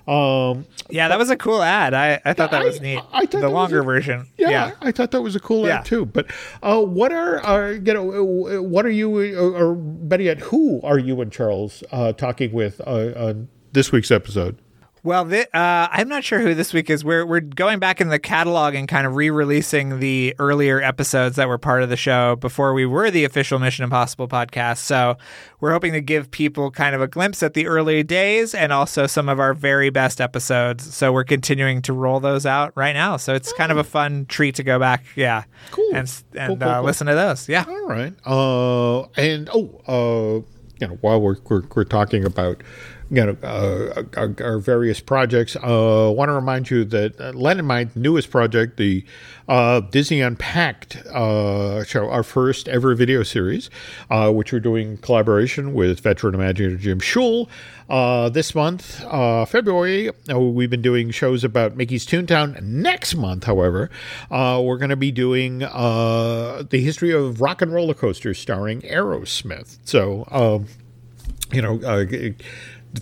Um, 0.06 0.66
yeah 0.90 1.08
that 1.08 1.16
was 1.16 1.30
a 1.30 1.36
cool 1.36 1.62
ad 1.62 1.94
i, 1.94 2.20
I 2.26 2.34
thought 2.34 2.50
that 2.50 2.60
I- 2.60 2.64
was 2.66 2.78
neat 2.78 3.00
I 3.10 3.24
thought 3.24 3.40
the 3.40 3.48
longer 3.48 3.80
a- 3.80 3.84
version 3.84 4.26
yeah, 4.36 4.50
yeah 4.50 4.70
I 4.82 4.92
thought 4.92 5.12
that 5.12 5.22
was 5.22 5.34
a 5.34 5.40
cool 5.40 5.66
Yeah. 5.66 5.78
ad 5.78 5.86
too. 5.86 6.04
But 6.04 6.26
uh, 6.62 6.82
what 6.82 7.10
are, 7.10 7.40
are 7.40 7.72
you 7.72 7.94
know, 7.94 8.58
uh, 8.58 8.62
what 8.62 8.84
are 8.84 8.90
you, 8.90 9.16
uh, 9.16 9.58
or 9.58 9.74
better 9.74 10.22
yet, 10.24 10.40
who 10.40 10.82
are 10.82 10.98
you 10.98 11.22
and 11.22 11.32
Charles 11.32 11.82
uh, 11.90 12.12
talking 12.12 12.52
with 12.52 12.82
uh, 12.86 13.12
on 13.16 13.48
this 13.72 13.92
week's 13.92 14.10
episode? 14.10 14.58
Well, 15.04 15.28
thi- 15.28 15.42
uh, 15.52 15.88
I'm 15.92 16.08
not 16.08 16.24
sure 16.24 16.40
who 16.40 16.54
this 16.54 16.72
week 16.72 16.88
is. 16.88 17.04
We're 17.04 17.26
we're 17.26 17.40
going 17.40 17.78
back 17.78 18.00
in 18.00 18.08
the 18.08 18.18
catalog 18.18 18.74
and 18.74 18.88
kind 18.88 19.06
of 19.06 19.16
re-releasing 19.16 20.00
the 20.00 20.34
earlier 20.38 20.80
episodes 20.80 21.36
that 21.36 21.46
were 21.46 21.58
part 21.58 21.82
of 21.82 21.90
the 21.90 21.96
show 21.96 22.36
before 22.36 22.72
we 22.72 22.86
were 22.86 23.10
the 23.10 23.24
official 23.24 23.58
Mission 23.58 23.84
Impossible 23.84 24.28
podcast. 24.28 24.78
So 24.78 25.18
we're 25.60 25.72
hoping 25.72 25.92
to 25.92 26.00
give 26.00 26.30
people 26.30 26.70
kind 26.70 26.94
of 26.94 27.02
a 27.02 27.06
glimpse 27.06 27.42
at 27.42 27.52
the 27.52 27.66
early 27.66 28.02
days 28.02 28.54
and 28.54 28.72
also 28.72 29.06
some 29.06 29.28
of 29.28 29.38
our 29.38 29.52
very 29.52 29.90
best 29.90 30.22
episodes. 30.22 30.94
So 30.94 31.12
we're 31.12 31.24
continuing 31.24 31.82
to 31.82 31.92
roll 31.92 32.18
those 32.18 32.46
out 32.46 32.72
right 32.74 32.94
now. 32.94 33.18
So 33.18 33.34
it's 33.34 33.52
kind 33.52 33.70
of 33.70 33.76
a 33.76 33.84
fun 33.84 34.24
treat 34.24 34.54
to 34.54 34.62
go 34.62 34.78
back, 34.78 35.04
yeah, 35.16 35.44
Cool. 35.70 35.90
and 35.94 35.98
and 36.34 36.48
Cool, 36.48 36.56
cool, 36.56 36.68
uh, 36.68 36.74
cool. 36.76 36.84
listen 36.86 37.06
to 37.08 37.14
those. 37.14 37.46
Yeah. 37.46 37.66
All 37.68 37.86
right. 37.88 38.14
Uh, 38.26 39.02
and 39.20 39.50
oh, 39.52 39.82
uh, 39.86 40.46
you 40.80 40.88
know, 40.88 40.94
while 41.02 41.20
we're 41.20 41.36
we're, 41.50 41.62
we're 41.74 41.84
talking 41.84 42.24
about 42.24 42.62
you 43.14 43.24
know 43.24 43.36
uh, 43.42 44.02
our, 44.16 44.34
our 44.40 44.58
various 44.58 45.00
projects, 45.00 45.56
uh, 45.56 46.12
want 46.14 46.28
to 46.28 46.32
remind 46.32 46.70
you 46.70 46.84
that 46.84 47.34
Len 47.34 47.58
and 47.58 47.68
my 47.68 47.88
newest 47.94 48.30
project, 48.30 48.76
the 48.76 49.04
uh, 49.48 49.80
Disney 49.80 50.20
Unpacked 50.20 50.96
uh, 51.06 51.84
show, 51.84 52.10
our 52.10 52.22
first 52.22 52.68
ever 52.68 52.94
video 52.94 53.22
series, 53.22 53.70
uh, 54.10 54.32
which 54.32 54.52
we're 54.52 54.60
doing 54.60 54.92
in 54.92 54.96
collaboration 54.98 55.74
with 55.74 56.00
veteran 56.00 56.34
imaginator 56.34 56.78
Jim 56.78 56.98
Shull. 56.98 57.48
Uh, 57.88 58.30
this 58.30 58.54
month, 58.54 59.00
February, 59.48 60.10
we've 60.34 60.70
been 60.70 60.82
doing 60.82 61.10
shows 61.10 61.44
about 61.44 61.76
Mickey's 61.76 62.06
Toontown. 62.06 62.60
Next 62.62 63.14
month, 63.14 63.44
however, 63.44 63.90
we're 64.30 64.78
going 64.78 64.90
to 64.90 64.96
be 64.96 65.12
doing 65.12 65.58
the 65.58 66.66
history 66.70 67.12
of 67.12 67.40
rock 67.40 67.62
and 67.62 67.72
roller 67.72 67.94
coasters 67.94 68.38
starring 68.38 68.80
Aerosmith. 68.82 69.78
So, 69.84 70.26
um, 70.30 70.66
you 71.52 71.62
know, 71.62 71.80
uh, 71.82 72.04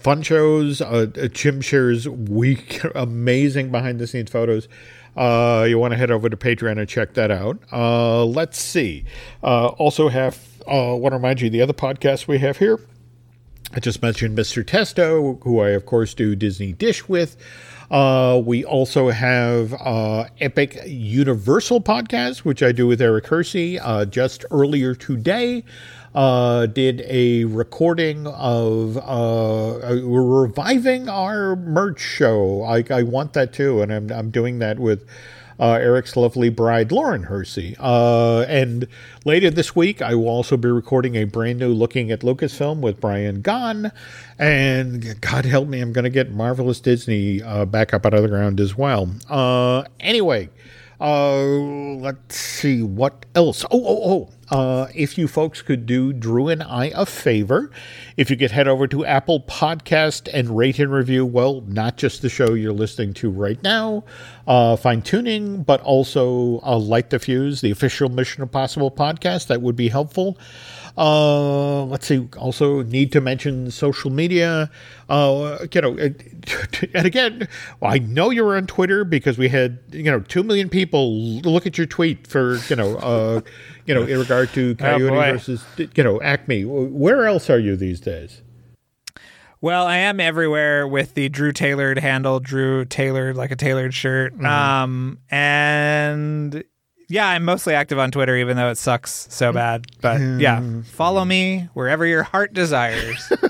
fun 0.01 0.23
shows. 0.23 0.81
Uh, 0.81 1.07
uh, 1.21 1.29
Jim 1.29 1.61
shares 1.61 2.09
week 2.09 2.83
amazing 2.95 3.71
behind 3.71 3.99
the 3.99 4.07
scenes 4.07 4.31
photos. 4.31 4.69
Uh, 5.17 5.67
you 5.69 5.79
want 5.79 5.93
to 5.93 5.99
head 5.99 6.11
over 6.11 6.29
to 6.29 6.37
Patreon 6.37 6.79
and 6.79 6.89
check 6.89 7.15
that 7.15 7.31
out. 7.31 7.59
Uh, 7.71 8.25
let's 8.25 8.59
see. 8.59 9.05
Uh, 9.43 9.67
also 9.69 10.09
have 10.09 10.39
uh, 10.67 10.95
want 10.97 11.13
to 11.13 11.17
remind 11.17 11.41
you 11.41 11.51
the 11.51 11.61
other 11.61 11.73
podcast 11.73 12.27
we 12.27 12.39
have 12.39 12.59
here. 12.59 12.81
I 13.75 13.81
just 13.81 14.03
mentioned 14.03 14.37
Mr. 14.37 14.67
Testa, 14.67 15.37
who 15.43 15.61
I, 15.61 15.71
of 15.71 15.87
course, 15.87 16.15
do 16.15 16.37
Disney 16.37 16.73
Dish 16.73 17.09
with. 17.09 17.37
Uh, 17.91 18.41
we 18.43 18.65
also 18.65 19.11
have 19.11 19.75
uh, 19.75 20.27
Epic 20.41 20.79
Universal 20.87 21.83
Podcast, 21.83 22.39
which 22.39 22.63
I 22.63 22.73
do 22.73 22.87
with 22.87 23.03
Eric 23.03 23.27
Hersey. 23.27 23.79
Uh, 23.79 24.05
just 24.07 24.45
earlier 24.51 24.95
today, 24.95 25.65
uh, 26.15 26.67
did 26.67 27.03
a 27.07 27.45
recording 27.45 28.27
of 28.27 28.97
uh, 28.99 29.95
reviving 30.03 31.09
our 31.09 31.57
merch 31.57 32.01
show. 32.01 32.63
I, 32.65 32.85
I 32.91 33.03
want 33.03 33.33
that 33.33 33.53
too, 33.53 33.83
and 33.83 33.93
I'm 33.93 34.11
I'm 34.11 34.31
doing 34.31 34.59
that 34.59 34.79
with 34.79 35.07
uh, 35.59 35.75
Eric's 35.75 36.17
lovely 36.17 36.49
bride, 36.49 36.91
Lauren 36.91 37.25
Hersey. 37.25 37.77
Uh, 37.79 38.41
and 38.49 38.89
later 39.25 39.49
this 39.49 39.77
week, 39.77 40.03
I 40.03 40.15
will 40.15 40.29
also 40.29 40.57
be 40.57 40.69
recording 40.69 41.15
a 41.15 41.25
brand 41.25 41.61
new 41.61 41.73
Looking 41.73 42.11
at 42.11 42.21
Lucasfilm 42.21 42.81
with 42.81 43.01
Brian 43.01 43.43
Gahn. 43.43 43.93
And 44.39 45.21
God 45.21 45.45
help 45.45 45.69
me, 45.69 45.81
I'm 45.81 45.93
going 45.93 46.05
to 46.05 46.11
get 46.11 46.33
Marvelous 46.33 46.81
Disney 46.81 47.43
uh, 47.43 47.65
back 47.65 47.95
up 47.95 48.05
out 48.05 48.15
of 48.15 48.23
the 48.23 48.29
ground 48.29 48.59
as 48.59 48.77
well. 48.77 49.09
Uh, 49.29 49.85
anyway, 50.01 50.49
uh, 51.03 51.43
let's 51.43 52.37
see 52.37 52.81
what 52.81 53.27
else. 53.35 53.65
Oh, 53.65 53.85
oh, 53.85 54.11
oh. 54.11 54.57
Uh, 54.57 54.87
if 54.95 55.17
you 55.17 55.27
folks 55.27 55.63
could 55.63 55.87
do 55.87 56.13
Drew 56.13 56.49
and 56.49 56.63
I 56.63 56.93
a 56.95 57.07
favor, 57.07 57.71
if 58.17 58.31
you 58.31 58.37
could 58.37 58.51
head 58.51 58.69
over 58.69 58.87
to 58.87 59.05
Apple 59.05 59.41
Podcast 59.41 60.29
and 60.33 60.57
rate 60.57 60.79
and 60.79 60.93
review, 60.93 61.25
well, 61.27 61.63
not 61.63 61.97
just 61.97 62.23
the 62.23 62.29
show 62.29 62.53
you're 62.55 62.73
listening 62.73 63.15
to 63.15 63.31
right 63.31 63.61
now, 63.63 64.05
uh, 64.47 64.77
fine 64.77 65.03
tuning, 65.03 65.63
but 65.63 65.81
also 65.81 66.61
uh, 66.61 66.79
Light 66.79 67.11
the 67.11 67.19
Fuse, 67.19 67.63
the 67.63 67.71
official 67.71 68.09
Mission 68.09 68.43
Impossible 68.43 68.91
podcast. 68.91 69.47
That 69.49 69.63
would 69.63 69.77
be 69.77 69.89
helpful. 69.89 70.39
Uh, 70.97 71.85
let's 71.85 72.07
see. 72.07 72.29
Also, 72.37 72.83
need 72.83 73.13
to 73.13 73.21
mention 73.21 73.71
social 73.71 74.11
media. 74.11 74.71
Uh, 75.09 75.67
you 75.73 75.81
know, 75.81 75.97
and 76.95 77.07
again, 77.07 77.49
I 77.81 77.99
know 77.99 78.31
you 78.31 78.45
were 78.45 78.57
on 78.57 78.67
Twitter 78.67 79.05
because 79.05 79.39
we 79.39 79.49
had 79.49 79.79
you 79.91 80.05
know 80.05 80.21
two 80.21 80.43
million 80.43 80.69
people 80.69 81.15
look 81.15 81.67
at 81.67 81.79
your 81.79 81.87
tweet 81.87 82.27
for 82.27 82.57
you 82.69 82.77
know 82.77 82.97
uh, 82.97 83.41
you 83.87 83.95
know 83.95 84.03
in 84.03 84.19
regard 84.19 84.51
to 84.51 84.75
Coyote 84.77 85.09
boy. 85.09 85.33
versus 85.33 85.65
you 85.77 86.05
know 86.05 86.21
Acme. 86.21 86.65
Where 86.65 87.27
else 87.27 87.49
are 87.49 87.59
you 87.59 87.77
these 87.77 88.01
days? 88.01 88.43
Well, 89.63 89.87
I 89.87 89.99
am 89.99 90.19
everywhere 90.19 90.89
with 90.89 91.15
the 91.15 91.29
Drew 91.29 91.53
tailored 91.53 91.97
handle, 92.01 92.41
Drew 92.41 92.85
tailored 92.85 93.37
like 93.37 93.53
a 93.53 93.57
tailored 93.57 93.95
shirt. 93.95 94.35
Um, 94.43 95.21
and 95.31 96.65
yeah, 97.13 97.29
I'm 97.29 97.45
mostly 97.45 97.75
active 97.75 97.99
on 97.99 98.11
Twitter, 98.11 98.37
even 98.37 98.57
though 98.57 98.71
it 98.71 98.79
sucks 98.79 99.27
so 99.31 99.53
bad. 99.53 99.87
But 100.01 100.21
yeah, 100.41 100.83
follow 100.85 101.25
me 101.25 101.69
wherever 101.75 102.07
your 102.07 102.23
heart 102.23 102.53
desires. 102.55 103.31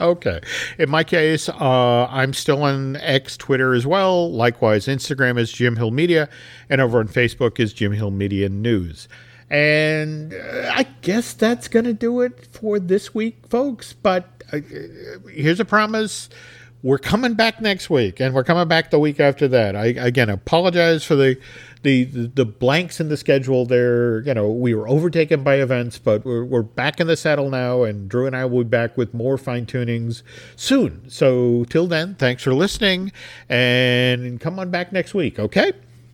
Okay. 0.00 0.40
In 0.78 0.88
my 0.90 1.02
case, 1.02 1.48
uh, 1.48 2.06
I'm 2.06 2.32
still 2.32 2.62
on 2.62 2.94
X, 2.96 3.36
Twitter 3.36 3.74
as 3.74 3.86
well. 3.86 4.30
Likewise, 4.30 4.86
Instagram 4.86 5.38
is 5.38 5.50
Jim 5.50 5.74
Hill 5.74 5.90
Media, 5.90 6.28
and 6.70 6.80
over 6.80 7.00
on 7.00 7.08
Facebook 7.08 7.58
is 7.58 7.72
Jim 7.72 7.92
Hill 7.92 8.12
Media 8.12 8.48
News. 8.48 9.08
And 9.50 10.34
uh, 10.34 10.70
I 10.72 10.84
guess 11.02 11.32
that's 11.32 11.68
going 11.68 11.86
to 11.86 11.94
do 11.94 12.20
it 12.20 12.46
for 12.52 12.78
this 12.78 13.14
week, 13.14 13.46
folks. 13.48 13.92
But 13.92 14.44
uh, 14.52 14.60
here's 15.32 15.58
a 15.58 15.64
promise. 15.64 16.28
We're 16.84 16.98
coming 16.98 17.34
back 17.34 17.60
next 17.60 17.90
week, 17.90 18.20
and 18.20 18.34
we're 18.34 18.44
coming 18.44 18.68
back 18.68 18.90
the 18.92 19.00
week 19.00 19.18
after 19.18 19.48
that. 19.48 19.74
I 19.74 19.86
again 19.86 20.30
apologize 20.30 21.02
for 21.04 21.16
the 21.82 22.04
the 22.04 22.44
blanks 22.44 23.00
in 23.00 23.08
the 23.08 23.16
schedule. 23.16 23.66
There, 23.66 24.20
you 24.22 24.34
know, 24.34 24.50
we 24.50 24.74
were 24.74 24.88
overtaken 24.88 25.42
by 25.42 25.56
events, 25.56 25.98
but 25.98 26.24
we're 26.24 26.44
we're 26.44 26.62
back 26.62 27.00
in 27.00 27.06
the 27.06 27.16
saddle 27.16 27.50
now, 27.50 27.82
and 27.82 28.08
Drew 28.08 28.26
and 28.26 28.36
I 28.36 28.44
will 28.44 28.64
be 28.64 28.68
back 28.68 28.96
with 28.96 29.14
more 29.14 29.38
fine 29.38 29.66
tunings 29.66 30.22
soon. 30.56 31.08
So 31.08 31.64
till 31.64 31.86
then, 31.86 32.14
thanks 32.14 32.42
for 32.42 32.54
listening, 32.54 33.12
and 33.48 34.40
come 34.40 34.58
on 34.58 34.70
back 34.70 34.92
next 34.92 35.14
week. 35.14 35.38
Okay. 35.38 35.72